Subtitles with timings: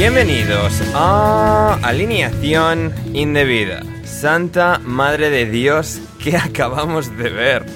[0.00, 3.82] Bienvenidos a Alineación Indebida.
[4.02, 7.66] Santa Madre de Dios, que acabamos de ver?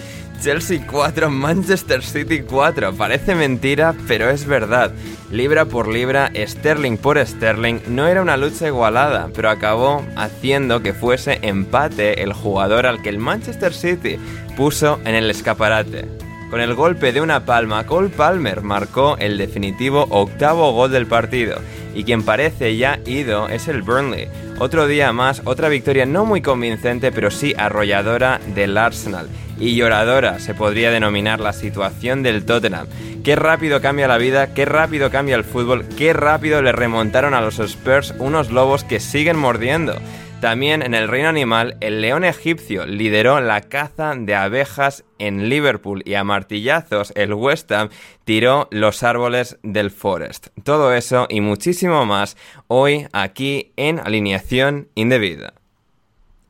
[0.40, 2.94] Chelsea 4, Manchester City 4.
[2.94, 4.94] Parece mentira, pero es verdad.
[5.30, 10.94] Libra por libra, Sterling por Sterling, no era una lucha igualada, pero acabó haciendo que
[10.94, 14.16] fuese empate el jugador al que el Manchester City
[14.56, 16.23] puso en el escaparate.
[16.54, 21.56] Con el golpe de una palma, Cole Palmer marcó el definitivo octavo gol del partido.
[21.96, 24.28] Y quien parece ya ido es el Burnley.
[24.60, 29.28] Otro día más, otra victoria no muy convincente, pero sí arrolladora del Arsenal.
[29.58, 32.86] Y lloradora se podría denominar la situación del Tottenham.
[33.24, 37.40] Qué rápido cambia la vida, qué rápido cambia el fútbol, qué rápido le remontaron a
[37.40, 39.96] los Spurs unos lobos que siguen mordiendo.
[40.44, 46.02] También en el reino animal, el león egipcio lideró la caza de abejas en Liverpool
[46.04, 47.88] y a martillazos el West Ham
[48.26, 50.48] tiró los árboles del Forest.
[50.62, 52.36] Todo eso y muchísimo más
[52.68, 55.54] hoy aquí en Alineación Indebida.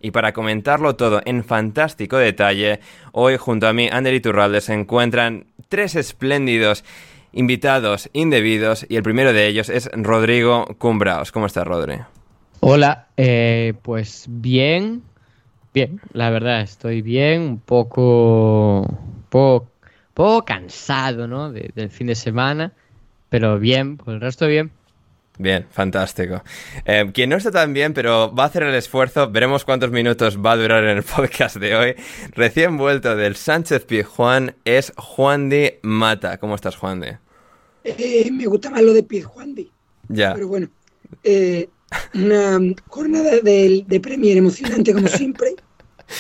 [0.01, 2.81] Y para comentarlo todo en fantástico detalle,
[3.13, 6.85] hoy junto a mí, Ander Iturralde, se encuentran tres espléndidos
[7.31, 11.31] invitados indebidos y el primero de ellos es Rodrigo Cumbraos.
[11.31, 11.99] ¿Cómo estás, Rodri?
[12.67, 15.03] Hola, eh, pues bien,
[15.75, 18.89] bien, la verdad, estoy bien, un poco,
[19.29, 19.71] poco,
[20.15, 21.53] poco cansado, ¿no?
[21.53, 22.73] De- del fin de semana,
[23.29, 24.71] pero bien, por el resto bien.
[25.37, 26.43] Bien, fantástico.
[26.87, 30.39] Eh, quien no está tan bien, pero va a hacer el esfuerzo, veremos cuántos minutos
[30.39, 31.95] va a durar en el podcast de hoy.
[32.31, 36.39] Recién vuelto del Sánchez Pizjuán es Juan Di Mata.
[36.39, 37.09] ¿Cómo estás, Juan Di?
[37.85, 39.71] Eh, me gusta más lo de Pizjuandi,
[40.09, 40.33] Ya.
[40.33, 40.69] pero bueno.
[41.25, 41.69] eh,
[42.15, 45.55] una jornada de, de Premier emocionante como siempre.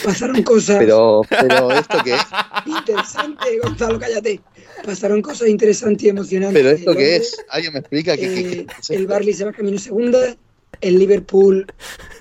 [0.02, 2.22] Pasaron cosas Pero, pero esto qué es,
[2.66, 4.40] interesantes, Gonzalo, cállate.
[4.84, 6.62] Pasaron cosas interesantes y emocionantes.
[6.62, 8.26] pero esto qué es, alguien me explica qué
[8.60, 9.06] Eh, el?
[9.06, 10.36] Barley se va camino segunda,
[10.80, 11.66] el Liverpool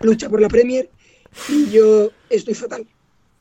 [0.01, 0.89] lucha por la Premier
[1.49, 2.85] y yo estoy fatal.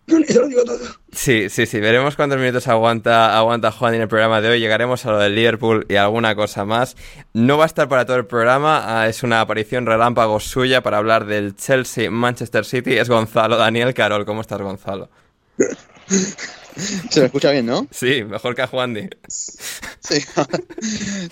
[0.07, 0.81] Eso lo digo todo.
[1.13, 1.79] Sí, sí, sí.
[1.81, 4.61] Veremos cuántos minutos aguanta, aguanta Juan en el programa de hoy.
[4.61, 6.97] Llegaremos a lo del Liverpool y alguna cosa más.
[7.33, 9.03] No va a estar para todo el programa.
[9.03, 12.95] ah, es una aparición relámpago suya para hablar del Chelsea Manchester City.
[12.99, 14.27] Es Gonzalo Daniel Carol.
[14.27, 15.09] ¿Cómo estás, Gonzalo?
[17.11, 17.87] Se me escucha bien, ¿no?
[17.91, 19.09] Sí, mejor que a Juan Di.
[19.29, 20.25] Sí.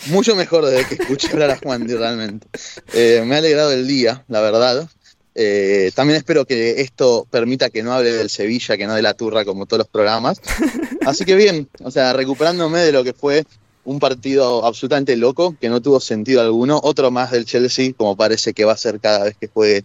[0.07, 2.47] Mucho mejor de que escuché hablar a Juan, Di, realmente.
[2.93, 4.89] Eh, me ha alegrado el día, la verdad.
[5.35, 9.15] Eh, también espero que esto permita que no hable del Sevilla, que no de la
[9.15, 10.41] turra como todos los programas.
[11.07, 13.45] Así que bien, o sea, recuperándome de lo que fue
[13.85, 16.81] un partido absolutamente loco, que no tuvo sentido alguno.
[16.83, 19.85] Otro más del Chelsea, como parece que va a ser cada vez que juegue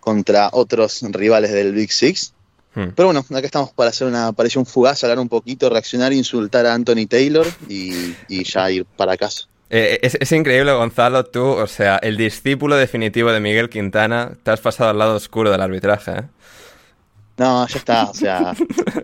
[0.00, 2.34] contra otros rivales del Big Six.
[2.74, 2.88] Hmm.
[2.94, 6.74] Pero bueno, acá estamos para hacer una aparición fugaz, hablar un poquito, reaccionar, insultar a
[6.74, 9.46] Anthony Taylor y, y ya ir para casa.
[9.74, 14.50] Eh, es, es increíble, Gonzalo, tú, o sea, el discípulo definitivo de Miguel Quintana, te
[14.50, 16.22] has pasado al lado oscuro del arbitraje, ¿eh?
[17.38, 18.04] No, ya está.
[18.04, 18.54] O sea,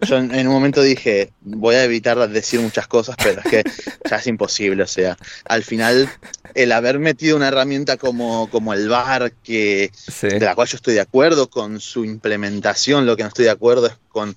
[0.06, 3.62] yo en, en un momento dije, voy a evitar decir muchas cosas, pero es que
[4.08, 4.82] ya es imposible.
[4.82, 5.16] O sea,
[5.46, 6.08] al final,
[6.54, 10.28] el haber metido una herramienta como, como el VAR, que, Sí.
[10.28, 13.50] de la cual yo estoy de acuerdo con su implementación, lo que no estoy de
[13.50, 14.36] acuerdo es con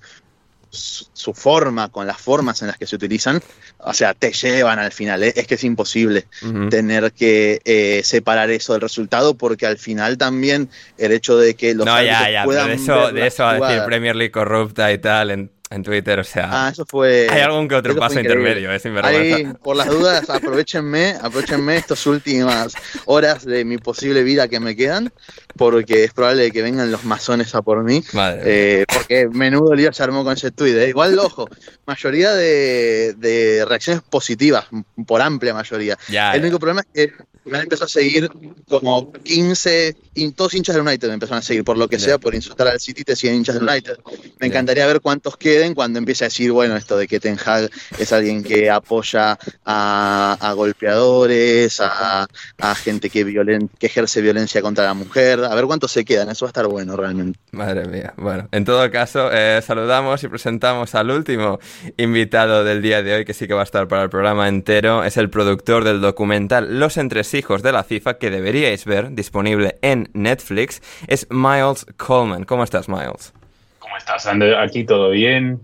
[0.72, 3.40] su, su forma, con las formas en las que se utilizan.
[3.78, 5.22] O sea, te llevan al final.
[5.22, 5.32] ¿eh?
[5.36, 6.26] Es que es imposible
[6.70, 11.74] tener que eh, separar eso del resultado, porque al final también el hecho de que
[11.74, 14.92] los No, ya, ya, pero puedan de eso, de eso a decir Premier League corrupta
[14.92, 17.26] y tal en, en Twitter, o sea, Ah, eso fue.
[17.30, 18.84] hay algún que otro paso intermedio, es.
[19.02, 22.74] Ahí, por las dudas, aprovechenme, aprovechenme estas últimas
[23.06, 25.12] horas de mi posible vida que me quedan,
[25.56, 28.02] porque es probable que vengan los masones a por mí.
[28.12, 30.74] Madre eh, porque menudo lío se armó con ese tuit.
[30.76, 30.88] eh.
[30.88, 31.48] Igual, ojo,
[31.86, 34.66] mayoría de, de reacciones positivas,
[35.06, 35.96] por amplia mayoría.
[36.08, 36.46] Ya, El ya.
[36.46, 38.30] único problema es que me empezó a seguir
[38.68, 42.18] como 15, y todos hinchas del United me empezaron a seguir, por lo que sea,
[42.18, 43.98] por insultar al City te siguen hinchas del United.
[44.38, 47.70] Me encantaría ver cuántos queden cuando empiece a decir, bueno, esto de que Ten Hag
[47.98, 52.26] es alguien que apoya a, a golpeadores, a,
[52.58, 56.28] a gente que, violen, que ejerce violencia contra la mujer, a ver cuántos se quedan,
[56.28, 57.38] eso va a estar bueno realmente.
[57.50, 58.14] Madre mía.
[58.16, 61.58] Bueno, en todo caso, eh, saludamos y presentamos al último
[61.96, 65.04] invitado del día de hoy, que sí que va a estar para el programa entero.
[65.04, 70.10] Es el productor del documental Los Entresijos de la FIFA, que deberíais ver, disponible en
[70.12, 70.82] Netflix.
[71.06, 72.44] Es Miles Coleman.
[72.44, 73.32] ¿Cómo estás, Miles?
[73.78, 74.54] ¿Cómo estás, Ander?
[74.56, 75.60] Aquí todo bien.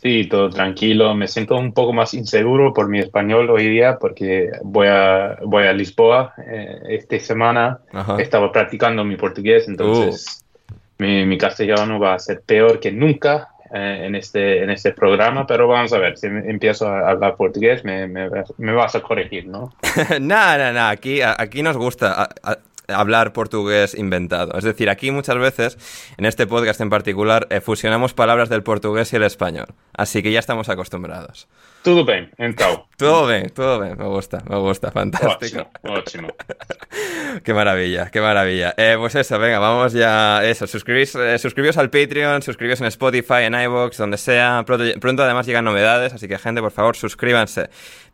[0.00, 1.14] Sí, todo tranquilo.
[1.14, 5.64] Me siento un poco más inseguro por mi español hoy día porque voy a, voy
[5.64, 7.80] a Lisboa eh, esta semana.
[7.92, 8.16] Ajá.
[8.18, 10.42] Estaba practicando mi portugués, entonces
[10.96, 15.46] mi, mi castellano va a ser peor que nunca eh, en, este, en este programa,
[15.46, 18.28] pero vamos a ver, si empiezo a hablar portugués me, me,
[18.58, 19.72] me vas a corregir, ¿no?
[20.20, 20.90] Nada, nada, nada.
[20.90, 22.58] Aquí, aquí nos gusta a- a-
[22.94, 24.56] hablar portugués inventado.
[24.58, 25.78] Es decir, aquí muchas veces,
[26.16, 29.68] en este podcast en particular, eh, fusionamos palabras del portugués y el español.
[29.92, 31.48] Así que ya estamos acostumbrados.
[31.82, 32.80] Todo bien, entonces.
[33.00, 33.96] Todo bien, todo bien.
[33.96, 34.90] Me gusta, me gusta.
[34.90, 35.70] Fantástico.
[35.82, 36.28] Ótimo, ótimo.
[37.42, 38.74] Qué maravilla, qué maravilla.
[38.76, 40.44] Eh, pues eso, venga, vamos ya.
[40.44, 44.64] Eso, suscribís, eh, suscribíos al Patreon, suscribíos en Spotify, en iVoox, donde sea.
[44.66, 47.70] Pronto, pronto además llegan novedades, así que gente, por favor, suscríbanse.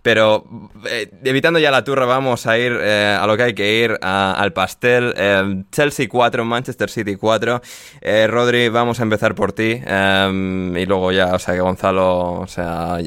[0.07, 0.45] Pero
[0.89, 3.99] eh, evitando ya la turra, vamos a ir eh, a lo que hay que ir,
[4.01, 5.13] al pastel.
[5.17, 7.61] Eh, Chelsea 4, Manchester City 4.
[8.03, 9.81] Eh, Rodri, vamos a empezar por ti.
[9.85, 12.47] eh, y luego ya, o sea, que Gonzalo,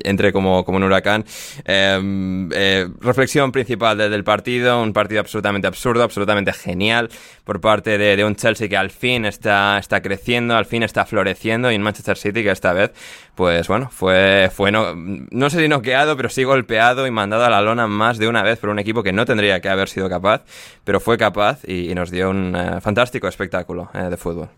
[0.03, 1.23] entre como, como un huracán.
[1.63, 7.07] Eh, reflexión principal de- del partido, un partido absolutamente absurdo, absolutamente genial
[7.45, 11.05] por parte de, de un Chelsea que al fin está, está creciendo, al fin está
[11.05, 12.91] floreciendo y un Manchester City que esta vez,
[13.39, 17.49] pues bueno, fue, fue no, no sé si noqueado, pero sí golpeado y mandado a
[17.49, 20.09] la lona más de una vez por un equipo que no tendría que haber sido
[20.09, 20.43] capaz,
[20.83, 24.49] pero fue capaz y, nos dio un eh, fantástico espectáculo eh, de fútbol.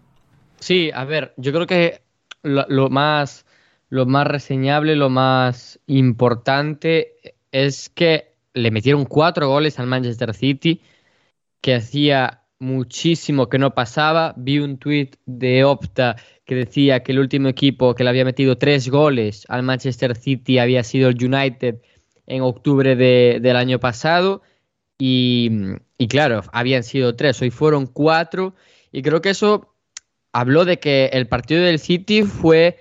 [0.60, 2.02] Sí, a ver, yo creo que
[2.42, 3.46] lo más,
[3.90, 10.82] lo más reseñable, lo más importante es que le metieron cuatro goles al Manchester City,
[11.62, 14.34] que hacía muchísimo que no pasaba.
[14.38, 16.16] Vi un tuit de Opta
[16.46, 20.60] que decía que el último equipo que le había metido tres goles al Manchester City
[20.60, 21.82] había sido el United
[22.28, 24.42] en octubre de- del año pasado.
[25.00, 25.50] Y,
[25.98, 28.56] y claro, habían sido tres, hoy fueron cuatro.
[28.92, 29.76] Y creo que eso
[30.32, 32.78] habló de que el partido del City fue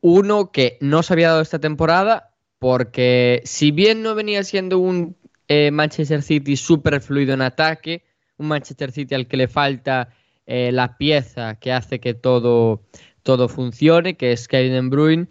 [0.00, 5.16] uno que no se había dado esta temporada, porque si bien no venía siendo un
[5.48, 8.02] eh, Manchester City súper fluido en ataque,
[8.38, 10.08] un Manchester City al que le falta
[10.46, 12.82] eh, la pieza que hace que todo,
[13.22, 15.28] todo funcione, que es Kevin De Bruyne,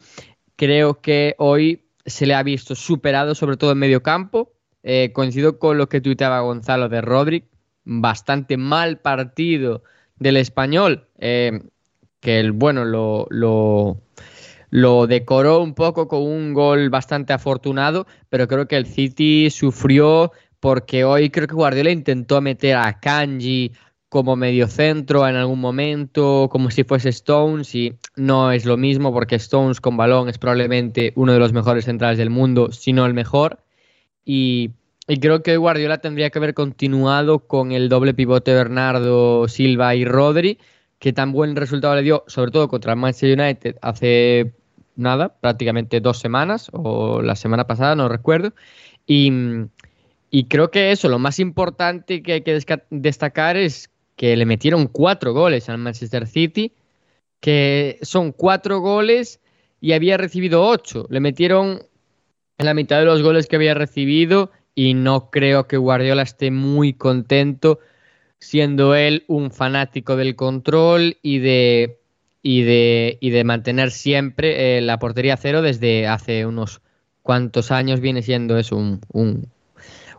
[0.55, 4.51] creo que hoy se le ha visto superado, sobre todo en medio campo.
[4.83, 7.45] Eh, coincido con lo que tuiteaba Gonzalo de Rodri,
[7.85, 9.81] bastante mal partido
[10.17, 11.59] del español, eh,
[12.19, 14.01] que el bueno lo, lo,
[14.69, 20.31] lo decoró un poco con un gol bastante afortunado, pero creo que el City sufrió
[20.59, 23.71] porque hoy creo que Guardiola intentó meter a Kanji
[24.09, 29.35] como mediocentro en algún momento, como si fuese Stones, y no es lo mismo porque
[29.35, 33.13] Stones con balón es probablemente uno de los mejores centrales del mundo, si no el
[33.13, 33.59] mejor.
[34.23, 34.71] Y,
[35.07, 39.95] y creo que hoy Guardiola tendría que haber continuado con el doble pivote Bernardo, Silva
[39.95, 40.59] y Rodri,
[40.99, 44.53] que tan buen resultado le dio, sobre todo contra Manchester United hace
[44.95, 48.53] nada, prácticamente dos semanas, o la semana pasada, no recuerdo.
[49.05, 49.29] Y,
[50.29, 54.87] y creo que eso, lo más importante que hay que destacar es que le metieron
[54.87, 56.73] cuatro goles al Manchester City,
[57.39, 59.39] que son cuatro goles
[59.81, 61.07] y había recibido ocho.
[61.09, 61.83] Le metieron
[62.57, 66.51] en la mitad de los goles que había recibido y no creo que Guardiola esté
[66.51, 67.79] muy contento
[68.39, 71.99] siendo él un fanático del control y de,
[72.41, 76.81] y de, y de mantener siempre eh, la portería cero desde hace unos
[77.21, 79.51] cuantos años viene siendo eso un,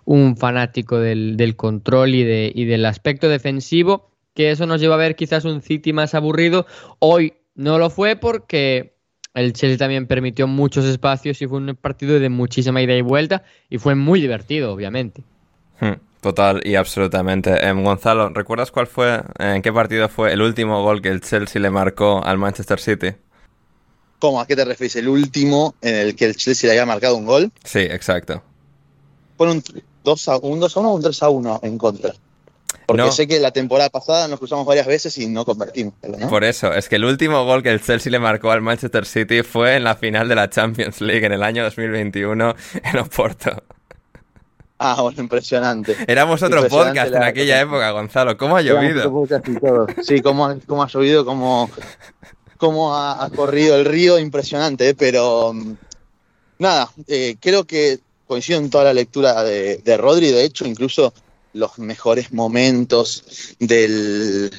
[0.07, 4.95] un fanático del, del control y, de, y del aspecto defensivo, que eso nos lleva
[4.95, 6.67] a ver quizás un City más aburrido.
[6.99, 8.95] Hoy no lo fue porque
[9.35, 13.45] el Chelsea también permitió muchos espacios y fue un partido de muchísima ida y vuelta
[13.69, 15.23] y fue muy divertido, obviamente.
[15.81, 15.95] Hmm,
[16.27, 17.65] Total y absolutamente.
[17.65, 21.63] Em, Gonzalo, ¿recuerdas cuál fue, en qué partido fue el último gol que el Chelsea
[21.63, 23.13] le marcó al Manchester City?
[24.19, 24.41] ¿Cómo?
[24.41, 24.97] ¿A qué te refieres?
[24.97, 27.53] ¿El último en el que el Chelsea le había marcado un gol?
[27.63, 28.43] Sí, exacto.
[29.37, 29.63] Fue un
[30.07, 32.15] 2 a, un 2 a 1 o un 3 a 1 en contra.
[32.87, 33.11] Porque No.
[33.11, 35.95] sé que la temporada pasada nos cruzamos varias veces y no convertimos.
[36.19, 36.29] ¿no?
[36.29, 39.43] Por eso, es que el último gol que el Chelsea le marcó al Manchester City
[39.43, 43.51] fue en la final de la Champions League en el año 2021 en Oporto.
[44.79, 45.97] Ah, bueno, impresionante.
[46.07, 48.37] Éramos otro Impresionante podcast en la- aquella época, Gonzalo.
[48.37, 49.11] ¿Cómo ha llovido?
[50.03, 51.69] Sí, cómo, ha- cómo ha llovido, cómo,
[52.59, 54.95] cómo ha, ha corrido el río, impresionante, ¿eh?
[54.95, 55.73] pero mm,
[56.59, 61.13] nada, eh, creo que coincido en toda la lectura de, Rodri, de hecho, incluso
[61.53, 63.25] los mejores momentos
[63.59, 64.51] del,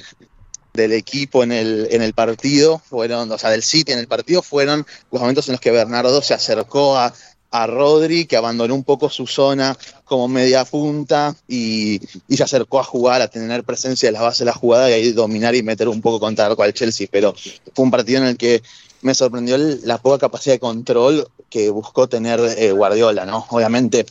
[0.74, 4.42] del equipo en el, en el partido fueron, o sea, del City en el partido
[4.42, 7.14] fueron los momentos en los que Bernardo se acercó a,
[7.52, 12.80] a Rodri, que abandonó un poco su zona como media punta y, y se acercó
[12.80, 15.64] a jugar, a tener presencia en la base de la jugada y ahí dominar y
[15.64, 17.08] meter un poco contra el Chelsea.
[17.10, 17.34] Pero
[17.74, 18.62] fue un partido en el que
[19.08, 23.46] me sorprendió el- la poca capacidad de control que buscó tener eh, Guardiola, ¿no?
[23.50, 24.06] Obviamente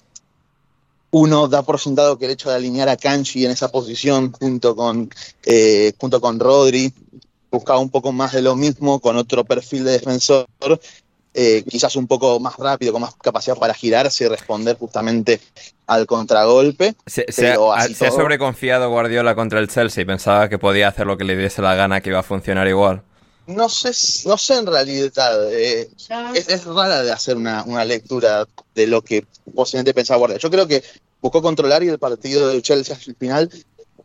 [1.10, 4.74] uno da por sentado que el hecho de alinear a Kanji en esa posición junto
[4.74, 5.08] con,
[5.44, 6.92] eh, junto con Rodri
[7.50, 10.46] buscaba un poco más de lo mismo con otro perfil de defensor,
[11.32, 15.40] eh, quizás un poco más rápido, con más capacidad para girarse y responder justamente
[15.86, 16.94] al contragolpe.
[17.06, 17.54] Se, se ha-
[17.94, 21.36] se ha sobreconfiado Guardiola contra el Chelsea y pensaba que podía hacer lo que le
[21.36, 23.02] diese la gana, que iba a funcionar igual.
[23.46, 23.92] No sé,
[24.28, 25.52] no sé en realidad.
[25.52, 25.88] eh,
[26.34, 29.24] es, es rara de hacer una, una lectura de lo que
[29.54, 30.40] posiblemente pensaba Guardiola.
[30.40, 30.82] Yo creo que
[31.20, 33.50] buscó controlar y el partido del Chelsea al final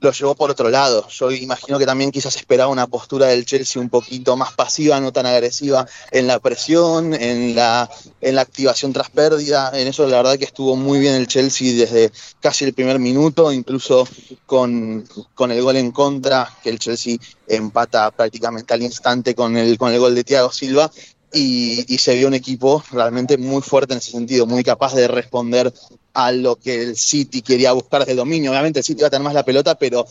[0.01, 1.07] lo llevó por otro lado.
[1.09, 5.13] Yo imagino que también quizás esperaba una postura del Chelsea un poquito más pasiva, no
[5.13, 7.89] tan agresiva en la presión, en la,
[8.19, 9.71] en la activación tras pérdida.
[9.73, 13.53] En eso la verdad que estuvo muy bien el Chelsea desde casi el primer minuto,
[13.53, 14.07] incluso
[14.47, 17.17] con, con el gol en contra, que el Chelsea
[17.47, 20.91] empata prácticamente al instante con el, con el gol de Thiago Silva.
[21.33, 25.07] Y, y se vio un equipo realmente muy fuerte en ese sentido, muy capaz de
[25.07, 25.71] responder
[26.13, 28.51] a lo que el City quería buscar desde el dominio.
[28.51, 30.05] Obviamente el City iba a tener más la pelota, pero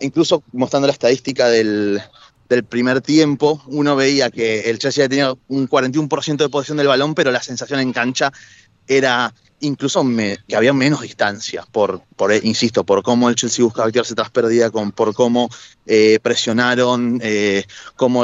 [0.00, 2.00] incluso mostrando la estadística del,
[2.48, 6.88] del primer tiempo, uno veía que el Chelsea había tenido un 41% de posesión del
[6.88, 8.32] balón, pero la sensación en cancha
[8.86, 10.04] era incluso
[10.46, 14.30] que había menos distancia, por, por, eh, insisto, por cómo el Chelsea buscaba quedarse tras
[14.30, 15.48] pérdida, con, por cómo
[15.86, 17.64] eh, presionaron, eh,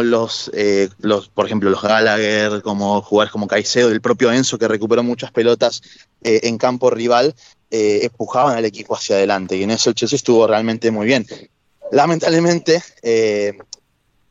[0.04, 4.68] los, eh, los, por ejemplo, los Gallagher, como jugadores como Caicedo, el propio Enzo, que
[4.68, 5.82] recuperó muchas pelotas
[6.22, 7.34] en campo rival,
[7.70, 11.26] empujaban al equipo hacia adelante, y en eso el Chelsea estuvo realmente muy bien.
[11.90, 12.82] Lamentablemente,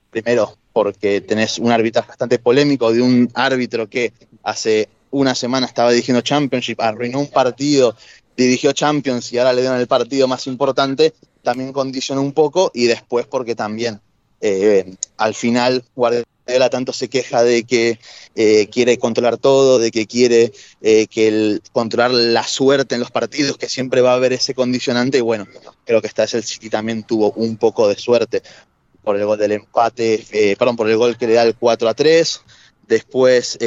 [0.10, 5.92] primero, porque tenés un arbitraje bastante polémico de un árbitro que hace una semana estaba
[5.92, 7.96] dirigiendo Championship, arruinó un partido,
[8.36, 11.14] dirigió Champions y ahora le dieron el partido más importante,
[11.44, 14.00] también condicionó un poco y después porque también
[14.42, 18.00] eh, al final Guardiola tanto se queja de que
[18.36, 20.52] eh, quiere controlar todo, de que quiere
[20.82, 24.54] eh, que el, controlar la suerte en los partidos, que siempre va a haber ese
[24.54, 25.48] condicionante y bueno,
[25.86, 28.42] creo que esta vez el City también tuvo un poco de suerte
[29.04, 31.94] por el gol del empate, perdón, por el gol que le da el 4 a
[31.96, 32.42] 3,
[32.88, 33.58] después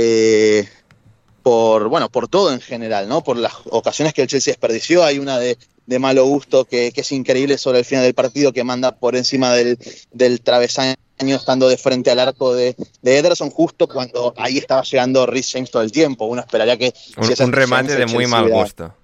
[1.45, 3.23] por, bueno, por todo en general, ¿no?
[3.23, 7.03] Por las ocasiones que el Chelsea desperdició, hay una de, de malo gusto que, que
[7.03, 9.79] es increíble sobre el final del partido que manda por encima del,
[10.11, 15.27] del travesaño estando de frente al arco de, de Ederson justo cuando ahí estaba llegando
[15.27, 16.25] Rhys James todo el tiempo.
[16.25, 16.95] Uno esperaría que...
[17.19, 18.95] Un, si un remate de muy mal gusto.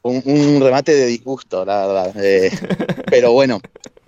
[0.00, 2.24] un, un remate de disgusto, la verdad.
[2.24, 2.50] Eh,
[3.10, 3.60] pero bueno,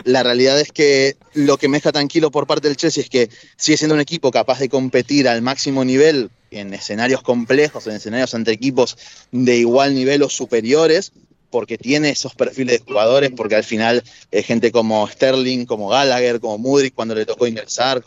[0.03, 3.29] la realidad es que lo que me deja tranquilo por parte del Chelsea es que
[3.55, 8.33] sigue siendo un equipo capaz de competir al máximo nivel en escenarios complejos, en escenarios
[8.35, 8.97] ante equipos
[9.31, 11.13] de igual nivel o superiores,
[11.49, 16.39] porque tiene esos perfiles de jugadores, porque al final eh, gente como Sterling, como Gallagher,
[16.39, 18.03] como Mudrik, cuando le tocó ingresar,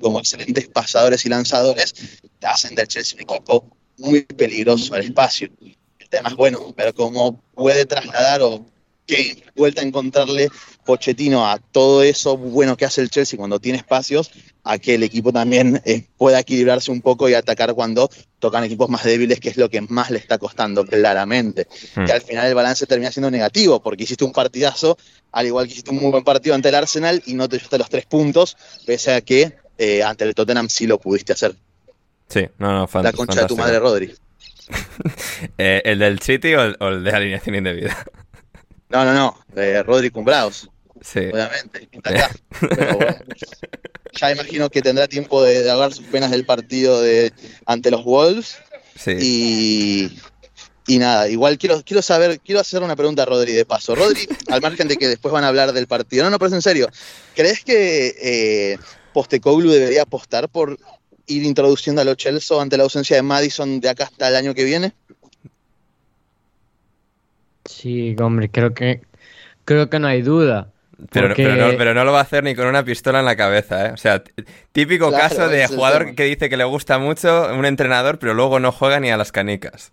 [0.00, 1.94] como excelentes pasadores y lanzadores,
[2.38, 5.48] te hacen del Chelsea un equipo muy peligroso al espacio.
[5.98, 8.64] El tema es bueno, ver cómo puede trasladar o
[9.06, 10.48] que vuelta a encontrarle
[10.84, 14.30] Pochettino a todo eso bueno que hace el Chelsea cuando tiene espacios,
[14.64, 18.10] a que el equipo también eh, pueda equilibrarse un poco y atacar cuando
[18.40, 21.66] tocan equipos más débiles, que es lo que más le está costando claramente.
[21.94, 22.04] Hmm.
[22.04, 24.98] Que al final el balance termina siendo negativo, porque hiciste un partidazo,
[25.32, 27.78] al igual que hiciste un muy buen partido ante el Arsenal y no te llevaste
[27.78, 31.54] los tres puntos, pese a que eh, ante el Tottenham sí lo pudiste hacer.
[32.28, 33.62] Sí, no, no, fan- La concha de tu fantástico.
[33.62, 34.14] madre, Rodri.
[35.58, 37.96] Eh, ¿El del City o el, o el de alineación indebida?
[38.88, 40.70] No, no, no, eh, Rodri Cumbraos.
[41.00, 41.20] Sí.
[41.20, 41.88] obviamente.
[41.92, 42.30] está acá.
[42.60, 43.16] Pero bueno,
[44.12, 47.32] ya imagino que tendrá tiempo de, de ahogar sus penas del partido de
[47.66, 48.56] ante los Wolves.
[48.98, 49.12] Sí.
[49.20, 50.18] Y,
[50.86, 53.94] y nada, igual quiero, quiero saber, quiero hacer una pregunta a Rodri de paso.
[53.94, 56.24] Rodri, al margen de que después van a hablar del partido.
[56.24, 56.88] No, no, pero es en serio.
[57.34, 58.78] ¿Crees que eh,
[59.12, 60.78] Postecoglou debería apostar por
[61.26, 64.54] ir introduciendo a los Chelsea ante la ausencia de Madison de acá hasta el año
[64.54, 64.92] que viene?
[67.66, 69.02] Sí, hombre, creo que
[69.64, 70.68] creo que no hay duda.
[71.12, 73.26] Pero, porque- pero no, pero no lo va a hacer ni con una pistola en
[73.26, 73.90] la cabeza, ¿eh?
[73.92, 74.22] O sea,
[74.72, 78.60] típico Claro, caso de jugador que dice que le gusta mucho un entrenador, pero luego
[78.60, 79.92] no juega ni a las canicas.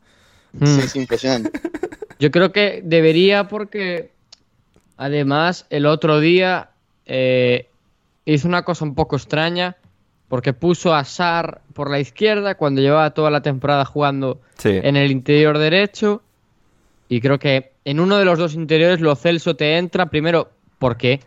[0.53, 0.65] Mm.
[0.65, 1.51] Sí, es impresionante.
[2.20, 4.12] Yo creo que debería porque
[4.96, 6.70] además el otro día
[7.06, 7.68] eh,
[8.25, 9.75] hizo una cosa un poco extraña
[10.30, 14.80] porque puso a Sar por la izquierda cuando llevaba toda la temporada jugando Sí.
[14.82, 16.22] en el interior derecho
[17.15, 21.20] y creo que en uno de los dos interiores lo Celso te entra primero porque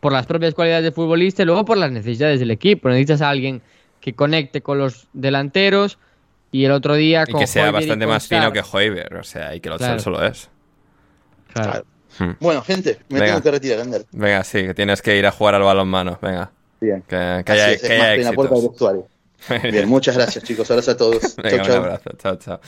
[0.00, 2.90] por las propias cualidades de futbolista y luego por las necesidades del equipo.
[2.90, 3.62] Necesitas a alguien
[4.02, 5.96] que conecte con los delanteros
[6.52, 9.24] y el otro día Y con que sea y bastante más fino que Hoiber, o
[9.24, 9.94] sea, y que lo Claro.
[9.94, 10.50] Celso lo es.
[11.54, 11.70] Claro.
[11.70, 11.86] Claro.
[12.18, 12.36] Hmm.
[12.38, 13.32] Bueno, gente, me Venga.
[13.32, 14.04] tengo que retirar, Ander.
[14.12, 16.18] Venga, sí, que tienes que ir a jugar al balonmano.
[16.20, 16.52] Venga,
[16.82, 17.02] Bien.
[17.08, 19.04] que, que haya, es, que más haya en la puerta del éxitos.
[19.70, 20.70] Bien, muchas gracias, chicos.
[20.70, 21.36] Abrazo a todos.
[21.42, 21.76] Venga, Chau, un chau.
[21.76, 22.10] abrazo.
[22.18, 22.60] Chao, chao.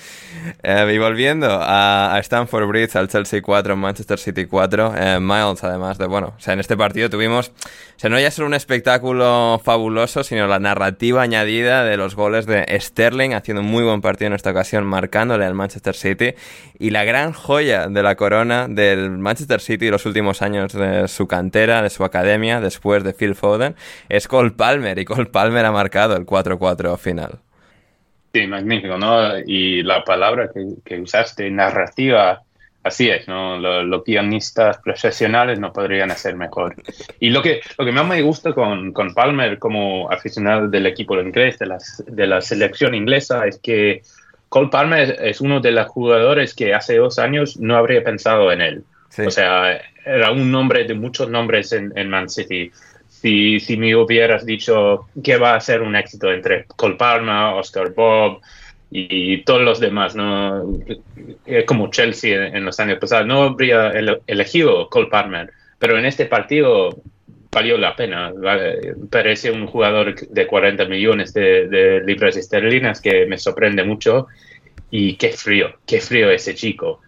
[0.62, 4.94] Eh, y volviendo a, a Stamford Bridge, al Chelsea 4, Manchester City 4.
[4.96, 8.30] eh, Miles, además de, bueno, o sea, en este partido tuvimos, o sea, no ya
[8.30, 13.68] solo un espectáculo fabuloso, sino la narrativa añadida de los goles de Sterling, haciendo un
[13.68, 16.34] muy buen partido en esta ocasión, marcándole al Manchester City.
[16.78, 21.26] Y la gran joya de la corona del Manchester City los últimos años de su
[21.26, 23.76] cantera, de su academia, después de Phil Foden,
[24.08, 24.98] es Cole Palmer.
[24.98, 26.65] Y Cole Palmer ha marcado el 4-4
[26.98, 27.38] final.
[28.32, 29.38] Sí, magnífico, ¿no?
[29.46, 32.42] Y la palabra que, que usaste, narrativa,
[32.82, 33.56] así es, ¿no?
[33.58, 36.74] Lo- Los pianistas profesionales no podrían hacer mejor.
[37.18, 41.18] Y lo que, lo que más me gusta con, con Palmer como aficionado del equipo
[41.20, 44.02] inglés, de la, de la selección inglesa, es que
[44.48, 48.60] Cole Palmer es uno de los jugadores que hace dos años no habría pensado en
[48.60, 48.84] él.
[49.08, 49.22] Sí.
[49.22, 52.70] O sea, era un nombre de muchos nombres en, en Man City.
[53.20, 56.96] Si, si me hubieras dicho que va a ser un éxito entre Cole
[57.54, 58.40] Oscar Bob
[58.90, 60.78] y todos los demás, ¿no?
[61.46, 66.04] Eh, como Chelsea en, los años pasados, no habría ele- elegido Cole Palmer, pero en
[66.04, 66.90] este partido
[67.50, 68.32] valió la pena.
[69.10, 74.26] Parece un jugador de 40 millones de, de libras esterlinas que me sorprende mucho
[74.90, 77.00] y qué frío, qué frío ese chico.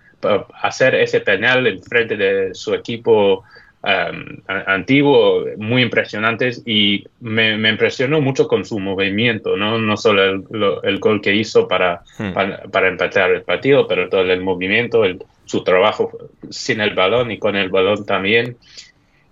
[0.63, 3.45] Hacer ese penal en frente de su equipo
[3.89, 9.97] um, a- antiguo, muy impresionantes y me, me impresionó mucho con su movimiento, no, no
[9.97, 12.33] solo el, lo- el gol que hizo para, Hmm.
[12.33, 16.13] para, para empatar el partido, pero todo el movimiento, el- su trabajo
[16.51, 18.57] sin el balón y con el balón también.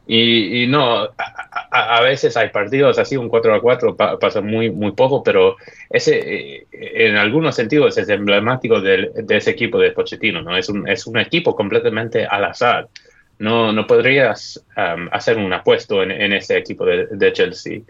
[0.09, 1.11] Y, y no, a,
[1.71, 5.23] a- a veces hay partidos así, un 4 a 4 pa- pasa muy, muy poco,
[5.25, 5.57] pero
[5.91, 10.57] ese eh, en algunos sentidos es emblemático del- de, ese equipo de Pochettino, ¿no?
[10.57, 12.87] Es un, es un equipo completamente al azar.
[13.39, 14.65] No, no podrías
[15.13, 17.81] hacer un apuesto en, ese equipo de, Chelsea.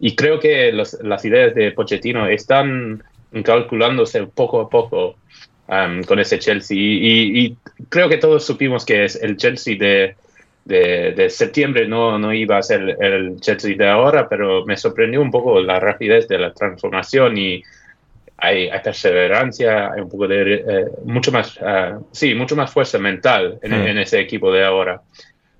[0.00, 3.04] Y creo que las ideas de Pochettino están
[3.44, 5.16] calculándose poco a poco
[6.06, 6.76] con ese Chelsea.
[6.78, 7.56] Y,
[7.88, 10.16] creo que todos supimos que es el Chelsea de,
[10.64, 15.20] de, de septiembre no, no iba a ser el Chelsea de ahora, pero me sorprendió
[15.20, 17.62] un poco la rapidez de la transformación y
[18.38, 22.98] hay, hay perseverancia, hay un poco de, eh, mucho más, ah, sí, mucho más fuerza
[22.98, 23.86] mental en, Hmm.
[23.86, 25.00] en ese equipo de ahora.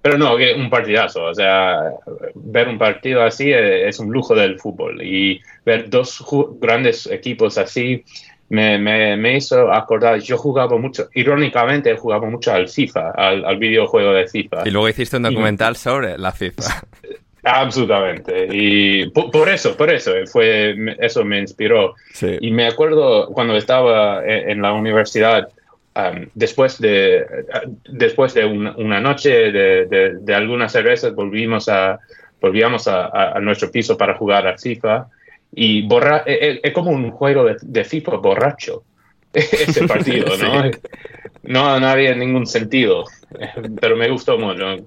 [0.03, 1.91] Pero no, que un partidazo, o sea,
[2.35, 6.25] ver un partido así eh, es un lujo del fútbol y ver dos
[6.61, 8.05] grandes equipos así
[8.49, 13.57] me, me, me hizo acordar, yo jugaba mucho, irónicamente jugaba mucho al FIFA, al, al
[13.59, 14.63] videojuego de FIFA.
[14.65, 16.63] Y luego hiciste un documental sobre la FIFA.
[17.49, 18.49] Absolutamente.
[18.51, 21.95] Y por, por eso, por eso, eh, fue, eso me inspiró.
[22.13, 22.37] Sí.
[22.41, 25.49] Y me acuerdo cuando estaba en, en la universidad,
[25.95, 27.25] um, después de,
[27.89, 32.01] después de una, una noche de, de- de algunas cervezas, volvimos a,
[32.41, 35.07] volvíamos a, a- a nuestro piso para jugar a FIFA.
[35.55, 38.83] Y borra, es, es como un juego de, de FIFA borracho,
[39.33, 40.65] ese partido, ¿no?
[41.45, 43.05] no, no había ningún sentido,
[43.81, 44.85] pero me gustó mucho.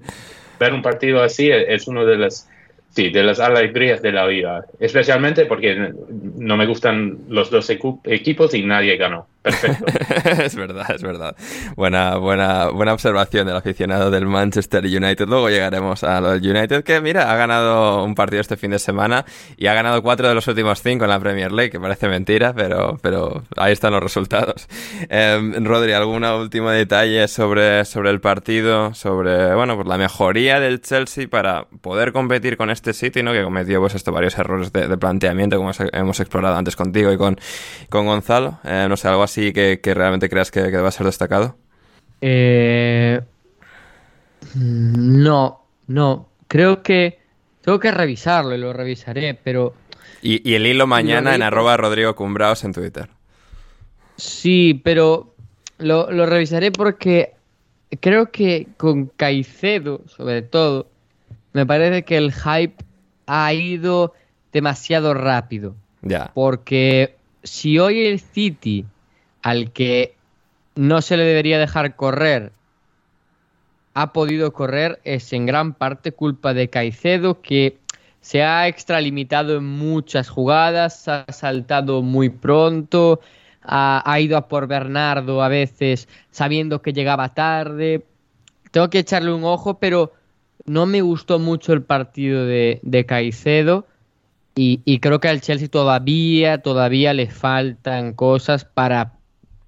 [0.59, 2.49] Ver un partido así es uno de las
[2.91, 4.65] Sí, de las alegrías de la vida.
[4.79, 5.93] Especialmente porque
[6.37, 9.27] no me gustan los dos equipos y nadie ganó.
[10.39, 11.35] Es verdad, es verdad.
[11.75, 15.27] Buena, buena, buena observación del aficionado del Manchester United.
[15.27, 18.79] Luego llegaremos a lo del United, que mira, ha ganado un partido este fin de
[18.79, 19.25] semana
[19.57, 22.53] y ha ganado cuatro de los últimos cinco en la Premier League, que parece mentira,
[22.53, 24.67] pero, pero ahí están los resultados.
[25.09, 28.93] Eh, Rodri, ¿algún último detalle sobre, sobre el partido?
[28.93, 33.31] Sobre, bueno, pues la mejoría del Chelsea para poder competir con este City, ¿no?
[33.31, 37.38] Que cometió pues esto, varios errores de, planteamiento, como hemos explorado antes contigo y con,
[37.89, 38.59] con Gonzalo.
[38.63, 41.58] Eh, no sé, algo así que, realmente creas que, va a ser destacado?
[42.21, 43.21] Eh,
[44.56, 46.30] no, no.
[46.47, 47.19] Creo que
[47.62, 49.73] tengo que revisarlo y lo revisaré, pero...
[50.21, 53.10] Y, el hilo mañana en arroba Rodrigo Cumbraos en Twitter.
[54.17, 55.34] Sí, pero
[55.78, 57.36] lo, lo revisaré porque
[58.02, 60.88] creo que con Caicedo, sobre todo,
[61.54, 62.84] me parece que el hype
[63.28, 64.13] ha ido
[64.52, 65.75] demasiado rápido.
[66.02, 66.32] Ya.
[66.34, 68.86] Porque si hoy el City
[69.49, 70.15] al que
[70.75, 72.51] no se le debería dejar correr
[73.93, 77.77] ha podido correr es en gran parte culpa de Caicedo que
[78.21, 83.19] se ha extralimitado en muchas jugadas, ha saltado muy pronto,
[83.62, 88.05] ha, ido a por Bernardo a veces sabiendo que llegaba tarde.
[88.71, 90.13] Tengo que echarle un ojo, pero
[90.65, 93.85] no me gustó mucho el partido de, Caicedo.
[94.55, 99.18] Y, y, creo que al Chelsea todavía, todavía le faltan cosas para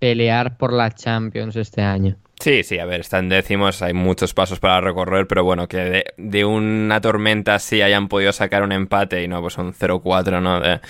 [0.02, 2.18] pelear por la Champions este año.
[2.40, 6.44] Sí, sí, a ver, están décimos, hay muchos pasos para recorrer, pero bueno, que de,
[6.44, 10.60] una tormenta sí hayan podido sacar un empate y no, pues un 0-4, ¿no?
[10.60, 10.82] De,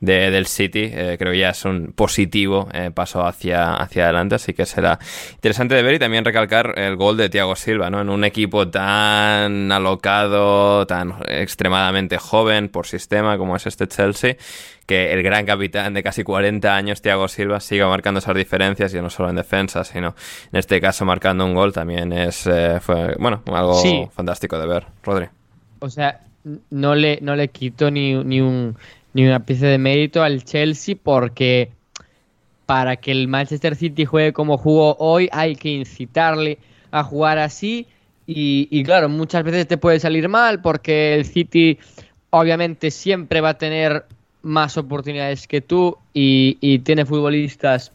[0.00, 4.52] del City, eh, creo que ya es un positivo eh, paso hacia, hacia adelante, así
[4.52, 4.98] que será
[5.34, 8.00] interesante de ver y también recalcar el gol de Thiago Silva, ¿no?
[8.00, 14.36] En un equipo tan alocado, tan extremadamente joven por sistema como es este Chelsea,
[14.86, 19.00] que el gran capitán de casi 40 años, Thiago Silva, siga marcando esas diferencias, y
[19.00, 20.14] no solo en defensa, sino
[20.52, 24.86] en este caso marcando un gol también es, eh, fue, bueno, algo fantástico de ver.
[25.02, 25.26] Rodri.
[25.80, 26.20] O sea,
[26.70, 28.76] no le, no le quito ni, ni un
[29.16, 31.70] ni una pieza de mérito al Chelsea porque
[32.66, 36.58] para que el Manchester City juegue como jugó hoy hay que incitarle
[36.90, 37.86] a jugar así.
[38.26, 41.78] Y, claro, muchas veces te puede salir mal porque el City
[42.28, 44.04] obviamente siempre va a tener
[44.42, 47.92] más oportunidades que tú y, tiene futbolistas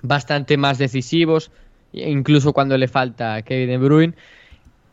[0.00, 1.50] bastante más decisivos,
[1.92, 4.14] incluso cuando le falta Kevin De Bruyne,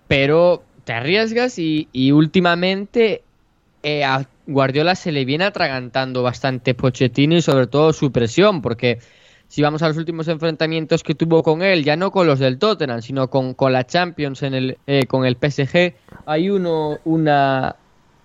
[0.10, 3.24] pero te arriesgas y últimamente
[3.86, 8.98] eh, a Guardiola se le viene atragantando bastante Pochettino y sobre todo su presión, porque
[9.48, 12.58] si vamos a los últimos enfrentamientos que tuvo con él, ya no con los del
[12.58, 15.94] Tottenham, sino con, con la Champions, en el, eh, con el PSG,
[16.26, 17.76] hay uno, una,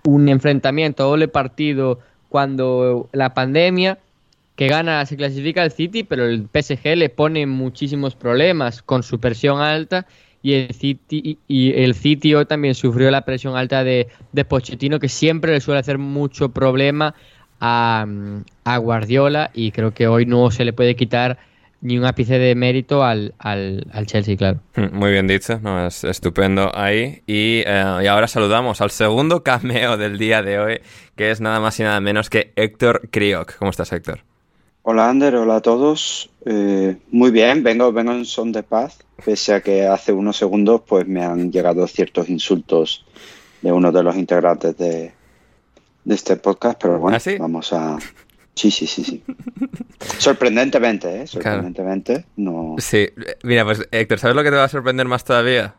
[0.04, 1.98] un enfrentamiento, doble partido
[2.30, 3.98] cuando la pandemia,
[4.56, 9.20] que gana, se clasifica el City, pero el PSG le pone muchísimos problemas con su
[9.20, 10.06] presión alta
[10.42, 14.98] y el City y el City hoy también sufrió la presión alta de, de Pochettino
[14.98, 17.14] que siempre le suele hacer mucho problema
[17.60, 18.06] a,
[18.78, 21.38] Guardiola y creo que hoy no se le puede quitar
[21.82, 24.60] ni un ápice de mérito al, al, Chelsea, claro.
[24.76, 27.22] Mm, muy bien dicho, no, es estupendo ahí.
[27.26, 30.80] Y, eh, y, ahora saludamos al segundo cameo del día de hoy,
[31.16, 33.56] que es nada más y nada menos que Héctor Crioc.
[33.56, 34.20] ¿Cómo estás, Héctor?
[34.82, 36.29] Hola Ander, hola a todos.
[36.46, 40.82] Eh, muy bien, vengo, vengo en son de paz, pese a que hace unos segundos
[40.86, 43.04] pues me han llegado ciertos insultos
[43.60, 45.12] de uno de los integrantes de,
[46.08, 47.98] este podcast, pero bueno, ¿Ah, vamos a...
[48.54, 49.22] Sí, sí, sí, sí.
[50.18, 51.26] Sorprendentemente, ¿eh?
[51.26, 52.74] Sorprendentemente, no...
[52.78, 53.08] Sí,
[53.42, 55.74] mira, pues Héctor, ¿sabes lo que te va a sorprender más todavía?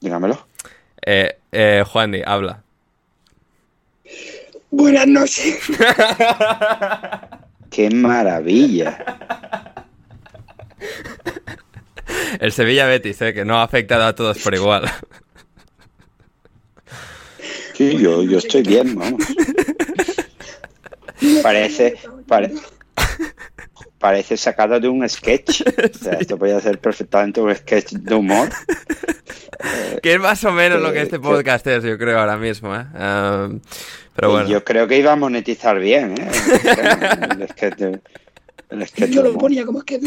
[0.00, 0.46] Dígamelo.
[1.04, 2.62] Eh, eh, Juan habla.
[4.70, 5.58] Buenas noches.
[7.70, 9.04] ¡Qué maravilla!
[12.40, 13.34] El Sevilla Betis, ¿eh?
[13.34, 14.90] que no ha afectado a todos por igual.
[17.74, 19.22] Sí, yo, yo estoy bien, vamos.
[21.42, 22.79] Parece, parece
[24.36, 25.62] sacado de un sketch.
[25.94, 28.48] O sea, esto podría ser perfectamente un sketch de humor.
[30.02, 32.74] que es más o menos lo que este podcast es, yo creo, ahora mismo.
[32.74, 32.84] ¿eh?
[32.98, 33.60] Um,
[34.48, 36.30] yo creo que iba a monetizar bien, ¿eh?
[39.10, 40.00] Yo lo ponía como es que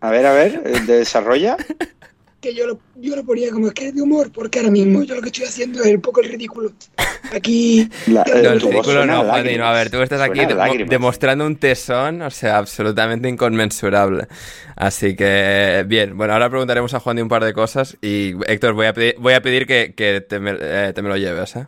[0.00, 1.56] A ver, a ver, desarrolla.
[2.40, 5.16] Que yo lo, yo lo ponía como que es de humor, porque ahora mismo yo
[5.16, 6.72] lo que estoy haciendo es un poco el ridículo.
[7.34, 7.88] Aquí.
[8.06, 9.58] La- eh, No, el voz ridículo no, a Juan, lágrimas.
[9.58, 10.40] no, a ver, tú estás aquí
[10.88, 14.28] demostrando un tesón, o sea, absolutamente inconmensurable.
[14.76, 18.74] Así que, bien, bueno, ahora preguntaremos a Juan de un par de cosas y, Héctor,
[18.74, 21.56] voy a pedir, voy a pedir que, que te, me, eh, te me lo lleves,
[21.56, 21.66] ¿eh?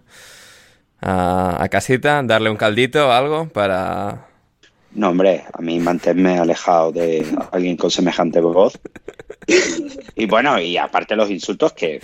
[1.01, 4.29] A, a casita, darle un caldito o algo para...
[4.93, 8.79] No, hombre, a mí mantenerme alejado de alguien con semejante voz.
[10.17, 12.01] Y bueno, y aparte los insultos que,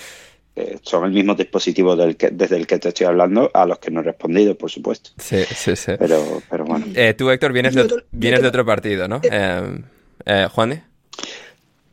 [0.82, 3.90] son el mismo dispositivo del que, desde el que te estoy hablando, a los que
[3.90, 5.10] no he respondido, por supuesto.
[5.18, 5.92] Sí, sí, sí.
[5.98, 6.86] Pero, pero bueno.
[6.94, 9.20] Eh, tú, Héctor, vienes de, yo vienes de otro partido, ¿no?
[9.22, 9.80] Eh,
[10.24, 10.82] eh, ¿Juan?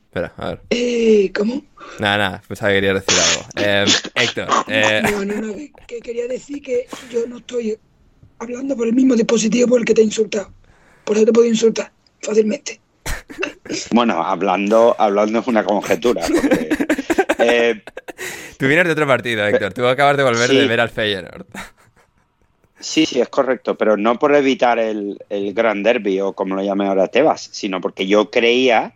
[0.05, 0.61] Espera, a ver.
[0.69, 1.63] Eh, ¿Cómo?
[1.99, 3.49] Nada, nada, pensaba que querías decir algo.
[3.55, 7.77] Eh, Héctor, eh, No, no, no, que, que quería decir que yo no estoy
[8.39, 10.51] hablando por el mismo dispositivo por el que te he insultado.
[11.03, 12.79] Por eso te puedo insultar fácilmente.
[13.91, 16.21] Bueno, hablando, hablando es una conjetura.
[16.27, 16.69] porque,
[17.39, 17.81] eh,
[18.57, 19.73] tú vienes de otro partido, Héctor.
[19.73, 20.57] Tú acabas de volver Sí.
[20.57, 21.45] de ver al Feyenoord.
[22.79, 26.61] sí, sí, es correcto, pero no por evitar el, el gran derby o como lo
[26.63, 28.93] llame ahora Tebas, sino porque yo creía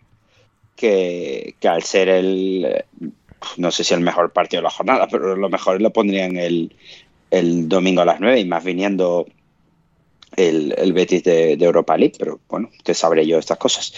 [0.76, 2.84] que, que al ser el,
[3.56, 6.74] no sé si el mejor partido de la jornada, pero lo mejor lo pondrían el,
[7.30, 9.26] el domingo a las 9 y más viniendo
[10.38, 13.92] el, el Betis de, de Europa League, pero bueno, que sabré yo estas cosas.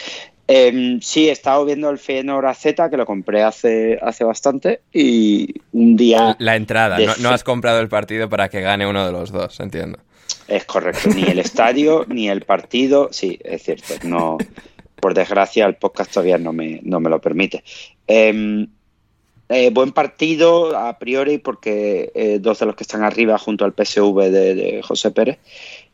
[0.48, 5.55] Eh, sí, he estado viendo el Feyenoord AZ, que lo compré hace, hace bastante, y
[5.72, 6.35] un día...
[6.40, 9.61] La entrada, no, no has comprado el partido para que gane uno de los dos,
[9.61, 9.98] entiendo.
[10.48, 14.38] Es correcto, ni el estadio, ni el partido, sí, es cierto, no,
[14.96, 17.62] por desgracia el podcast todavía no me, no me lo permite.
[18.09, 18.66] Eh,
[19.53, 23.72] eh, buen partido a priori porque eh, dos de los que están arriba junto al
[23.72, 25.38] PSV de, de José Pérez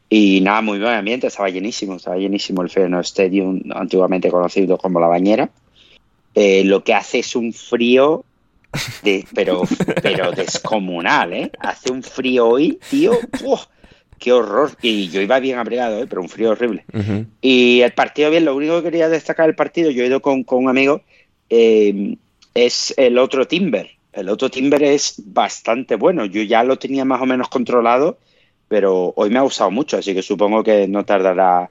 [0.08, 5.00] y nada, muy buen ambiente, estaba llenísimo, estaba llenísimo el Feyenoord Stadium, antiguamente conocido como
[5.00, 5.50] La Bañera.
[6.34, 8.24] Eh, lo que hace es un frío,
[9.02, 9.62] de, pero,
[10.02, 11.50] pero descomunal, ¿eh?
[11.58, 13.60] Hace un frío hoy, tío, ¡buah!
[14.18, 14.70] ¡Qué horror!
[14.80, 16.06] Y yo iba bien abrigado, ¿eh?
[16.08, 16.84] pero un frío horrible.
[17.40, 20.44] Y el partido, bien, lo único que quería destacar del partido, yo he ido con,
[20.44, 21.02] con un amigo,
[21.50, 22.16] eh,
[22.54, 23.90] es el otro Timber.
[24.12, 26.24] El otro Timber es bastante bueno.
[26.24, 28.18] Yo ya lo tenía más o menos controlado,
[28.68, 31.70] pero hoy me ha gustado mucho, así que supongo que no tardará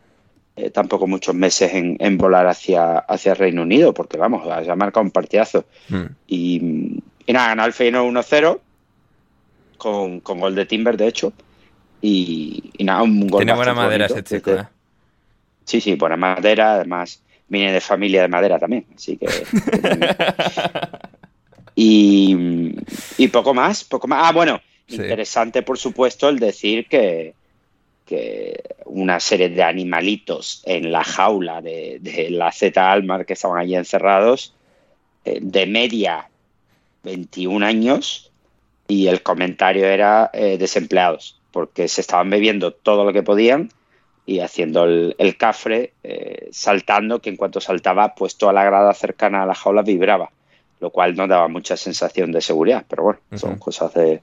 [0.56, 4.76] eh, tampoco muchos meses en, en volar hacia, hacia Reino Unido, porque vamos, ya ha
[4.76, 5.66] marcado un partidazo.
[5.90, 6.06] Mm.
[6.28, 8.60] Y, y nada, ganó el Feyenoord 1-0
[9.78, 11.34] con, con gol de Timber, de hecho.
[12.02, 14.66] Y, y nada, un gol Tiene buena madera bonito, ese chico, ¿eh?
[15.66, 19.28] Sí, sí, buena madera, además viene de familia de madera también, así que...
[21.76, 22.76] y,
[23.18, 24.22] y poco más, poco más.
[24.24, 24.96] Ah, bueno, Sí.
[24.98, 27.34] interesante por supuesto el decir que,
[28.06, 33.60] que una serie de animalitos en la jaula de, de la Z Almar que estaban
[33.60, 34.54] allí encerrados,
[35.26, 36.30] eh, de media
[37.04, 38.32] 21 años,
[38.88, 43.70] y el comentario era eh, desempleados, porque se estaban bebiendo todo lo que podían
[44.26, 48.94] y haciendo el, el cafre, eh, saltando, que en cuanto saltaba, pues toda la grada
[48.94, 50.32] cercana a la jaula vibraba,
[50.80, 54.22] lo cual no daba mucha sensación de seguridad, pero bueno, son cosas de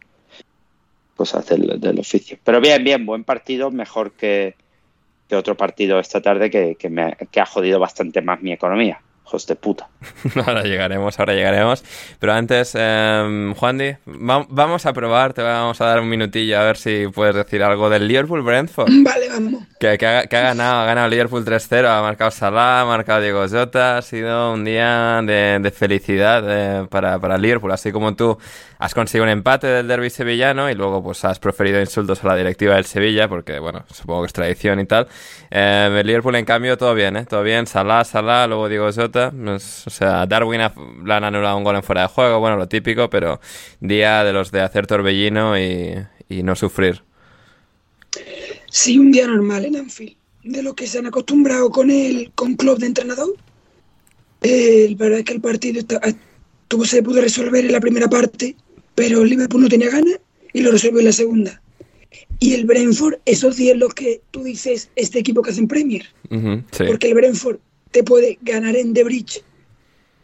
[1.16, 2.38] cosas del, del oficio.
[2.42, 4.54] Pero bien, bien, buen partido, mejor que,
[5.28, 9.00] que otro partido esta tarde que, que me, que ha jodido bastante más mi economía.
[9.26, 9.88] Hijos de puta.
[10.46, 11.84] Ahora llegaremos, ahora llegaremos.
[12.18, 16.64] Pero antes, eh, Juandi, va- vamos a probar, te vamos a dar un minutillo a
[16.64, 18.88] ver si puedes decir algo del Liverpool Brentford.
[19.04, 19.62] Vale, vamos.
[19.78, 23.20] Que, que ha, que ha ganado, ha ganado Liverpool 3-0, ha marcado Salah, ha marcado
[23.20, 28.14] Diego Jota, ha sido un día de, de felicidad eh, para, para Liverpool, así como
[28.16, 28.36] tú
[28.78, 32.34] has conseguido un empate del derby sevillano y luego pues has proferido insultos a la
[32.36, 35.06] directiva del Sevilla, porque bueno, supongo que es tradición y tal.
[35.52, 37.24] Eh, el Liverpool en cambio todo bien, ¿eh?
[37.24, 41.56] todo bien, Salah, Salah, luego Diego Jota, es- o sea, Darwin ha- le han anulado
[41.56, 43.40] un gol en fuera de juego, bueno, lo típico, pero
[43.80, 45.94] día de los de hacer torbellino y,
[46.28, 47.02] y no sufrir.
[48.70, 52.54] Sí, un día normal en Anfield, de lo que se han acostumbrado con el con
[52.54, 53.34] club de entrenador.
[54.42, 56.00] Eh, la verdad es que el partido está-
[56.68, 58.56] tuvo, se pudo resolver en la primera parte,
[58.94, 60.18] pero Liverpool no tenía ganas
[60.52, 61.62] y lo resolvió en la segunda.
[62.40, 66.06] Y el Brentford, esos días los que tú dices, este equipo que hace en Premier,
[66.30, 67.58] sí, porque el Brentford
[67.92, 69.42] te puede ganar en The Bridge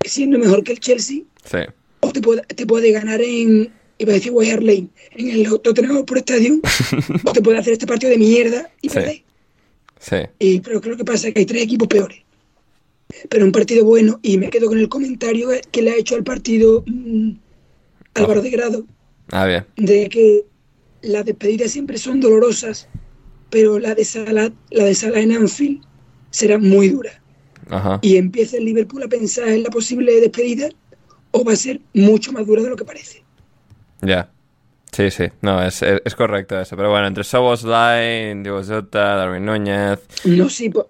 [0.05, 1.59] siendo mejor que el Chelsea, sí.
[2.01, 6.05] o te puede, te puede ganar en, iba a decir Hart Lane, en el Tottenham
[6.05, 6.61] por Stadium,
[7.25, 8.95] o te puede hacer este partido de mierda y Sí.
[8.95, 9.23] perder.
[10.01, 10.17] Sí.
[10.39, 12.21] Y, pero creo que pasa que hay tres equipos peores.
[13.29, 16.23] Pero un partido bueno, y me quedo con el comentario que le ha hecho al
[16.25, 17.31] partido mm,
[18.15, 18.87] Álvaro de Grado,
[19.31, 19.67] Ah, bien.
[19.77, 20.45] de que
[21.03, 22.87] las despedidas siempre son dolorosas,
[23.51, 25.83] pero la de Salah, la de Salah en Anfield
[26.31, 27.21] será muy dura.
[27.71, 27.99] Ajá.
[28.03, 30.69] Y empieza el Liverpool a pensar en la posible despedida,
[31.33, 33.23] o va a ser mucho más dura de lo que parece.
[34.01, 34.31] Ya.
[34.91, 36.75] Sí, sí, no, es, es, es correcto eso.
[36.77, 39.99] Pero bueno, entre Soboslai, Diego Jota, Darwin Núñez.
[40.25, 40.89] No, sí, po-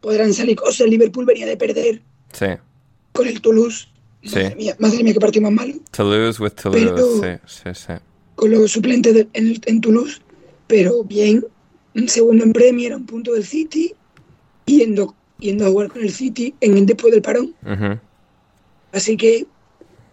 [0.00, 0.80] podrán salir cosas.
[0.82, 2.46] El Liverpool venía de perder Sí,
[3.12, 3.88] con el Toulouse.
[4.22, 4.34] sí.
[4.36, 5.74] Madre mía, madre mía, qué partido más malo.
[5.90, 7.20] Toulouse with Toulouse.
[7.22, 7.92] Pero- Sí, sí, sí.
[8.34, 10.20] Con los suplentes de- en, en Toulouse.
[10.66, 11.44] Pero bien,
[11.94, 13.94] un segundo en Premier, un punto del City.
[14.66, 17.54] Yendo, yendo a jugar con el City en, después del parón.
[18.92, 19.46] Así que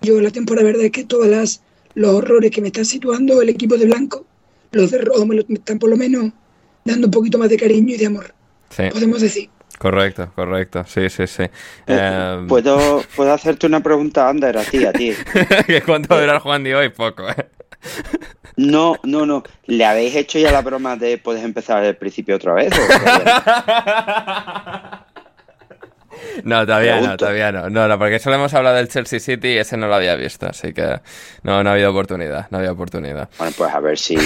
[0.02, 1.62] yo la temporada verdad es que todas las
[1.96, 4.26] los horrores que me están situando el equipo de blanco,
[4.74, 6.30] los de rojo me, lo- me están por lo menos
[6.84, 8.34] dando un poquito más de cariño y de amor,
[8.70, 9.50] Sí, podemos decir.
[9.80, 10.84] correcto, correcto.
[10.86, 11.44] Sí, sí, sí.
[11.44, 11.50] Eh,
[12.38, 15.14] Em, ¿Puedo, ¿Puedo hacerte una pregunta, Ander, a ti, a ti?
[15.68, 16.90] ¿que ¿Cuánto va a durar Juan de hoy?
[16.90, 17.48] Poco, ¿eh?
[18.58, 19.44] No, no, no.
[19.68, 22.74] ¿Le habéis hecho ya la broma de puedes empezar desde el principio otra vez?
[22.74, 22.76] o
[26.44, 27.70] No, todavía no, todavía no.
[27.70, 30.48] No, no, porque solo hemos hablado del Chelsea City y ese no lo había visto,
[30.48, 31.00] así que
[31.44, 33.30] no, no ha habido oportunidad, no había oportunidad.
[33.38, 34.18] Bueno, pues a ver si,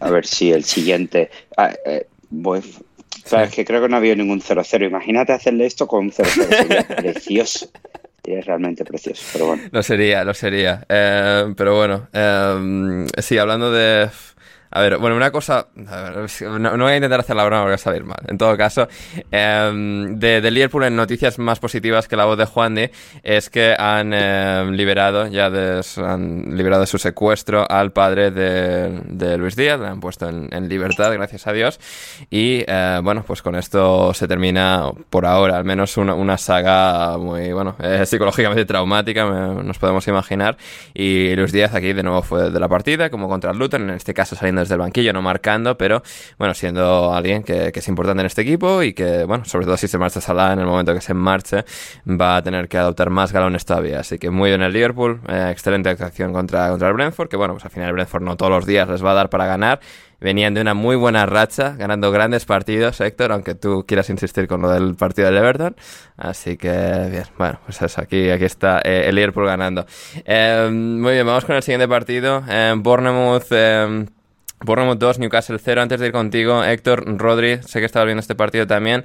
[0.00, 1.30] a ver si el siguiente.
[1.56, 2.62] ah, eh, voy-
[3.28, 4.86] claro, es que creo que no ha habido ningún 0-0.
[4.86, 6.24] Imagínate hacerle esto con un 0-0.
[6.56, 7.68] Sería precioso.
[8.24, 9.22] Sería realmente precioso.
[9.34, 9.62] Pero bueno.
[9.70, 10.84] Lo sería, lo sería.
[10.88, 14.08] Eh, pero bueno, eh, sí, hablando de...
[14.76, 15.68] A ver, bueno, una cosa...
[15.88, 18.18] a ver, no, no voy a intentar hacer la broma porque va a salir mal.
[18.26, 18.88] En todo caso,
[19.30, 22.90] eh, de, de Liverpool en noticias más positivas que la voz de Juan de
[23.22, 29.00] es que han eh, liberado, ya de, han liberado de su secuestro al padre de,
[29.04, 31.78] de Luis Díaz, le han puesto en, en libertad, gracias a Dios.
[32.28, 37.16] Y eh, bueno, pues con esto se termina, por ahora, al menos una, una saga
[37.16, 40.56] muy, bueno, eh, psicológicamente traumática, me- nos podemos imaginar.
[40.94, 43.90] Y Luis Díaz aquí de nuevo fue de la partida, como contra el Luton, en
[43.96, 46.02] este caso saliendo desde el banquillo, no marcando, pero
[46.38, 49.88] bueno, siendo alguien que, es importante en este equipo y que, bueno, sobre todo si
[49.88, 51.64] se marcha Salah en el momento que se marche,
[52.08, 54.00] va a tener que adoptar más galones todavía.
[54.00, 57.54] Así que muy bien el Liverpool, eh, excelente actuación contra, contra el Brentford, que bueno,
[57.54, 59.80] pues al final el Brentford no todos los días les va a dar para ganar.
[60.24, 64.62] Venían de una muy buena racha, ganando grandes partidos, Héctor, aunque tú quieras insistir con
[64.62, 65.76] lo del partido del Everton.
[66.16, 66.70] Así que,
[67.10, 69.84] bien, bueno, pues aquí, aquí está eh, el Liverpool ganando.
[70.24, 72.42] Eh, muy bien, vamos con el siguiente partido.
[72.48, 73.52] Eh, Bournemouth...
[74.60, 75.82] Bournemouth 2, Newcastle 0.
[75.82, 79.04] Antes de ir contigo, Héctor, Rodri, sé que estabas viendo este partido también.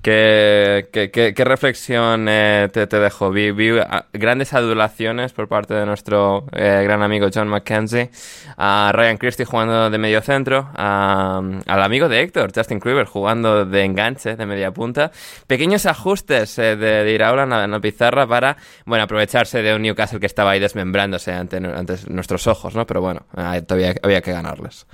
[0.00, 3.30] ¿Qué, qué, qué- reflexión eh, te, te dejó?
[3.32, 8.10] Vi, ah, grandes adulaciones por parte de nuestro eh, gran amigo John McKenzie,
[8.56, 13.64] a Ryan Christie jugando de medio centro, a- al amigo de Héctor, Justin Kluivert, jugando
[13.64, 15.10] de enganche, de media punta.
[15.48, 18.56] Pequeños ajustes eh, de, de Iraola en en la pizarra para,
[18.86, 22.86] bueno, aprovecharse de un Newcastle que estaba ahí desmembrándose ante, nuestros ojos, ¿no?
[22.86, 23.26] Pero bueno,
[23.66, 24.86] todavía había que ganarles.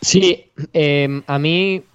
[0.00, 0.50] Sí,
[1.26, 1.87] a mí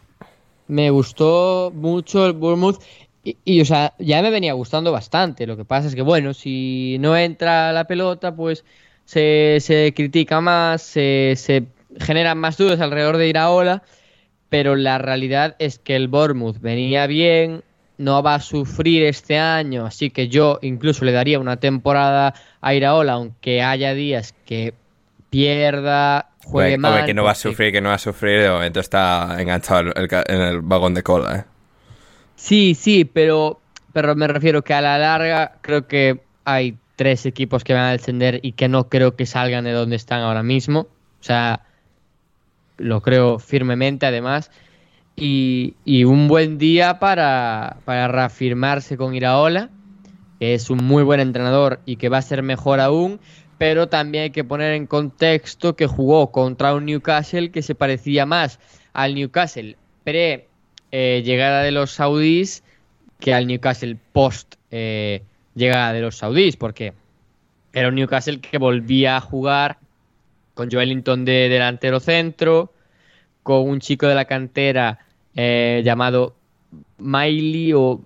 [0.73, 2.81] me gustó mucho el Bournemouth
[3.23, 5.45] y, o sea, ya me venía gustando bastante.
[5.47, 8.65] Lo que pasa es que, bueno, si no entra la pelota, pues
[9.05, 11.67] se, se critica más, se, se
[11.99, 13.83] generan más dudas alrededor de Iraola,
[14.49, 17.63] pero la realidad es que el Bournemouth venía bien,
[17.99, 22.73] no va a sufrir este año, así que yo incluso le daría una temporada a
[22.73, 24.73] Iraola, aunque haya días que
[25.29, 27.05] pierda, juegue mal.
[27.05, 30.07] que no va a sufrir, que no va a sufrir, de momento está enganchado el
[30.27, 31.43] en el vagón de cola, ¿eh?
[32.35, 33.61] Sí, sí, pero,
[33.93, 37.91] pero me refiero que a la larga creo que hay tres equipos que van a
[37.91, 40.81] descender y que no creo que salgan de donde están ahora mismo.
[40.81, 41.61] O sea,
[42.77, 44.51] lo creo firmemente además.
[45.15, 49.69] Y, y un buen día para, para reafirmarse con Iraola,
[50.39, 53.19] que es un muy buen entrenador y que va a ser mejor aún.
[53.57, 58.25] Pero también hay que poner en contexto que jugó contra un Newcastle que se parecía
[58.25, 58.59] más
[58.93, 60.47] al Newcastle pre
[60.91, 62.63] eh, llegada de los saudíes
[63.19, 65.23] que al Newcastle post eh,
[65.55, 66.93] llegada de los saudíes, porque
[67.71, 69.77] era un Newcastle que volvía a jugar
[70.53, 72.73] con Joelinton de delantero centro,
[73.41, 74.99] con un chico de la cantera
[75.35, 76.35] eh, llamado
[76.97, 78.01] Miley o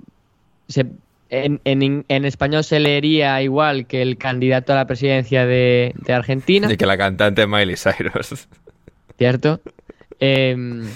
[1.29, 6.13] en, en- en español se leería igual que el candidato a la presidencia de, de
[6.13, 6.71] Argentina.
[6.71, 8.47] Y que la cantante Miley Cyrus.
[9.17, 9.59] ¿cierto?
[10.19, 10.87] Em,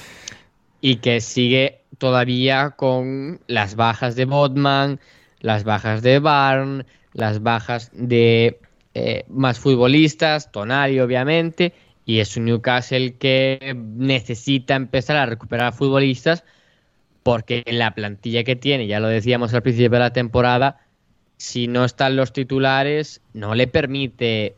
[0.80, 5.00] y que sigue todavía con las bajas de Botman,
[5.40, 8.60] las bajas de Barn, las bajas de
[8.94, 11.74] eh, más futbolistas, Tonali obviamente,
[12.06, 16.44] y es un Newcastle que necesita empezar a recuperar futbolistas
[17.24, 20.80] porque la plantilla que tiene, ya lo decíamos al principio de la temporada,
[21.38, 24.56] si no están los titulares, no le permite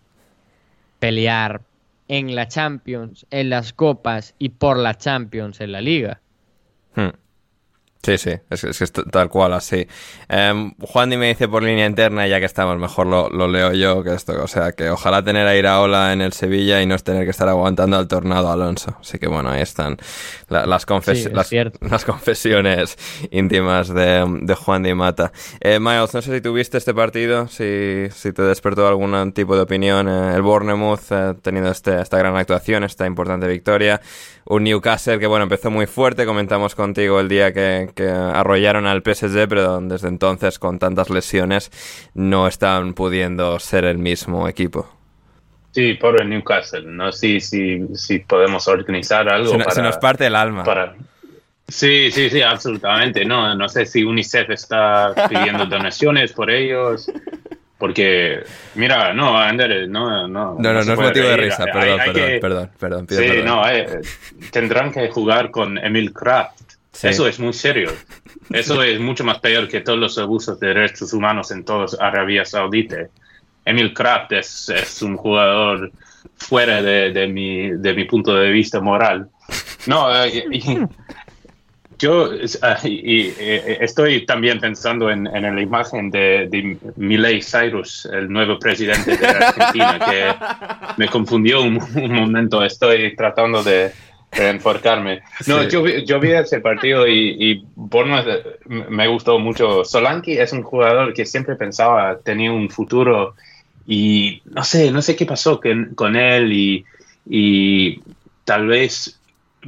[1.00, 1.62] pelear
[2.08, 6.22] en la Champions, en las copas y por la Champions en la liga.
[6.96, 7.10] Hmm.
[8.04, 9.88] Sí, sí, es, es, es tal cual así.
[10.30, 13.72] Um, Juan Di me dice por línea interna, ya que estamos, mejor lo, lo, leo
[13.72, 14.44] yo que esto.
[14.44, 17.30] O sea, que ojalá tener a Iraola en el Sevilla y no es tener que
[17.30, 18.98] estar aguantando al tornado Alonso.
[19.00, 19.96] Así que bueno, ahí están
[20.50, 21.50] la, las, confes sí, las,
[21.80, 22.98] las, confesiones
[23.32, 25.32] íntimas de, de Juan Di Mata.
[25.62, 29.62] Eh, Miles, no sé si tuviste este partido, si, si te despertó algún tipo de
[29.62, 30.10] opinión.
[30.10, 34.02] Eh, el Bournemouth eh, teniendo este, esta gran actuación, esta importante victoria.
[34.46, 39.02] Un Newcastle que bueno, empezó muy fuerte, comentamos contigo el día que que arrollaron al
[39.02, 41.72] PSG, pero desde entonces con tantas lesiones
[42.14, 44.90] no están pudiendo ser el mismo equipo.
[45.72, 46.84] Sí, por el Newcastle.
[46.86, 49.52] No sé si, si podemos organizar algo.
[49.52, 50.64] Se, para, se, nos parte el alma.
[50.64, 50.96] Para...
[51.68, 53.26] Sí, sí, sí, absolutamente.
[53.26, 57.10] No, no sé si UNICEF está pidiendo donaciones por ellos.
[57.80, 58.44] Porque,
[58.76, 60.54] mira, no, Ander, no, no.
[60.54, 62.40] No, no, no, no es motivo de risa, perdón, hay, hay perdón, que...
[62.40, 63.46] perdón, perdón, Sí, perdón.
[63.46, 64.02] no, eh,
[64.52, 66.73] tendrán que jugar con Emil Kraft.
[66.94, 67.08] Sí.
[67.08, 67.92] Eso es muy serio.
[68.52, 72.46] Eso es mucho más peor que todos los abusos de derechos humanos en toda Arabia
[72.46, 73.08] Saudita.
[73.66, 75.92] Emil Kraft es, es un jugador
[76.36, 79.30] fuera de, de, mi, de mi punto de vista moral.
[79.88, 80.62] No, eh, y,
[81.98, 83.36] yo uh, y, y,
[83.80, 89.28] estoy también pensando en, en la imagen de, de Milei Cyrus, el nuevo presidente de
[89.28, 90.36] Argentina, que
[90.98, 92.64] me confundió un, un momento.
[92.64, 93.92] Estoy tratando de,
[94.36, 95.22] de enfocarme.
[95.48, 95.70] No, sí.
[95.70, 98.26] yo, yo, vi ese partido y, y Bournemouth
[98.66, 99.84] me gustó mucho.
[99.84, 103.36] Solanke es un jugador que siempre pensaba tenía un futuro
[103.86, 106.86] y no sé, no sé qué pasó con, con él y,
[107.28, 108.02] y
[108.46, 109.20] tal vez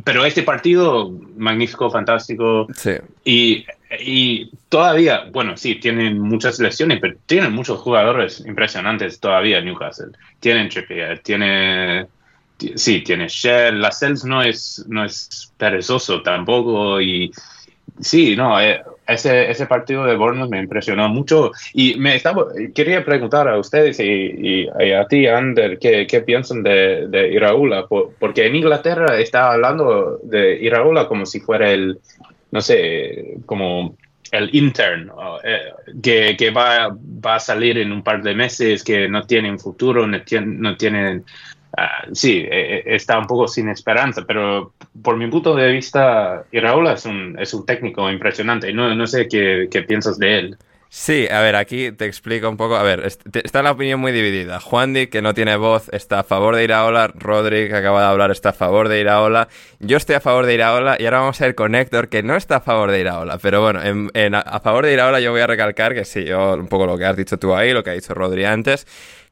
[0.04, 2.68] pero este partido, magnífico, fantástico.
[2.76, 2.92] Sí.
[3.24, 3.66] Y,
[4.00, 10.08] y, todavía, bueno, sí, tienen muchas lesiones, pero tienen muchos jugadores impresionantes todavía Newcastle.
[10.40, 12.08] Tienen Trippier, tiene...
[12.58, 13.82] Sí, tiene Shell.
[13.82, 17.02] La Cells no es, no es perezoso tampoco.
[17.02, 17.32] Y
[18.00, 21.52] sí, no, eh, ese, ese partido de Bournemouth me impresionó mucho.
[21.74, 27.08] Y me estaba, quería preguntar a ustedes y, a ti, Ander, ¿qué, qué piensan de,
[27.08, 27.88] de Iraola?
[27.88, 32.00] Por, porque en Inglaterra está hablando de Iraola como si fuera el,
[32.52, 33.98] no sé, como
[34.32, 35.12] el intern,
[35.44, 35.60] eh,
[36.02, 36.90] que, que va,
[37.26, 40.62] va, a salir en un par de meses, que no tienen futuro, no tienen...
[40.62, 41.26] No tienen
[41.78, 46.94] Uh, sí, eh, está un poco sin esperanza, pero por mi punto de vista, Iraola
[46.94, 48.72] es un, es un técnico impresionante.
[48.72, 50.58] No, no sé qué, qué, piensas de él.
[50.88, 52.78] Sí, a ver, aquí te explico un poco.
[52.78, 53.06] A ver,
[53.44, 54.62] está la opinión muy dividida.
[54.62, 57.12] Juan Di, que no tiene voz, está a favor de Iraola.
[57.14, 59.50] Rodri, que acaba de hablar, está a favor de Iraola.
[59.82, 60.96] Yo estoy a favor de Iraola.
[60.98, 63.38] Y ahora vamos a ir con Héctor, que no está a favor de Iraola.
[63.40, 66.54] Pero bueno, en, en, a favor de Iraola yo voy a recalcar que sí, yo
[66.54, 68.88] un poco lo que has dicho tú ahí, lo que ha dicho Rodri antes.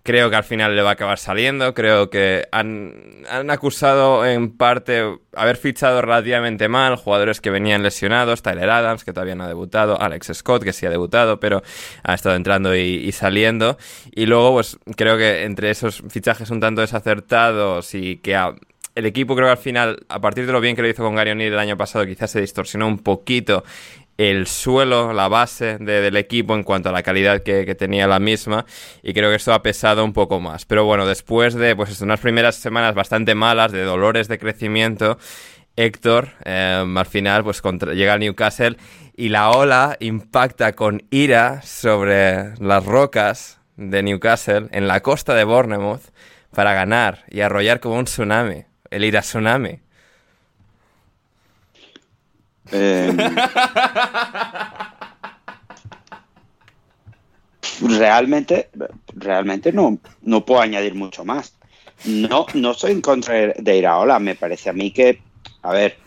[0.06, 1.74] Creo que al final le va a acabar saliendo.
[1.74, 8.42] Creo que han, han, acusado en parte haber fichado relativamente mal jugadores que venían lesionados.
[8.42, 10.02] Tyler Adams, que todavía no ha debutado.
[10.02, 11.64] Alex Scott, que sí ha debutado, pero
[12.04, 13.78] ha estado entrando y, saliendo.
[14.12, 18.56] Y luego, pues creo que entre esos fichajes un tanto desacertados y que ha,
[18.96, 21.16] el equipo creo que al final, a partir de lo bien que lo hizo con
[21.16, 23.64] Gary O'Neill el año pasado, quizás se distorsionó un poquito
[24.18, 28.20] el suelo, la base de, del equipo en cuanto a la calidad que, tenía la
[28.20, 28.66] misma
[29.02, 30.66] y creo que esto ha pesado un poco más.
[30.66, 35.18] Pero bueno, después de pues unas primeras semanas bastante malas, de dolores de crecimiento,
[35.76, 38.78] Héctor eh, al final pues contra, llega al Newcastle
[39.16, 45.44] y la ola impacta con ira sobre las rocas de Newcastle en la costa de
[45.44, 46.02] Bournemouth
[46.52, 49.83] para ganar y arrollar como un tsunami, el ira tsunami.
[52.74, 53.16] Eh,
[57.82, 58.70] realmente,
[59.16, 61.56] realmente no, no puedo añadir mucho más.
[62.06, 64.20] No, no estoy en contra de Iraola.
[64.20, 65.22] Me parece a mí que,
[65.62, 65.98] a ver,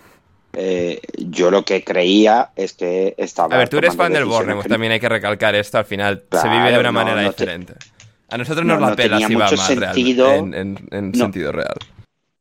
[0.52, 3.54] eh, yo lo que creía es que estaba.
[3.54, 4.68] A ver, tú eres fan del Bournemouth, que...
[4.68, 5.78] también hay que recalcar esto.
[5.78, 7.74] Al final claro, se vive de una no, manera no diferente.
[7.74, 7.96] Te...
[8.28, 11.76] A nosotros nos no, la pela si va sentido, real, en, en, en sentido real.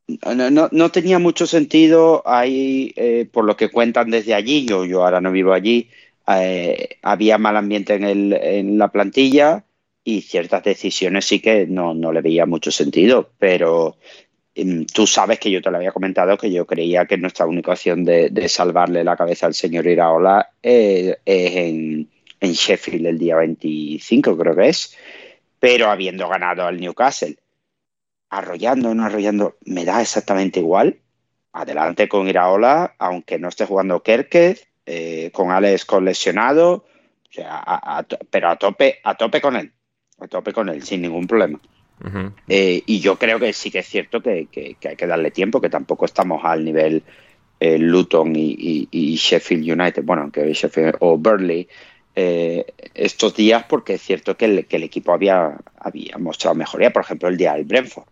[0.08, 4.86] No, no, no, tenía mucho sentido ahí, eh, por lo que cuentan desde allí, yo,
[4.86, 5.90] yo ahora no vivo allí,
[6.28, 9.66] eh, había mal ambiente en, el, en, la plantilla
[10.04, 13.98] y ciertas decisiones sí que no, no le veía mucho sentido, pero
[14.54, 17.72] eh, tú sabes que yo te lo había comentado que yo creía que nuestra única
[17.72, 22.08] opción de, de salvarle la cabeza al señor Iraola es en,
[22.40, 24.96] en Sheffield el día 25, creo que es,
[25.60, 27.38] pero habiendo ganado al Newcastle
[28.30, 31.00] arrollando o no arrollando, me da exactamente igual.
[31.54, 36.74] Adelante con Iraola, aunque no esté jugando Kerkez, eh, con Alex con lesionado,
[37.30, 39.72] o sea, a, a, pero a tope, a tope con él,
[40.20, 41.60] a tope con él, sin ningún problema.
[42.04, 42.34] Uh -huh.
[42.50, 45.32] eh, y yo creo que sí que es cierto que, que, que, hay que darle
[45.32, 47.04] tiempo, que tampoco estamos al nivel
[47.62, 51.70] eh, Luton y, y- y Sheffield United, bueno, aunque Sheffield o Burnley,
[52.16, 56.92] eh, estos días porque es cierto que el, que el equipo había, había mostrado mejoría,
[56.92, 58.08] por ejemplo el día del Brentford,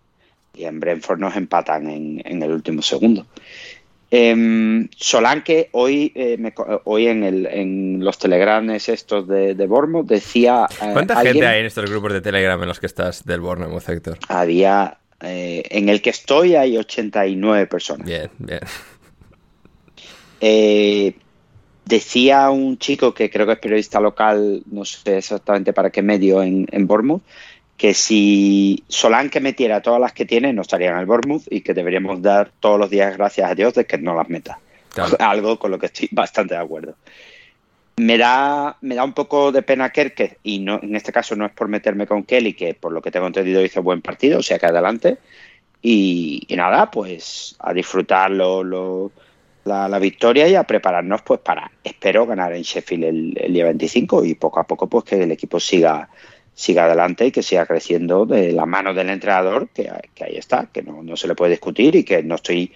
[0.55, 3.25] y en Brentford nos empatan en, en el último segundo.
[4.11, 10.05] Em, Solanke hoy, eh, me hoy en, el, en los telegrames estos de, de Bournemouth
[10.05, 13.25] decía eh, ¿Cuánta alguien- gente hay en estos grupos de Telegram en los que estás
[13.25, 14.19] del Bournemouth, Héctor?
[14.29, 18.05] había eh, en el que estoy hay 89 personas.
[18.05, 18.59] Bien, bien.
[20.41, 21.15] Eh,
[21.85, 26.43] decía un chico que creo que es periodista local, no sé exactamente para qué medio
[26.43, 27.23] en, en Bournemouth,
[27.77, 31.73] que si Solanke metiera todas las que tiene, no estaría en el Bournemouth y que
[31.73, 34.59] deberíamos dar todos los días gracias a Dios de que no las meta.
[34.93, 35.15] Claro.
[35.19, 36.95] Algo con lo que estoy bastante de acuerdo.
[37.97, 41.45] Me da, me da un poco de pena Kerke, y no, en este caso no
[41.45, 44.43] es por meterme con Kelly, que por lo que tengo entendido hizo buen partido, o
[44.43, 45.17] sea que adelante.
[45.81, 49.11] Y, y nada, pues a disfrutar lo- lo-
[49.65, 53.65] la, la victoria y a prepararnos pues para, espero, ganar en Sheffield el, el día
[53.65, 56.09] 25 y poco a poco pues que el equipo siga,
[56.53, 60.67] siga adelante y que siga creciendo de la mano del entrenador, que, que ahí está,
[60.71, 62.71] que no, no se le puede discutir y que no estoy